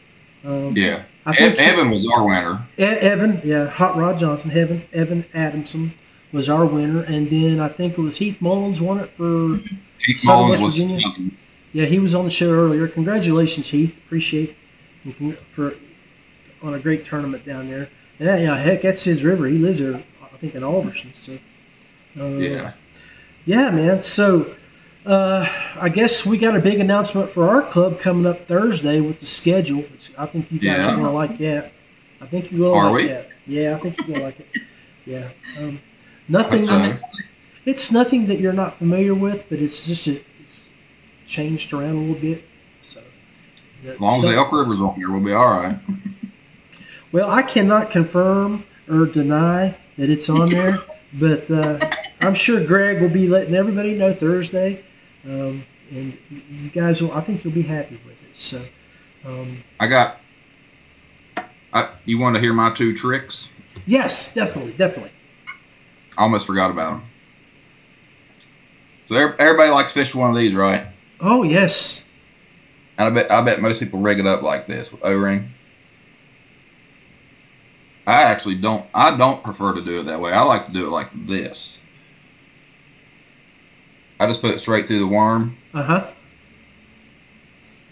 Um, 0.44 0.76
Yeah, 0.76 1.04
I 1.24 1.32
think 1.34 1.58
Evan 1.58 1.90
was 1.90 2.06
our 2.06 2.26
winner. 2.26 2.66
E- 2.78 2.82
Evan, 2.82 3.40
yeah, 3.42 3.64
Hot 3.66 3.96
Rod 3.96 4.18
Johnson, 4.18 4.50
Evan, 4.50 4.82
Evan 4.92 5.24
Adamson 5.32 5.94
was 6.32 6.50
our 6.50 6.66
winner, 6.66 7.00
and 7.00 7.30
then 7.30 7.60
I 7.60 7.68
think 7.68 7.96
it 7.96 8.00
was 8.02 8.18
Heath 8.18 8.42
Mullins 8.42 8.78
won 8.78 9.00
it 9.00 9.08
for. 9.16 9.58
Keith 10.00 10.20
Southern 10.20 10.48
Mullins 10.48 10.50
West 10.50 10.62
was 10.62 10.74
Virginia? 10.76 11.30
Yeah, 11.74 11.86
he 11.86 11.98
was 11.98 12.14
on 12.14 12.24
the 12.24 12.30
show 12.30 12.50
earlier. 12.50 12.86
Congratulations, 12.88 13.68
Heath. 13.68 13.94
Appreciate 14.06 14.56
you 15.04 15.36
for 15.54 15.74
on 16.62 16.72
a 16.74 16.78
great 16.78 17.04
tournament 17.04 17.44
down 17.44 17.68
there. 17.68 17.88
And 18.18 18.28
yeah, 18.28 18.36
yeah, 18.36 18.56
heck, 18.56 18.80
that's 18.82 19.02
his 19.02 19.22
river. 19.24 19.46
He 19.46 19.58
lives 19.58 19.80
there, 19.80 20.02
I 20.22 20.36
think, 20.38 20.54
in 20.54 20.62
Alderson. 20.62 21.12
So, 21.14 21.36
uh, 22.18 22.24
yeah. 22.38 22.72
yeah, 23.44 23.70
man. 23.70 24.02
So, 24.02 24.54
uh, 25.04 25.46
I 25.74 25.88
guess 25.88 26.24
we 26.24 26.38
got 26.38 26.56
a 26.56 26.60
big 26.60 26.78
announcement 26.78 27.28
for 27.30 27.48
our 27.50 27.60
club 27.62 27.98
coming 27.98 28.24
up 28.24 28.46
Thursday 28.46 29.00
with 29.00 29.18
the 29.18 29.26
schedule. 29.26 29.80
It's, 29.94 30.10
I 30.16 30.26
think 30.26 30.50
you 30.52 30.60
guys 30.60 30.78
Yeah. 30.78 30.92
are 30.92 30.96
going 30.96 31.06
to 31.06 31.10
like 31.10 31.38
that. 31.38 31.72
I 32.20 32.26
think 32.26 32.52
you're 32.52 32.70
to 32.72 32.78
Are 32.78 32.84
like 32.92 32.94
we? 33.02 33.08
that. 33.08 33.28
Yeah, 33.48 33.76
I 33.76 33.80
think 33.80 33.98
you're 33.98 34.06
going 34.06 34.20
to 34.20 34.24
like 34.26 34.40
it. 34.40 34.46
Yeah. 35.04 35.28
Um, 35.58 35.80
nothing. 36.28 36.66
It's 37.66 37.90
nothing 37.90 38.26
that 38.28 38.38
you're 38.38 38.52
not 38.52 38.78
familiar 38.78 39.14
with, 39.14 39.44
but 39.50 39.58
it's 39.58 39.84
just 39.86 40.06
a, 40.06 40.22
changed 41.26 41.72
around 41.72 41.96
a 41.96 42.00
little 42.00 42.14
bit. 42.14 42.44
So, 42.82 43.00
As 43.86 44.00
long 44.00 44.24
as 44.24 44.30
the 44.30 44.36
Elk 44.36 44.52
River's 44.52 44.80
on 44.80 44.94
here, 44.94 45.10
we'll 45.10 45.20
be 45.20 45.32
all 45.32 45.48
right. 45.48 45.78
well, 47.12 47.30
I 47.30 47.42
cannot 47.42 47.90
confirm 47.90 48.64
or 48.88 49.06
deny 49.06 49.76
that 49.98 50.10
it's 50.10 50.28
on 50.28 50.46
there, 50.50 50.78
but 51.14 51.50
uh, 51.50 51.90
I'm 52.20 52.34
sure 52.34 52.64
Greg 52.64 53.00
will 53.00 53.08
be 53.08 53.28
letting 53.28 53.54
everybody 53.54 53.94
know 53.94 54.12
Thursday, 54.14 54.84
um, 55.24 55.64
and 55.90 56.16
you 56.30 56.70
guys 56.70 57.00
will. 57.00 57.12
I 57.12 57.20
think 57.20 57.44
you'll 57.44 57.54
be 57.54 57.62
happy 57.62 58.00
with 58.04 58.14
it. 58.14 58.36
So, 58.36 58.64
um, 59.24 59.62
I 59.80 59.86
got. 59.86 60.20
I, 61.72 61.90
you 62.04 62.18
want 62.18 62.36
to 62.36 62.40
hear 62.40 62.52
my 62.52 62.72
two 62.72 62.96
tricks? 62.96 63.48
yes, 63.86 64.32
definitely, 64.32 64.72
definitely. 64.72 65.10
I 66.16 66.22
almost 66.22 66.46
forgot 66.46 66.70
about 66.70 66.90
them. 66.90 67.02
So 69.08 69.16
everybody 69.16 69.70
likes 69.70 69.92
fish 69.92 70.14
one 70.14 70.30
of 70.30 70.36
these, 70.36 70.54
right? 70.54 70.86
Oh 71.20 71.42
yes, 71.42 72.02
And 72.98 73.08
I 73.08 73.10
bet 73.10 73.30
I 73.30 73.40
bet 73.42 73.60
most 73.60 73.80
people 73.80 74.00
rig 74.00 74.18
it 74.18 74.26
up 74.26 74.42
like 74.42 74.66
this 74.66 74.90
with 74.92 75.04
O-ring. 75.04 75.50
I 78.06 78.22
actually 78.22 78.56
don't. 78.56 78.86
I 78.94 79.16
don't 79.16 79.42
prefer 79.42 79.72
to 79.74 79.82
do 79.82 80.00
it 80.00 80.04
that 80.04 80.20
way. 80.20 80.32
I 80.32 80.42
like 80.42 80.66
to 80.66 80.72
do 80.72 80.86
it 80.86 80.90
like 80.90 81.08
this. 81.26 81.78
I 84.20 84.26
just 84.26 84.42
put 84.42 84.54
it 84.54 84.58
straight 84.60 84.86
through 84.86 85.00
the 85.00 85.06
worm. 85.06 85.56
uh 85.74 85.82
huh. 85.82 86.06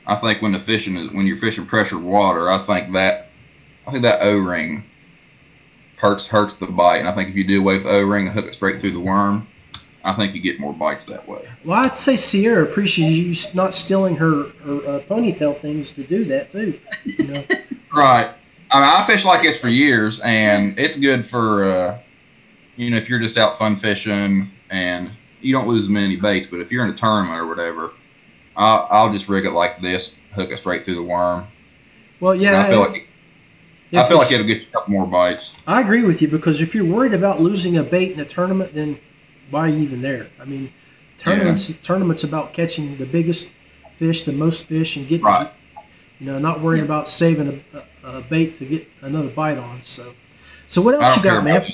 I 0.06 0.16
think 0.16 0.42
when 0.42 0.52
the 0.52 0.60
fishing 0.60 0.96
is 0.96 1.10
when 1.12 1.26
you're 1.26 1.36
fishing 1.36 1.64
pressure 1.66 1.98
water, 1.98 2.50
I 2.50 2.58
think 2.58 2.92
that 2.92 3.28
I 3.86 3.90
think 3.90 4.02
that 4.02 4.22
O-ring 4.22 4.84
hurts 5.96 6.26
hurts 6.26 6.54
the 6.54 6.66
bite. 6.66 6.98
And 6.98 7.08
I 7.08 7.12
think 7.12 7.30
if 7.30 7.36
you 7.36 7.44
do 7.44 7.60
away 7.60 7.76
with 7.76 7.86
O-ring 7.86 8.26
and 8.26 8.34
hook 8.34 8.46
it 8.46 8.54
straight 8.54 8.80
through 8.80 8.90
the 8.92 9.00
worm, 9.00 9.46
I 10.04 10.12
think 10.12 10.34
you 10.34 10.40
get 10.40 10.58
more 10.58 10.72
bites 10.72 11.04
that 11.06 11.26
way. 11.28 11.48
Well, 11.64 11.78
I'd 11.78 11.96
say 11.96 12.16
Sierra 12.16 12.64
appreciates 12.64 13.46
you 13.46 13.50
not 13.54 13.74
stealing 13.74 14.16
her 14.16 14.48
her 14.64 14.76
uh, 14.76 15.00
ponytail 15.08 15.60
things 15.60 15.90
to 15.92 16.02
do 16.04 16.24
that 16.26 16.50
too. 16.52 16.78
You 17.04 17.26
know? 17.26 17.44
Right. 17.94 18.30
I 18.70 18.80
mean, 18.80 18.88
I 18.88 19.04
fish 19.04 19.26
like 19.26 19.42
this 19.42 19.58
for 19.60 19.68
years, 19.68 20.18
and 20.20 20.78
it's 20.78 20.96
good 20.96 21.26
for, 21.26 21.64
uh, 21.64 21.98
you 22.76 22.88
know, 22.88 22.96
if 22.96 23.06
you're 23.06 23.20
just 23.20 23.36
out 23.36 23.58
fun 23.58 23.76
fishing 23.76 24.50
and 24.70 25.10
you 25.42 25.52
don't 25.52 25.68
lose 25.68 25.84
as 25.84 25.88
many 25.90 26.16
baits. 26.16 26.46
But 26.46 26.60
if 26.60 26.72
you're 26.72 26.86
in 26.86 26.94
a 26.94 26.96
tournament 26.96 27.38
or 27.38 27.46
whatever, 27.46 27.90
I'll, 28.56 28.88
I'll 28.90 29.12
just 29.12 29.28
rig 29.28 29.44
it 29.44 29.50
like 29.50 29.82
this, 29.82 30.12
hook 30.34 30.50
it 30.50 30.58
straight 30.58 30.86
through 30.86 30.94
the 30.94 31.02
worm. 31.02 31.46
well, 32.18 32.32
And 32.32 32.40
yeah. 32.40 32.62
I 32.62 32.66
feel 32.66 32.80
like 32.80 33.08
if 33.90 33.98
I 33.98 34.08
feel 34.08 34.16
like 34.16 34.32
it'll 34.32 34.46
get 34.46 34.62
you 34.62 34.68
a 34.68 34.72
couple 34.72 34.92
more 34.92 35.06
bites. 35.06 35.52
I 35.66 35.82
agree 35.82 36.02
with 36.02 36.22
you 36.22 36.28
because 36.28 36.62
if 36.62 36.74
you're 36.74 36.86
worried 36.86 37.12
about 37.12 37.42
losing 37.42 37.76
a 37.76 37.82
bait 37.82 38.12
in 38.12 38.20
a 38.20 38.24
tournament, 38.24 38.72
then 38.72 38.98
why 39.52 39.66
are 39.66 39.68
you 39.68 39.78
even 39.80 40.02
there? 40.02 40.26
I 40.40 40.44
mean, 40.44 40.72
tournaments 41.18 41.70
tournaments 41.82 42.24
about 42.24 42.52
catching 42.52 42.96
the 42.96 43.06
biggest 43.06 43.52
fish, 43.98 44.24
the 44.24 44.32
most 44.32 44.64
fish, 44.66 44.96
and 44.96 45.06
getting 45.06 45.26
Right. 45.26 45.50
you 46.18 46.26
know 46.26 46.38
not 46.38 46.60
worrying 46.60 46.84
about 46.84 47.08
saving 47.08 47.62
a, 47.74 47.78
a, 48.08 48.18
a 48.18 48.20
bait 48.22 48.58
to 48.58 48.64
get 48.64 48.88
another 49.02 49.28
bite 49.28 49.58
on. 49.58 49.82
So, 49.82 50.14
so 50.68 50.80
what 50.82 50.94
else 50.94 51.16
you 51.16 51.22
got, 51.22 51.44
man? 51.44 51.56
about 51.56 51.70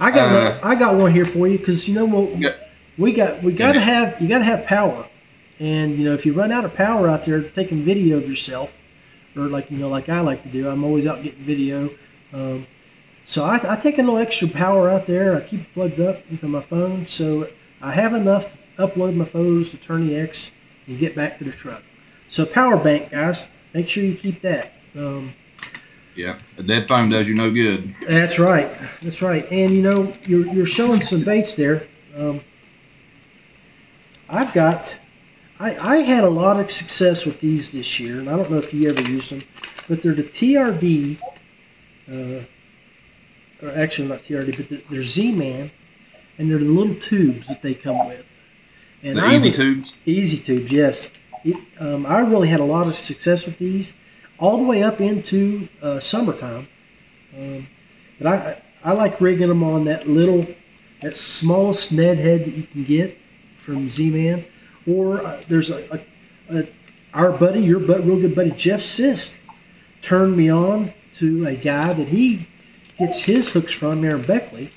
I 0.00 0.10
got 0.10 0.30
Uh, 0.30 0.50
one, 0.60 0.72
I 0.72 0.74
got 0.74 0.94
one 0.96 1.12
here 1.12 1.26
for 1.26 1.48
you 1.48 1.58
because 1.58 1.88
you 1.88 1.94
know 1.94 2.04
what 2.04 2.36
Yeah. 2.38 2.50
we 2.98 3.12
got 3.12 3.42
we 3.42 3.52
got 3.52 3.72
to 3.72 3.78
Yeah. 3.80 3.84
have 3.84 4.20
you 4.20 4.28
got 4.28 4.38
to 4.38 4.44
have 4.44 4.66
power, 4.66 5.06
and 5.58 5.96
you 5.98 6.04
know 6.04 6.14
if 6.14 6.26
you 6.26 6.32
run 6.32 6.52
out 6.52 6.64
of 6.64 6.74
power 6.74 7.08
out 7.08 7.24
there 7.24 7.42
taking 7.42 7.82
video 7.82 8.18
of 8.18 8.28
yourself, 8.28 8.72
or 9.36 9.44
like 9.44 9.70
you 9.70 9.78
know 9.78 9.88
like 9.88 10.08
I 10.08 10.20
like 10.20 10.42
to 10.42 10.48
do, 10.48 10.68
I'm 10.68 10.84
always 10.84 11.06
out 11.06 11.22
getting 11.22 11.40
video. 11.44 11.90
Um, 12.32 12.66
so 13.24 13.44
I, 13.44 13.72
I 13.72 13.76
take 13.76 13.98
a 13.98 14.02
little 14.02 14.18
extra 14.18 14.48
power 14.48 14.90
out 14.90 15.06
there. 15.06 15.36
I 15.36 15.40
keep 15.40 15.60
it 15.60 15.72
plugged 15.74 16.00
up 16.00 16.18
into 16.30 16.46
my 16.46 16.62
phone, 16.62 17.06
so 17.06 17.48
I 17.80 17.92
have 17.92 18.14
enough 18.14 18.58
to 18.76 18.86
upload 18.88 19.14
my 19.14 19.24
photos 19.24 19.70
to 19.70 19.76
TourneyX 19.76 20.50
and 20.86 20.98
get 20.98 21.14
back 21.14 21.38
to 21.38 21.44
the 21.44 21.52
truck. 21.52 21.82
So 22.28 22.44
power 22.44 22.76
bank, 22.76 23.10
guys, 23.12 23.46
make 23.72 23.88
sure 23.88 24.02
you 24.02 24.14
keep 24.16 24.42
that. 24.42 24.72
Um, 24.96 25.32
Yeah, 26.16 26.38
a 26.58 26.62
dead 26.62 26.86
phone 26.88 27.08
does 27.10 27.28
you 27.28 27.34
no 27.34 27.50
good. 27.50 27.94
that's 28.06 28.38
right. 28.38 28.70
That's 29.02 29.22
right. 29.22 29.50
And 29.50 29.72
you 29.72 29.82
know, 29.82 30.12
you're 30.26 30.46
you're 30.46 30.66
showing 30.66 31.00
some 31.02 31.22
baits 31.24 31.54
there. 31.54 31.86
Um, 32.16 32.40
I've 34.28 34.52
got. 34.52 34.94
I, 35.60 35.76
I 35.76 35.96
had 35.98 36.24
a 36.24 36.28
lot 36.30 36.58
of 36.58 36.70
success 36.70 37.24
with 37.24 37.40
these 37.40 37.70
this 37.70 38.00
year, 38.00 38.18
and 38.18 38.28
I 38.28 38.36
don't 38.36 38.50
know 38.50 38.56
if 38.58 38.74
you 38.74 38.90
ever 38.90 39.00
used 39.02 39.30
them, 39.30 39.42
but 39.88 40.02
they're 40.02 40.12
the 40.14 40.24
TRD, 40.24 41.20
uh, 42.10 42.44
or 43.64 43.70
actually 43.70 44.08
not 44.08 44.20
TRD, 44.22 44.56
but 44.56 44.68
they're, 44.68 44.80
they're 44.90 45.02
Z-Man, 45.04 45.70
and 46.38 46.50
they're 46.50 46.58
the 46.58 46.64
little 46.64 46.94
tubes 46.96 47.48
that 47.48 47.62
they 47.62 47.74
come 47.74 48.06
with. 48.06 48.24
And 49.02 49.16
The 49.18 49.22
I 49.22 49.34
easy 49.36 49.48
would- 49.48 49.54
tubes. 49.54 49.92
Easy 50.06 50.38
tubes, 50.38 50.70
yes. 50.70 51.10
It, 51.44 51.56
um, 51.78 52.06
I 52.06 52.20
really 52.20 52.48
had 52.48 52.60
a 52.60 52.64
lot 52.64 52.86
of 52.86 52.94
success 52.94 53.44
with 53.44 53.58
these, 53.58 53.92
all 54.38 54.58
the 54.58 54.64
way 54.64 54.82
up 54.82 55.00
into 55.00 55.68
uh, 55.82 56.00
summertime. 56.00 56.68
Um, 57.36 57.66
but 58.18 58.26
I, 58.26 58.62
I 58.82 58.92
like 58.92 59.20
rigging 59.20 59.48
them 59.48 59.62
on 59.62 59.84
that 59.84 60.08
little, 60.08 60.46
that 61.02 61.16
smallest 61.16 61.92
Ned 61.92 62.18
head 62.18 62.40
that 62.46 62.54
you 62.56 62.62
can 62.64 62.84
get 62.84 63.18
from 63.58 63.88
Z-Man, 63.90 64.44
or 64.86 65.24
uh, 65.24 65.42
there's 65.48 65.70
a, 65.70 66.02
a 66.50 66.58
uh, 66.58 66.62
our 67.14 67.30
buddy, 67.32 67.60
your 67.60 67.80
but 67.80 68.04
real 68.04 68.20
good 68.20 68.34
buddy 68.34 68.50
Jeff 68.50 68.80
Sisk, 68.80 69.36
turned 70.02 70.36
me 70.36 70.50
on 70.50 70.92
to 71.14 71.46
a 71.46 71.54
guy 71.54 71.92
that 71.94 72.08
he 72.08 72.46
gets 72.98 73.22
his 73.22 73.48
hooks 73.50 73.72
from 73.72 74.00
there 74.02 74.16
in 74.16 74.22
Beckley. 74.22 74.70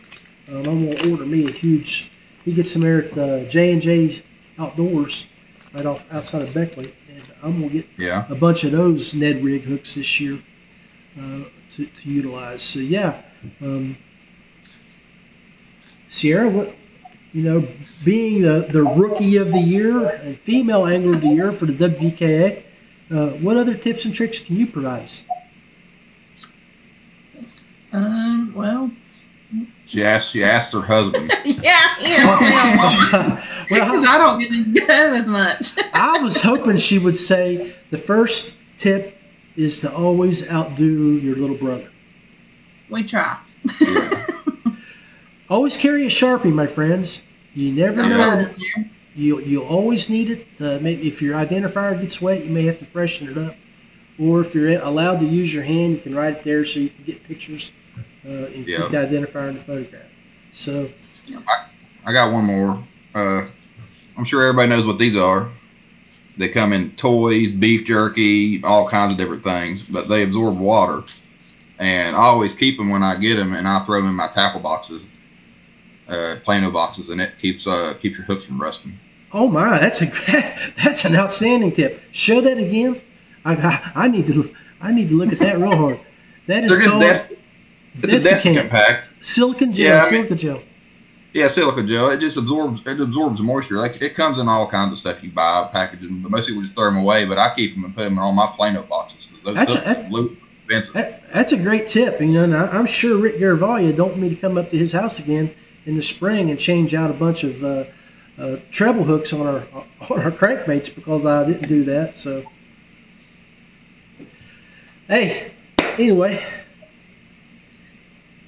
Um, 0.50 0.66
I'm 0.68 0.86
gonna 0.96 1.12
order 1.12 1.26
me 1.26 1.46
a 1.48 1.52
huge. 1.52 2.12
He 2.46 2.54
gets 2.54 2.74
them 2.74 2.82
there 2.84 3.04
at 3.04 3.50
J 3.50 3.74
and 3.74 3.82
J 3.82 4.22
Outdoors, 4.60 5.26
right 5.74 5.86
off 5.86 6.04
outside 6.12 6.42
of 6.42 6.54
Beckley, 6.54 6.94
and 7.14 7.24
I'm 7.44 7.62
gonna 7.62 7.74
get 7.74 7.86
Yeah. 7.98 8.26
a 8.30 8.36
bunch 8.36 8.64
of 8.64 8.72
those 8.72 9.14
Ned 9.14 9.44
rig 9.44 9.64
hooks 9.64 9.96
this 9.96 10.20
year 10.20 10.40
uh, 11.20 11.44
to, 11.76 11.86
to 11.86 12.10
utilize. 12.10 12.64
So 12.64 12.80
yeah, 12.80 13.22
um, 13.62 13.98
Sierra, 16.10 16.50
what 16.50 16.74
you 17.34 17.44
know, 17.44 17.68
being 18.04 18.42
the, 18.42 18.68
the 18.72 18.82
rookie 18.84 19.36
of 19.36 19.52
the 19.52 19.60
year 19.60 20.08
and 20.10 20.40
female 20.40 20.86
angler 20.88 21.16
of 21.16 21.22
the 21.22 21.28
year 21.28 21.52
for 21.52 21.66
the 21.66 21.74
WVKA, 21.90 22.64
uh, 23.12 23.28
what 23.42 23.58
other 23.58 23.76
tips 23.76 24.06
and 24.06 24.16
tricks 24.16 24.40
can 24.40 24.56
you 24.56 24.66
provide 24.66 25.04
us? 25.04 25.22
Um, 27.94 28.54
well, 28.56 28.92
She 29.86 30.04
asked. 30.04 30.32
She 30.32 30.44
asked 30.44 30.74
her 30.74 30.82
husband. 30.82 31.32
yeah, 31.46 31.96
yeah. 32.00 33.44
Because 33.70 34.06
I 34.08 34.18
don't 34.18 34.40
get 34.40 34.50
to 34.50 34.64
go 34.88 35.14
as 35.14 35.28
much. 35.28 35.74
I 35.94 36.20
was 36.20 36.42
hoping 36.42 36.78
she 36.78 37.00
would 37.00 37.18
say 37.18 37.76
the 37.92 37.98
first 37.98 38.54
tip 38.78 39.18
is 39.58 39.82
to 39.82 39.94
always 39.94 40.50
outdo 40.50 41.18
your 41.18 41.36
little 41.36 41.58
brother. 41.58 41.90
We 42.90 43.04
try. 43.04 43.38
Always 45.50 45.76
carry 45.76 46.06
a 46.06 46.10
sharpie, 46.10 46.54
my 46.54 46.68
friends. 46.68 47.22
You 47.54 47.74
never 47.74 48.02
I've 48.02 48.10
know. 48.10 48.18
got 48.18 48.40
it 48.40 48.58
there. 48.76 48.90
You 49.16 49.40
you'll 49.42 49.66
always 49.68 50.10
need 50.10 50.30
it. 50.32 50.48
Uh, 50.62 50.80
maybe 50.82 51.08
if 51.10 51.22
your 51.22 51.36
identifier 51.36 52.00
gets 52.00 52.22
wet, 52.22 52.46
you 52.46 52.52
may 52.52 52.66
have 52.66 52.80
to 52.80 52.86
freshen 52.86 53.28
it 53.30 53.38
up. 53.38 53.56
Or 54.20 54.42
if 54.42 54.56
you're 54.56 54.82
allowed 54.82 55.20
to 55.20 55.26
use 55.26 55.54
your 55.54 55.64
hand, 55.64 55.94
you 55.94 56.00
can 56.00 56.16
write 56.16 56.38
it 56.38 56.44
there 56.44 56.66
so 56.66 56.80
you 56.80 56.90
can 56.90 57.04
get 57.06 57.24
pictures 57.24 57.72
uh, 58.26 58.30
and 58.30 58.68
Yeah. 58.68 58.82
keep 58.82 58.92
the 58.92 58.98
identifier 58.98 59.50
in 59.50 59.56
the 59.56 59.64
photograph. 59.64 60.02
So 60.54 60.90
I 62.06 62.14
got 62.14 62.32
one 62.32 62.46
more. 62.46 62.80
Uh, 63.14 63.46
I'm 64.18 64.26
sure 64.26 64.42
everybody 64.44 64.70
knows 64.70 64.86
what 64.86 64.98
these 64.98 65.16
are. 65.16 65.50
They 66.38 66.50
come 66.50 66.74
in 66.74 66.92
toys, 66.92 67.52
beef 67.52 67.86
jerky, 67.86 68.64
all 68.64 68.88
kinds 68.88 69.12
of 69.12 69.18
different 69.18 69.44
things, 69.44 69.88
but 69.88 70.08
they 70.08 70.24
absorb 70.24 70.58
water. 70.58 71.04
And 71.80 72.16
I 72.16 72.20
always 72.20 72.54
keep 72.54 72.78
them 72.78 72.90
when 72.90 73.04
I 73.04 73.16
get 73.16 73.36
them, 73.36 73.54
and 73.54 73.68
I 73.68 73.80
throw 73.80 74.00
them 74.02 74.10
in 74.10 74.16
my 74.16 74.28
tackle 74.30 74.60
boxes, 74.62 75.02
uh, 76.08 76.38
Plano 76.44 76.72
boxes, 76.72 77.10
and 77.10 77.22
it 77.22 77.38
keeps 77.40 77.68
uh, 77.68 77.94
keeps 78.02 78.18
your 78.18 78.26
hooks 78.26 78.46
from 78.46 78.60
rusting. 78.60 78.94
Oh 79.32 79.48
my, 79.48 79.78
that's 79.80 80.02
a 80.02 80.06
that's 80.84 81.06
an 81.06 81.16
outstanding 81.16 81.72
tip. 81.72 82.02
Show 82.12 82.42
that 82.42 82.58
again. 82.58 83.02
I, 83.48 83.54
I, 83.56 83.92
I 84.04 84.08
need 84.08 84.28
to 84.28 84.56
I 84.82 84.92
need 84.92 85.10
to 85.10 85.16
look 85.18 85.32
at 85.32 85.40
that 85.40 85.58
real 85.58 85.76
hard. 85.76 86.00
That 86.48 86.64
is 86.64 86.78
called 86.78 87.02
des- 87.02 87.36
it's 88.04 88.26
a 88.26 88.30
desiccant 88.30 88.70
pack. 88.70 89.06
silicon 89.22 89.74
gel. 89.74 89.86
Yeah, 89.86 90.00
I 90.06 90.12
mean- 90.12 90.24
silica 90.28 90.36
gel. 90.36 90.62
Yeah, 91.34 91.48
silica 91.50 91.84
gel. 91.84 92.10
It 92.10 92.20
just 92.20 92.38
absorbs 92.38 92.82
it 92.86 93.00
absorbs 93.00 93.42
moisture. 93.42 93.76
Like 93.78 94.02
it 94.02 94.16
comes 94.16 94.40
in 94.40 94.48
all 94.48 94.68
kinds 94.68 94.92
of 94.92 94.98
stuff 94.98 95.24
you 95.24 95.30
buy, 95.32 95.70
packaging, 95.72 96.22
but 96.22 96.32
most 96.32 96.48
people 96.48 96.62
just 96.62 96.74
throw 96.74 96.86
them 96.86 96.98
away. 96.98 97.26
But 97.26 97.38
I 97.38 97.54
keep 97.56 97.76
them 97.76 97.84
and 97.86 97.96
put 97.96 98.04
them 98.04 98.14
in 98.14 98.20
all 98.20 98.32
my 98.32 98.48
Plano 98.48 98.84
boxes. 98.84 99.28
Those 99.44 99.56
That's 99.56 99.72
a- 99.76 99.78
that's- 99.78 100.12
expensive. 100.70 100.94
That, 100.94 101.22
that's 101.34 101.52
a 101.54 101.58
great 101.58 101.88
tip. 101.88 102.20
You 102.20 102.28
know, 102.28 102.44
and 102.44 102.56
I, 102.56 102.68
I'm 102.68 102.86
sure 102.86 103.18
Rick 103.18 103.38
Garavaglia 103.38 103.96
don't 103.96 104.10
want 104.10 104.22
me 104.22 104.30
to 104.30 104.36
come 104.36 104.58
up 104.58 104.70
to 104.72 104.78
his 104.78 104.92
house 104.92 105.20
again 105.20 105.54
in 105.86 105.96
the 105.96 106.02
spring 106.02 106.50
and 106.50 106.60
change 106.60 106.94
out 106.94 107.10
a 107.10 107.14
bunch 107.14 107.44
of 107.44 107.64
uh, 107.64 107.84
uh, 108.38 108.58
treble 108.72 109.04
hooks 109.04 109.32
on 109.34 109.46
our 109.48 109.64
on 110.10 110.22
our 110.22 110.32
crankbaits 110.32 110.94
because 110.94 111.26
I 111.26 111.46
didn't 111.46 111.68
do 111.68 111.84
that. 111.86 112.16
So, 112.16 112.44
hey, 115.08 115.52
anyway, 115.98 116.46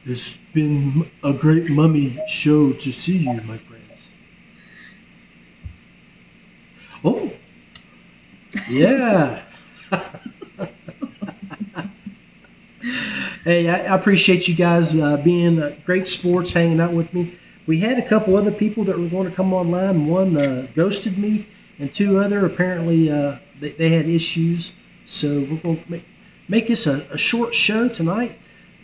it's 0.06 0.38
been 0.54 1.10
a 1.24 1.34
great 1.34 1.70
mummy 1.70 2.20
show 2.28 2.74
to 2.74 2.92
see 2.92 3.18
you, 3.18 3.42
my 3.42 3.58
friends. 3.58 4.10
Oh, 7.04 7.32
yeah. 8.70 9.44
Hey, 13.46 13.70
I, 13.70 13.96
appreciate 13.96 14.50
you 14.50 14.54
guys 14.54 14.94
uh, 14.94 15.16
being 15.18 15.62
uh, 15.62 15.74
great 15.86 16.10
sports, 16.10 16.52
hanging 16.52 16.82
out 16.82 16.92
with 16.92 17.14
me. 17.14 17.36
We 17.68 17.80
had 17.80 17.98
a 17.98 18.06
couple 18.06 18.36
other 18.36 18.52
people 18.52 18.84
that 18.84 19.00
were 19.00 19.08
going 19.08 19.30
to 19.30 19.36
come 19.36 19.54
online. 19.54 20.08
One 20.08 20.36
uh, 20.36 20.68
ghosted 20.76 21.18
me, 21.18 21.48
and 21.80 21.92
two 21.92 22.20
other 22.20 22.46
apparently 22.46 23.10
uh, 23.10 23.38
they, 23.60 23.72
they 23.72 23.90
had 23.90 24.10
issues. 24.10 24.74
So 25.08 25.40
we're 25.40 25.58
going 25.58 25.82
to 25.82 25.92
make, 25.92 26.06
make 26.50 26.68
this 26.68 26.86
a, 26.88 27.08
a 27.12 27.18
short 27.18 27.54
show 27.54 27.88
tonight. 27.88 28.38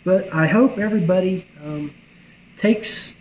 But 0.04 0.32
I 0.32 0.46
hope 0.46 0.78
everybody 0.78 1.46
um, 1.62 1.92
takes 2.56 3.12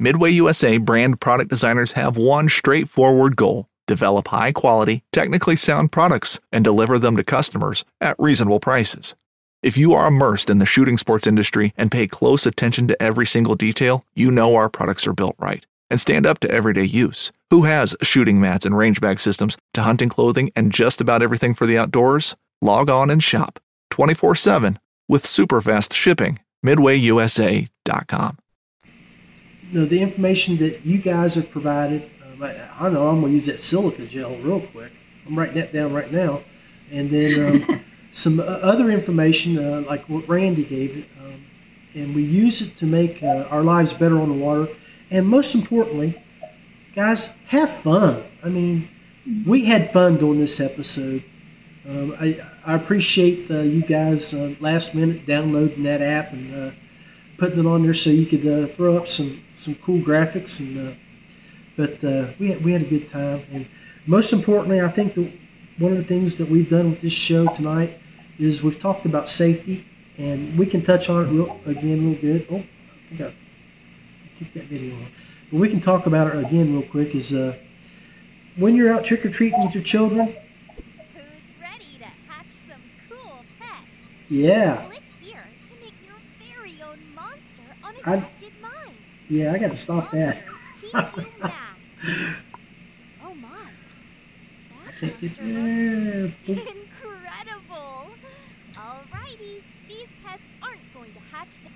Midway 0.00 0.30
USA 0.30 0.76
brand 0.76 1.20
product 1.20 1.50
designers 1.50 1.92
have 1.92 2.16
one 2.16 2.48
straightforward 2.48 3.36
goal 3.36 3.68
develop 3.86 4.28
high 4.28 4.52
quality, 4.52 5.02
technically 5.12 5.56
sound 5.56 5.90
products 5.90 6.38
and 6.52 6.62
deliver 6.62 6.98
them 6.98 7.16
to 7.16 7.24
customers 7.24 7.86
at 8.02 8.14
reasonable 8.18 8.60
prices. 8.60 9.16
If 9.62 9.78
you 9.78 9.94
are 9.94 10.06
immersed 10.06 10.50
in 10.50 10.58
the 10.58 10.66
shooting 10.66 10.98
sports 10.98 11.26
industry 11.26 11.72
and 11.76 11.90
pay 11.90 12.06
close 12.06 12.44
attention 12.44 12.86
to 12.88 13.02
every 13.02 13.26
single 13.26 13.54
detail, 13.54 14.04
you 14.14 14.30
know 14.30 14.54
our 14.56 14.68
products 14.68 15.06
are 15.06 15.14
built 15.14 15.36
right 15.38 15.64
and 15.90 16.00
stand 16.00 16.26
up 16.26 16.38
to 16.40 16.50
everyday 16.50 16.84
use. 16.84 17.32
Who 17.50 17.64
has 17.64 17.96
shooting 18.02 18.40
mats 18.40 18.66
and 18.66 18.76
range 18.76 19.00
bag 19.00 19.20
systems 19.20 19.56
to 19.74 19.82
hunting 19.82 20.08
clothing 20.08 20.50
and 20.54 20.72
just 20.72 21.00
about 21.00 21.22
everything 21.22 21.54
for 21.54 21.66
the 21.66 21.78
outdoors? 21.78 22.36
Log 22.60 22.90
on 22.90 23.10
and 23.10 23.22
shop 23.22 23.58
24 23.90 24.34
7 24.34 24.78
with 25.08 25.26
super 25.26 25.60
fast 25.60 25.92
shipping. 25.94 26.38
MidwayUSA.com. 26.64 28.38
you 29.70 29.80
know, 29.80 29.86
the 29.86 30.02
information 30.02 30.56
that 30.58 30.84
you 30.84 30.98
guys 30.98 31.34
have 31.34 31.50
provided. 31.50 32.10
Um, 32.26 32.42
I, 32.42 32.68
I 32.78 32.88
know 32.88 33.08
I'm 33.08 33.20
going 33.20 33.32
to 33.32 33.34
use 33.34 33.46
that 33.46 33.60
silica 33.60 34.06
gel 34.06 34.36
real 34.38 34.60
quick. 34.60 34.92
I'm 35.26 35.38
writing 35.38 35.56
that 35.56 35.72
down 35.72 35.92
right 35.92 36.10
now. 36.12 36.40
And 36.90 37.10
then 37.10 37.62
um, 37.70 37.84
some 38.12 38.40
uh, 38.40 38.44
other 38.44 38.90
information 38.90 39.58
uh, 39.58 39.82
like 39.86 40.08
what 40.08 40.28
Randy 40.28 40.64
gave. 40.64 41.06
Um, 41.20 41.44
and 41.94 42.14
we 42.14 42.22
use 42.22 42.60
it 42.60 42.76
to 42.78 42.86
make 42.86 43.22
uh, 43.22 43.46
our 43.50 43.62
lives 43.62 43.92
better 43.92 44.18
on 44.18 44.28
the 44.28 44.44
water. 44.44 44.68
And 45.10 45.26
most 45.26 45.54
importantly, 45.54 46.20
guys, 46.94 47.30
have 47.46 47.70
fun. 47.78 48.22
I 48.44 48.48
mean, 48.48 48.88
we 49.46 49.64
had 49.64 49.92
fun 49.92 50.16
doing 50.16 50.38
this 50.38 50.60
episode. 50.60 51.24
Um, 51.88 52.14
I, 52.20 52.40
I 52.66 52.74
appreciate 52.74 53.50
uh, 53.50 53.60
you 53.60 53.82
guys 53.82 54.34
uh, 54.34 54.54
last 54.60 54.94
minute 54.94 55.26
downloading 55.26 55.82
that 55.84 56.02
app 56.02 56.32
and 56.32 56.54
uh, 56.54 56.74
putting 57.38 57.60
it 57.60 57.66
on 57.66 57.82
there 57.82 57.94
so 57.94 58.10
you 58.10 58.26
could 58.26 58.46
uh, 58.46 58.66
throw 58.74 58.96
up 58.96 59.08
some, 59.08 59.42
some 59.54 59.74
cool 59.76 60.00
graphics. 60.00 60.60
And 60.60 60.90
uh, 60.90 60.92
but 61.78 62.02
uh, 62.04 62.26
we 62.38 62.50
had, 62.50 62.64
we 62.64 62.72
had 62.72 62.82
a 62.82 62.86
good 62.86 63.08
time. 63.08 63.44
And 63.52 63.66
most 64.06 64.32
importantly, 64.32 64.80
I 64.80 64.88
think 64.88 65.14
that 65.14 65.32
one 65.78 65.92
of 65.92 65.98
the 65.98 66.04
things 66.04 66.34
that 66.36 66.50
we've 66.50 66.68
done 66.68 66.90
with 66.90 67.00
this 67.00 67.12
show 67.12 67.46
tonight 67.54 67.98
is 68.38 68.62
we've 68.62 68.80
talked 68.80 69.06
about 69.06 69.28
safety, 69.28 69.86
and 70.18 70.58
we 70.58 70.66
can 70.66 70.82
touch 70.82 71.08
on 71.08 71.24
it 71.24 71.30
real, 71.30 71.60
again 71.66 72.10
real 72.10 72.20
good. 72.20 72.46
Oh, 72.50 72.56
I 72.56 73.08
think 73.08 73.20
I 73.20 73.32
keep 74.38 74.52
that 74.54 74.64
video 74.64 74.94
on. 74.94 75.06
But 75.50 75.58
we 75.58 75.68
can 75.68 75.80
talk 75.80 76.06
about 76.06 76.34
it 76.34 76.44
again 76.44 76.72
real 76.72 76.82
quick. 76.88 77.14
Is 77.14 77.32
uh, 77.32 77.56
when 78.56 78.76
you're 78.76 78.92
out 78.92 79.04
trick 79.04 79.24
or 79.24 79.30
treating 79.30 79.64
with 79.64 79.74
your 79.74 79.82
children, 79.84 80.34
Who's 81.14 81.44
ready 81.60 81.98
to 81.98 82.04
hatch 82.28 82.50
some 82.68 82.80
cool 83.08 83.44
pets? 83.58 83.86
yeah, 84.28 84.84
Click 84.86 85.02
here 85.20 85.44
to 85.68 85.74
make 85.82 85.94
your 86.04 86.14
very 86.38 86.80
own 86.82 86.98
monster 87.14 87.64
I- 88.04 88.22
yeah, 89.28 89.52
I 89.52 89.58
got 89.58 89.70
to 89.72 89.76
stop 89.76 90.10
that. 90.12 90.38
Oh 93.20 93.34
my. 93.34 93.50
That 94.86 94.94
monster 95.02 95.42
looks 95.42 96.38
incredible. 96.48 98.08
Alrighty, 98.76 99.60
these 99.88 100.08
pets 100.24 100.42
aren't 100.62 100.94
going 100.94 101.12
to 101.12 101.18
hatch 101.32 101.58
the 101.62 101.68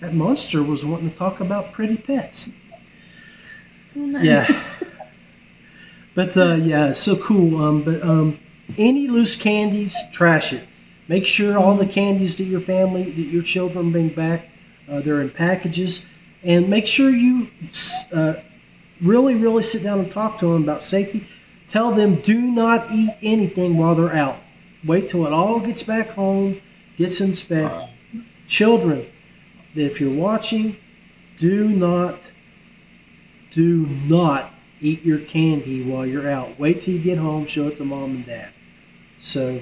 That 0.00 0.14
monster 0.14 0.62
was 0.62 0.84
wanting 0.84 1.10
to 1.10 1.16
talk 1.16 1.40
about 1.40 1.72
pretty 1.72 1.96
pets. 1.96 2.48
No. 3.94 4.20
Yeah. 4.20 4.64
But 6.18 6.36
uh, 6.36 6.54
yeah, 6.54 6.94
so 6.94 7.14
cool. 7.14 7.62
Um, 7.62 7.82
but 7.84 8.02
um, 8.02 8.40
any 8.76 9.06
loose 9.06 9.36
candies, 9.36 9.96
trash 10.10 10.52
it. 10.52 10.66
Make 11.06 11.28
sure 11.28 11.56
all 11.56 11.76
the 11.76 11.86
candies 11.86 12.36
that 12.38 12.44
your 12.46 12.60
family, 12.60 13.04
that 13.04 13.22
your 13.22 13.44
children 13.44 13.92
bring 13.92 14.08
back, 14.08 14.48
uh, 14.90 15.00
they're 15.00 15.20
in 15.20 15.30
packages, 15.30 16.04
and 16.42 16.68
make 16.68 16.88
sure 16.88 17.10
you 17.10 17.46
uh, 18.12 18.34
really, 19.00 19.36
really 19.36 19.62
sit 19.62 19.84
down 19.84 20.00
and 20.00 20.10
talk 20.10 20.40
to 20.40 20.52
them 20.52 20.64
about 20.64 20.82
safety. 20.82 21.24
Tell 21.68 21.92
them 21.92 22.16
do 22.16 22.40
not 22.40 22.90
eat 22.90 23.14
anything 23.22 23.78
while 23.78 23.94
they're 23.94 24.12
out. 24.12 24.38
Wait 24.84 25.08
till 25.08 25.24
it 25.24 25.32
all 25.32 25.60
gets 25.60 25.84
back 25.84 26.08
home, 26.08 26.60
gets 26.96 27.20
inspected. 27.20 27.90
Children, 28.48 29.06
if 29.74 30.00
you're 30.00 30.14
watching, 30.14 30.76
do 31.36 31.68
not 31.68 32.18
do 33.52 33.86
not 34.06 34.52
eat 34.80 35.04
your 35.04 35.18
candy 35.18 35.82
while 35.82 36.06
you're 36.06 36.30
out. 36.30 36.58
Wait 36.58 36.80
till 36.82 36.94
you 36.94 37.00
get 37.00 37.18
home, 37.18 37.46
show 37.46 37.68
it 37.68 37.76
to 37.78 37.84
mom 37.84 38.10
and 38.16 38.26
dad. 38.26 38.50
So 39.20 39.60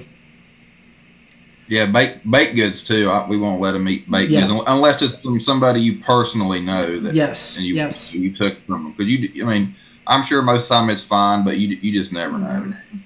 Yeah, 1.67 1.85
baked 1.85 2.29
baked 2.29 2.55
goods 2.55 2.81
too. 2.81 3.09
I, 3.09 3.27
we 3.27 3.37
won't 3.37 3.59
let 3.61 3.71
them 3.73 3.87
eat 3.87 4.09
baked 4.09 4.31
Yeah. 4.31 4.47
goods 4.47 4.63
unless 4.67 5.01
it's 5.01 5.21
from 5.21 5.39
somebody 5.39 5.81
you 5.81 5.99
personally 5.99 6.59
know 6.61 6.99
that 6.99 7.13
yes, 7.13 7.57
and 7.57 7.65
you 7.65 7.75
yes, 7.75 8.13
you 8.13 8.35
took 8.35 8.61
from 8.63 8.83
them. 8.83 8.91
Because 8.93 9.07
you, 9.11 9.45
I 9.45 9.49
mean, 9.49 9.75
I'm 10.05 10.23
sure 10.23 10.41
most 10.41 10.63
of 10.63 10.69
the 10.69 10.75
time 10.75 10.89
it's 10.89 11.03
fine, 11.03 11.43
but 11.43 11.57
you 11.57 11.77
you 11.81 11.91
just 11.97 12.11
never 12.11 12.37
know. 12.37 12.47
Mm-hmm. 12.47 12.97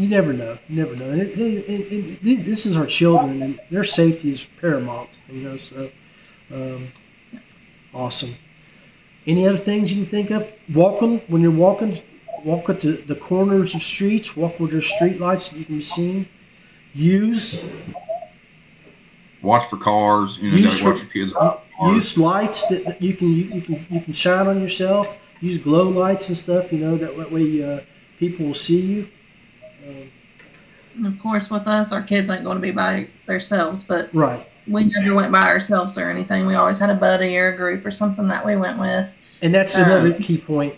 you 0.00 0.08
never 0.08 0.32
know. 0.32 0.58
You 0.68 0.84
never 0.84 0.96
know. 0.96 1.10
And, 1.10 1.22
it, 1.22 1.36
and, 1.68 1.84
and, 1.84 2.18
and 2.22 2.44
this 2.46 2.66
is 2.66 2.76
our 2.76 2.86
children, 2.86 3.42
and 3.42 3.60
their 3.70 3.84
safety 3.84 4.30
is 4.30 4.44
paramount. 4.60 5.10
You 5.28 5.40
know, 5.42 5.56
so 5.56 5.90
um, 6.52 6.88
awesome. 7.92 8.34
Any 9.26 9.46
other 9.48 9.58
things 9.58 9.90
you 9.92 10.02
can 10.02 10.10
think 10.10 10.30
of? 10.30 10.46
Walking 10.74 11.20
when 11.28 11.40
you're 11.42 11.50
walking, 11.50 12.00
walk 12.44 12.68
at 12.68 12.80
the, 12.82 12.92
the 12.92 13.14
corners 13.14 13.74
of 13.74 13.82
streets. 13.82 14.36
Walk 14.36 14.58
where 14.60 14.68
there's 14.70 14.86
street 14.86 15.18
lights 15.20 15.48
that 15.50 15.58
you 15.58 15.64
can 15.64 15.76
be 15.78 15.82
seen. 15.82 16.28
Use 16.92 17.62
Watch 19.42 19.66
for 19.66 19.76
cars. 19.76 20.38
You 20.38 20.50
know, 20.50 20.56
Use 20.56 20.78
gotta 20.78 20.84
watch 20.90 20.98
for- 20.98 21.04
your 21.04 21.12
kids. 21.12 21.32
about 21.32 21.64
cars. 21.76 21.94
use 21.94 22.18
lights 22.18 22.66
that, 22.68 22.84
that 22.86 23.02
you 23.02 23.14
can 23.14 23.28
you, 23.30 23.44
you 23.44 23.62
can 23.62 23.86
you 23.90 24.00
can 24.00 24.12
shine 24.14 24.46
on 24.46 24.60
yourself. 24.60 25.08
Use 25.40 25.58
glow 25.58 25.88
lights 25.88 26.28
and 26.28 26.38
stuff. 26.38 26.72
You 26.72 26.78
know 26.78 26.96
that, 26.96 27.16
that 27.16 27.30
way 27.30 27.62
uh, 27.62 27.80
people 28.18 28.46
will 28.46 28.54
see 28.54 28.80
you. 28.80 29.08
Um, 29.86 30.10
And 30.96 31.06
of 31.06 31.18
course, 31.20 31.50
with 31.50 31.66
us, 31.66 31.92
our 31.92 32.02
kids 32.02 32.30
ain't 32.30 32.44
going 32.44 32.56
to 32.56 32.62
be 32.62 32.70
by 32.70 33.08
themselves, 33.26 33.84
but 33.84 34.14
right. 34.14 34.46
We 34.66 34.84
never 34.84 35.14
went 35.14 35.30
by 35.32 35.42
ourselves 35.48 35.98
or 35.98 36.10
anything. 36.10 36.46
We 36.46 36.54
always 36.54 36.78
had 36.78 36.90
a 36.90 36.94
buddy 36.94 37.36
or 37.38 37.48
a 37.48 37.56
group 37.56 37.84
or 37.84 37.90
something 37.90 38.28
that 38.28 38.44
we 38.44 38.56
went 38.56 38.78
with. 38.78 39.14
And 39.42 39.54
that's 39.54 39.76
Um, 39.76 39.84
another 39.84 40.12
key 40.14 40.38
point. 40.38 40.74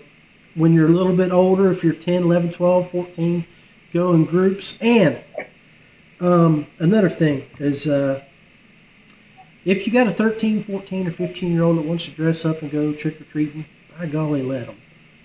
When 0.54 0.72
you're 0.72 0.86
a 0.86 0.92
little 0.92 1.14
bit 1.14 1.30
older, 1.32 1.70
if 1.70 1.84
you're 1.84 1.92
10, 1.92 2.22
11, 2.22 2.50
12, 2.50 2.90
14, 2.90 3.44
go 3.92 4.12
in 4.14 4.24
groups. 4.24 4.76
And 4.80 5.18
um, 6.20 6.66
another 6.78 7.10
thing 7.10 7.44
is 7.58 7.86
uh, 7.86 8.20
if 9.64 9.86
you 9.86 9.92
got 9.92 10.06
a 10.06 10.12
13, 10.12 10.64
14, 10.64 11.08
or 11.08 11.10
15 11.10 11.52
year 11.52 11.62
old 11.62 11.78
that 11.78 11.84
wants 11.84 12.04
to 12.06 12.10
dress 12.12 12.44
up 12.44 12.62
and 12.62 12.70
go 12.70 12.92
trick 12.92 13.20
or 13.20 13.24
treating, 13.24 13.64
by 13.98 14.06
golly, 14.06 14.42
let 14.42 14.66
them. 14.66 14.76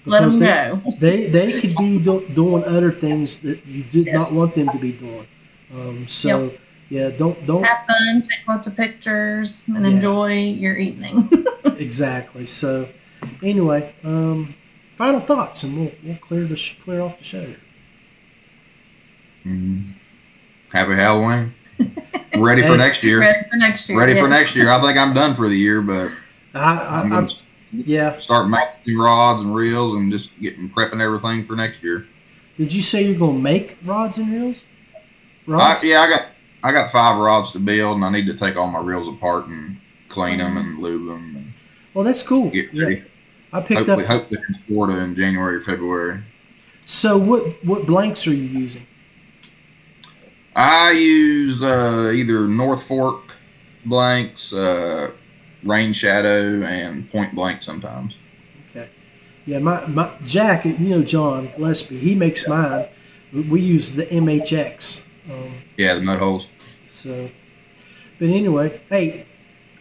Let 0.05 0.24
'em 0.24 0.39
they, 0.39 0.45
go. 0.47 0.82
They, 0.99 1.28
they 1.28 1.62
could 1.62 1.76
be 1.78 1.99
do, 1.99 2.28
doing 2.34 2.64
other 2.64 2.91
things 2.91 3.39
that 3.41 3.66
you 3.68 3.84
did 3.84 4.07
Yes. 4.07 4.16
not 4.16 4.34
want 4.34 4.55
them 4.55 4.68
to 4.70 4.78
be 4.80 4.91
doing. 4.93 5.28
Um, 5.74 6.07
so, 6.07 6.45
Yep. 6.45 6.59
Yeah, 6.91 7.09
don't, 7.09 7.47
don't. 7.47 7.63
Have 7.63 7.85
fun, 7.87 8.21
take 8.21 8.45
lots 8.45 8.67
of 8.67 8.75
pictures, 8.75 9.63
and 9.67 9.85
Yeah. 9.85 9.91
enjoy 9.91 10.33
your 10.33 10.75
evening. 10.75 11.29
Exactly. 11.77 12.45
So, 12.45 12.87
anyway, 13.41 13.91
um, 14.03 14.53
final 14.97 15.19
thoughts, 15.19 15.63
and 15.63 15.75
we'll 15.79 15.91
we'll 16.03 16.17
clear 16.17 16.45
the 16.45 16.55
sh- 16.55 16.75
clear 16.83 17.01
off 17.01 17.17
the 17.17 17.23
show. 17.23 17.43
here. 17.45 17.57
Mm. 19.47 19.93
Happy 20.71 20.93
Halloween. 20.93 21.53
Ready 22.37 22.61
for 22.61 22.77
next 22.85 23.03
year. 23.03 23.19
Ready 23.19 23.39
for 23.49 23.57
next 23.57 23.89
year. 23.89 23.97
Ready 23.97 24.13
for 24.13 24.27
yes. 24.27 24.29
next 24.29 24.55
year. 24.55 24.69
I 24.69 24.79
think 24.79 24.97
I'm 24.97 25.13
done 25.15 25.33
for 25.33 25.47
the 25.49 25.55
year, 25.55 25.81
but 25.81 26.11
I, 26.53 26.59
I, 26.77 26.99
I'm 27.01 27.13
I'm, 27.13 27.27
yeah. 27.71 28.19
start 28.19 28.47
mounting 28.47 28.97
rods 28.97 29.41
and 29.41 29.55
reels 29.55 29.95
and 29.95 30.11
just 30.11 30.29
getting 30.39 30.69
prepping 30.69 31.01
everything 31.01 31.43
for 31.45 31.55
next 31.55 31.81
year. 31.81 32.05
Did 32.57 32.71
you 32.73 32.81
say 32.83 33.03
you're 33.03 33.17
gonna 33.17 33.39
make 33.39 33.77
rods 33.85 34.19
and 34.19 34.31
reels? 34.31 34.57
I, 35.47 35.51
Rods. 35.51 35.83
yeah, 35.83 36.01
I 36.01 36.09
got 36.09 36.25
I 36.64 36.72
got 36.72 36.91
five 36.91 37.18
rods 37.18 37.51
to 37.51 37.59
build, 37.59 37.95
and 37.95 38.05
I 38.05 38.12
need 38.12 38.28
to 38.28 38.36
take 38.36 38.55
all 38.55 38.68
my 38.68 38.80
reels 38.82 39.07
apart 39.07 39.47
and 39.47 39.78
clean 40.09 40.38
them 40.39 40.57
and 40.57 40.80
lube 40.80 41.07
them 41.07 41.34
and 41.36 41.53
Well, 41.93 42.03
that's 42.03 42.22
cool. 42.24 42.49
get 42.51 42.74
Yeah. 42.74 42.95
I 43.53 43.59
picked 43.62 43.80
Hopefully, 43.80 44.03
up. 44.05 44.09
hopefully 44.12 44.39
in 44.47 44.55
Florida 44.68 44.99
in 45.01 45.16
January, 45.16 45.57
or 45.57 45.62
February. 45.62 46.20
So, 46.86 47.18
what 47.18 47.43
what 47.66 47.86
blanks 47.86 48.26
are 48.28 48.34
you 48.34 48.43
using? 48.59 48.86
I 50.55 50.91
use 50.91 51.64
uh, 51.64 52.12
either 52.14 52.47
North 52.47 52.84
Fork 52.84 53.34
blanks, 53.86 54.51
uh, 54.53 55.12
Rain 55.64 55.93
Shadow, 55.93 56.62
and 56.64 57.09
Point 57.12 57.34
Blank 57.36 57.64
sometimes. 57.64 58.14
Okay. 58.70 58.89
Yeah, 59.45 59.59
my, 59.59 59.86
my 59.88 60.12
Jack, 60.26 60.66
you 60.66 60.78
know 60.78 61.03
John 61.03 61.49
Gillespie, 61.57 61.97
he 61.97 62.16
makes 62.16 62.47
mine. 62.47 62.86
We 63.34 63.62
use 63.62 63.91
the 63.91 64.05
MHX. 64.05 65.01
Um, 65.30 65.53
Yeah, 65.78 65.95
the 65.95 66.01
mud 66.01 66.19
holes. 66.19 66.47
So, 66.89 67.30
but 68.19 68.30
anyway, 68.30 68.80
hey, 68.89 69.26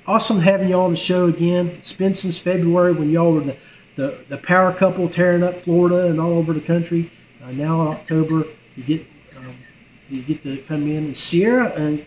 awesome 0.07 0.41
having 0.41 0.69
y'all 0.69 0.85
on 0.87 0.91
the 0.93 0.97
show 0.97 1.27
again. 1.29 1.69
It's 1.79 1.93
been 1.93 2.15
since 2.15 2.39
February 2.39 2.93
when 2.93 3.11
y'all 3.11 3.33
were 3.33 3.41
the, 3.41 3.57
the, 3.97 4.19
the 4.29 4.37
power 4.39 4.73
couple 4.73 5.09
tearing 5.09 5.43
up 5.43 5.61
Florida 5.63 6.07
and 6.09 6.21
all 6.21 6.33
over 6.33 6.53
the 6.53 6.61
country. 6.61 7.11
Uh, 7.45 7.51
now 7.53 7.83
in 7.83 7.89
October, 7.89 8.45
you 8.77 8.83
get 8.85 9.07
um, 9.37 9.55
you 10.09 10.23
get 10.23 10.43
to 10.43 10.59
come 10.63 10.83
in 10.89 11.05
and 11.07 11.17
Sierra, 11.17 11.71
and 11.73 12.05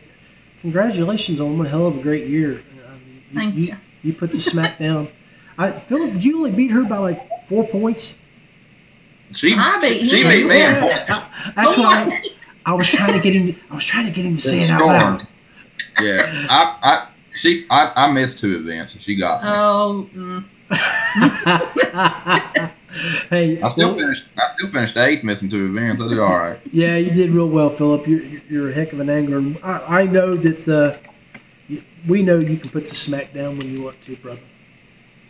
congratulations 0.62 1.40
on 1.42 1.58
one 1.58 1.68
hell 1.68 1.88
of 1.88 1.98
a 1.98 2.02
great 2.02 2.28
year. 2.28 2.62
Um, 2.88 3.00
Thank 3.34 3.56
you. 3.56 3.76
You 4.04 4.14
put 4.14 4.32
the 4.32 4.42
smack 4.42 4.78
down. 4.80 5.08
I 5.58 5.72
Philip, 5.72 6.14
did 6.14 6.26
you 6.26 6.38
only 6.38 6.52
beat 6.52 6.72
her 6.72 6.84
by 6.84 6.98
like 6.98 7.48
four 7.48 7.68
points? 7.68 8.16
She 9.34 9.54
I 9.56 9.80
beat 9.80 10.08
she 10.08 10.22
him. 10.22 10.30
beat 10.30 10.46
me 10.48 10.58
Yeah. 10.60 11.06
I- 11.10 11.52
that's 11.56 11.78
what 11.78 11.86
I, 11.88 12.22
I 12.66 12.74
was 12.74 12.88
trying 12.90 13.14
to 13.14 13.20
get 13.20 13.34
him. 13.34 13.60
I 13.70 13.76
was 13.76 13.86
trying 13.86 14.06
to 14.06 14.12
get 14.12 14.26
him 14.26 14.38
to 14.38 14.42
say 14.42 14.62
it 14.62 14.70
out 14.72 14.86
loud. 14.86 15.28
Yeah, 16.02 16.48
I 16.50 16.78
I 16.82 17.08
she 17.34 17.66
I, 17.70 17.92
I 17.96 18.12
missed 18.12 18.40
two 18.40 18.56
events 18.58 18.94
and 18.94 19.02
she 19.02 19.16
got 19.16 19.44
me. 19.44 19.50
Oh, 19.50 20.10
mm. 20.14 20.44
hey, 23.30 23.62
I 23.62 23.68
still 23.68 23.90
well, 23.92 24.00
finished. 24.00 24.26
I 24.38 24.54
still 24.58 24.70
finished 24.70 24.98
eighth, 24.98 25.24
missing 25.24 25.50
two 25.50 25.66
events. 25.68 26.02
I 26.02 26.08
did 26.08 26.20
all 26.20 26.38
right. 26.38 26.60
Yeah, 26.72 26.96
you 26.98 27.12
did 27.12 27.32
real 27.32 27.50
well, 27.50 27.70
Philip. 27.70 28.08
You're, 28.08 28.22
you're- 28.22 28.42
you're 28.50 28.70
a 28.70 28.74
heck 28.74 28.94
of 28.94 29.00
an 29.00 29.10
angler. 29.10 29.38
And 29.40 29.58
I, 29.64 30.02
I 30.02 30.06
know 30.06 30.36
that 30.36 30.68
uh, 30.68 30.98
we 32.08 32.22
know 32.24 32.40
you 32.40 32.58
can 32.58 32.70
put 32.70 32.88
the 32.88 32.96
smack 32.96 33.34
down 33.34 33.58
when 33.58 33.76
you 33.76 33.84
want 33.84 34.02
to, 34.04 34.16
brother. 34.18 34.40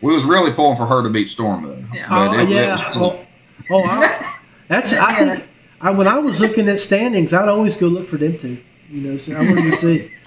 We 0.02 0.12
was 0.14 0.24
really 0.24 0.52
pulling 0.52 0.76
for 0.76 0.86
her 0.86 1.02
to 1.02 1.10
beat 1.10 1.28
Storm 1.28 1.64
though. 1.64 1.82
Yeah. 1.92 2.06
Oh, 2.10 2.32
it- 2.38 2.42
it 2.42 2.48
yeah. 2.50 2.74
was 2.86 2.96
cool. 2.96 3.26
Oh, 3.70 3.76
oh 3.76 3.82
I, 3.84 4.36
that's 4.68 4.92
I, 4.92 5.14
think- 5.36 5.44
I. 5.84 5.90
When 5.90 6.08
I 6.08 6.18
was 6.18 6.40
looking 6.40 6.68
at 6.68 6.80
standings, 6.80 7.32
I'd 7.32 7.48
always 7.48 7.76
go 7.76 7.86
look 7.86 8.08
for 8.08 8.16
them 8.16 8.38
two. 8.38 8.58
You 8.90 9.00
know, 9.00 9.18
so 9.18 9.34
I 9.34 9.40
wanted 9.40 9.70
to 9.70 9.76
see. 9.76 10.10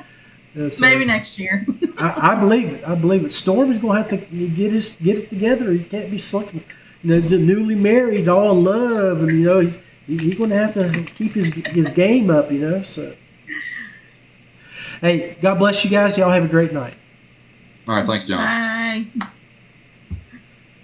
Uh, 0.58 0.72
so 0.72 0.82
maybe 0.82 1.06
next 1.06 1.38
year. 1.38 1.68
I, 2.00 2.32
I 2.32 2.36
believe 2.36 2.70
it. 2.70 2.84
I 2.88 2.96
believe 2.96 3.24
it. 3.24 3.32
Storm 3.32 3.72
is 3.72 3.78
going 3.78 4.04
to 4.04 4.10
have 4.10 4.30
to 4.30 4.48
get 4.48 4.72
his 4.72 4.94
get 4.94 5.16
it 5.16 5.30
together. 5.30 5.72
He 5.72 5.84
can't 5.84 6.10
be 6.10 6.18
slipping. 6.18 6.64
You 7.04 7.22
know, 7.22 7.30
the 7.30 7.38
newly 7.38 7.76
married, 7.76 8.28
all 8.28 8.54
in 8.54 8.64
love, 8.64 9.22
and 9.22 9.30
you 9.30 9.46
know 9.46 9.60
he's 9.60 9.78
he, 10.08 10.18
he's 10.18 10.36
going 10.36 10.50
to 10.50 10.56
have 10.56 10.74
to 10.74 11.04
keep 11.14 11.34
his 11.34 11.54
his 11.54 11.90
game 11.90 12.32
up. 12.32 12.52
You 12.52 12.60
know, 12.60 12.84
so. 12.84 13.14
Hey, 15.02 15.38
God 15.44 15.60
bless 15.60 15.84
you 15.84 15.92
guys. 15.92 16.18
Y'all 16.18 16.32
have 16.32 16.46
a 16.46 16.48
great 16.48 16.74
night. 16.74 16.96
All 17.88 17.96
right, 17.96 18.06
thanks, 18.06 18.26
John. 18.26 18.40
Bye. 18.40 19.28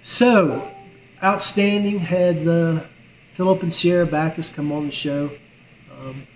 So, 0.04 0.70
outstanding. 1.22 1.98
Had 1.98 2.46
uh, 2.46 2.80
Philip 3.34 3.62
and 3.62 3.72
Sierra 3.72 4.06
Backus 4.06 4.48
come 4.48 4.70
on 4.70 4.86
the 4.86 4.92
show. 4.92 5.30
Um, 5.90 6.26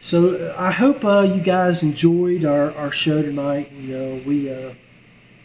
so 0.00 0.54
I 0.58 0.70
hope 0.70 1.02
uh, 1.02 1.20
you 1.20 1.40
guys 1.40 1.82
enjoyed 1.82 2.44
our, 2.44 2.74
our 2.74 2.92
show 2.92 3.22
tonight. 3.22 3.72
You 3.72 3.96
know, 3.96 4.22
we 4.26 4.52
uh, 4.52 4.74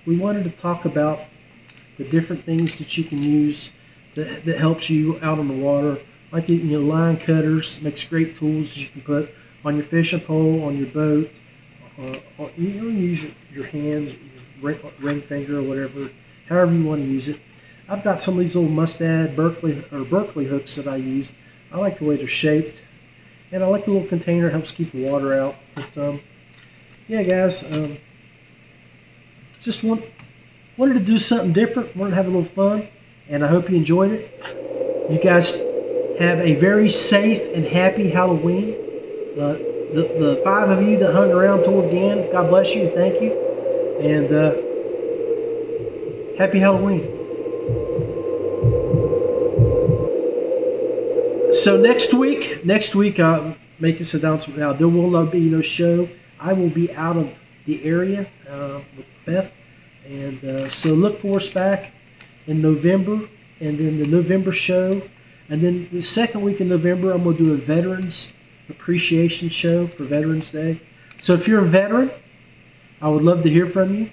we 0.06 0.18
wanted 0.18 0.44
to 0.44 0.52
talk 0.52 0.84
about 0.84 1.22
the 1.98 2.04
different 2.04 2.44
things 2.44 2.78
that 2.78 2.98
you 2.98 3.06
can 3.06 3.22
use 3.22 3.70
that, 4.16 4.44
that 4.46 4.58
helps 4.58 4.90
you 4.90 5.18
out 5.22 5.40
on 5.40 5.48
the 5.48 5.54
water, 5.54 5.98
like 6.34 6.50
you 6.50 6.62
know 6.62 6.82
line 6.82 7.18
cutters 7.18 7.82
makes 7.82 8.04
great 8.04 8.36
tools 8.36 8.76
you 8.76 8.88
can 8.90 9.02
put 9.02 9.30
on 9.64 9.76
your 9.76 9.86
fishing 9.86 10.20
pole, 10.20 10.64
on 10.66 10.78
your 10.78 10.88
boat. 10.88 11.30
Uh, 11.98 12.18
you 12.58 12.70
know, 12.70 12.90
use 12.90 13.24
your, 13.24 13.32
your 13.54 13.66
hand, 13.66 14.08
your 14.08 14.18
ring, 14.62 14.80
ring 15.00 15.22
finger, 15.22 15.60
or 15.60 15.64
whatever, 15.64 16.10
however 16.50 16.74
you 16.74 16.84
want 16.84 17.02
to 17.02 17.08
use 17.08 17.30
it. 17.30 17.40
I've 17.90 18.04
got 18.04 18.22
some 18.22 18.36
of 18.36 18.42
these 18.42 18.56
little 18.56 18.70
Mustad 18.70 19.36
Berkley 19.36 19.84
or 19.92 20.04
Berkley 20.06 20.46
hooks 20.46 20.76
that 20.76 20.88
I 20.88 20.98
use. 20.98 21.34
I 21.72 21.78
like 21.78 21.98
the 21.98 22.06
way 22.06 22.18
they're 22.18 22.28
shaped, 22.28 22.80
and 23.52 23.64
I 23.64 23.68
like 23.68 23.86
the 23.86 23.92
little 23.92 24.08
container. 24.08 24.48
Helps 24.50 24.72
keep 24.72 24.92
the 24.92 25.10
water 25.10 25.34
out. 25.34 25.56
But 25.74 25.98
um, 25.98 26.22
yeah, 27.08 27.24
guys, 27.24 27.64
um, 27.64 27.98
just 29.62 29.84
want 29.84 30.06
wanted 30.78 30.94
to 30.94 31.00
do 31.00 31.18
something 31.18 31.52
different. 31.52 31.96
Wanted 31.96 32.12
to 32.12 32.16
have 32.18 32.28
a 32.28 32.30
little 32.30 32.46
fun, 32.46 32.88
and 33.28 33.44
I 33.44 33.48
hope 33.48 33.72
you 33.72 33.78
enjoyed 33.78 34.12
it. 34.12 34.40
You 35.10 35.20
guys 35.20 35.56
have 36.20 36.40
a 36.42 36.54
very 36.56 36.92
safe 36.92 37.42
and 37.56 37.66
happy 37.66 38.12
Halloween. 38.12 38.76
Uh, 39.34 39.58
the, 39.94 40.02
the 40.20 40.42
five 40.44 40.70
of 40.70 40.84
you 40.84 41.00
that 41.00 41.12
hung 41.12 41.32
around 41.32 41.64
toward 41.64 41.90
the 41.90 41.98
end, 41.98 42.32
God 42.32 42.50
bless 42.50 42.76
you 42.76 42.84
and 42.84 42.94
thank 42.94 43.20
you. 43.20 43.34
And 44.00 44.32
uh, 44.32 44.54
happy 46.38 46.60
Halloween. 46.60 47.19
So 51.60 51.76
next 51.76 52.14
week, 52.14 52.64
next 52.66 52.96
week, 52.96 53.20
uh, 53.20 53.54
make 53.82 53.98
this 53.98 54.14
announcement 54.14 54.58
now. 54.58 54.72
There 54.72 54.88
will 54.88 55.10
not 55.10 55.30
be 55.30 55.42
no 55.42 55.62
show. 55.62 56.08
I 56.40 56.54
will 56.54 56.70
be 56.70 56.90
out 56.94 57.18
of 57.18 57.38
the 57.66 57.84
area 57.84 58.28
uh, 58.50 58.80
with 58.96 59.06
Beth, 59.26 59.52
and 60.08 60.42
uh, 60.42 60.70
so 60.70 60.94
look 60.94 61.20
for 61.20 61.36
us 61.36 61.50
back 61.50 61.92
in 62.48 62.62
November. 62.62 63.28
and 63.60 63.78
then 63.78 64.02
the 64.02 64.08
November 64.08 64.54
show, 64.54 65.02
and 65.50 65.62
then 65.62 65.90
the 65.92 66.02
second 66.02 66.44
week 66.44 66.62
in 66.62 66.70
November, 66.70 67.12
I'm 67.12 67.26
going 67.26 67.36
to 67.36 67.44
do 67.44 67.54
a 67.54 67.58
Veterans 67.58 68.32
Appreciation 68.70 69.50
Show 69.50 69.88
for 69.88 70.06
Veterans 70.06 70.52
Day. 70.52 70.80
So 71.20 71.34
if 71.34 71.46
you're 71.46 71.60
a 71.60 71.68
veteran, 71.68 72.10
I 73.02 73.10
would 73.10 73.24
love 73.24 73.44
to 73.44 73.50
hear 73.50 73.68
from 73.68 73.94
you. 73.94 74.10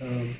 Um, 0.00 0.34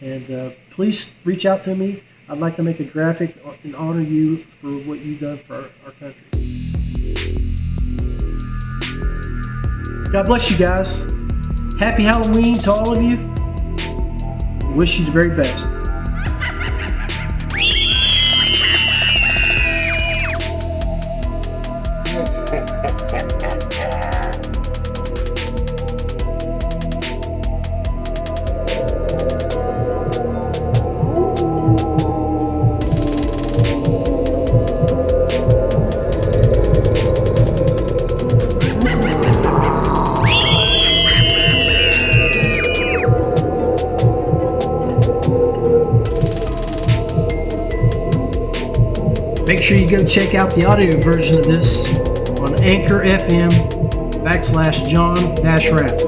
and 0.00 0.30
uh, 0.30 0.50
please 0.70 1.14
reach 1.26 1.44
out 1.44 1.62
to 1.64 1.74
me. 1.74 2.02
I'd 2.30 2.38
like 2.38 2.56
to 2.56 2.62
make 2.62 2.78
a 2.80 2.84
graphic 2.84 3.36
and 3.64 3.74
honor 3.74 4.02
you 4.02 4.44
for 4.60 4.68
what 4.68 4.98
you've 4.98 5.20
done 5.20 5.38
for 5.46 5.70
our, 5.84 5.92
country. 5.92 6.22
God 10.12 10.26
bless 10.26 10.50
you 10.50 10.58
guys. 10.58 10.98
Happy 11.78 12.02
Halloween 12.02 12.54
to 12.58 12.72
all 12.72 12.92
of 12.92 13.02
you. 13.02 13.16
Wish 14.74 14.98
you 14.98 15.06
the 15.06 15.10
very 15.10 15.34
best. 15.34 15.77
Sure 49.68 49.76
you 49.76 49.86
go 49.86 50.02
check 50.02 50.34
out 50.34 50.54
the 50.54 50.64
audio 50.64 50.98
version 50.98 51.36
of 51.36 51.44
this 51.44 51.86
on 52.40 52.58
Anchor 52.62 53.00
FM 53.00 53.50
backslash 54.24 54.88
John 54.88 55.34
dash 55.42 55.70
rap. 55.70 56.07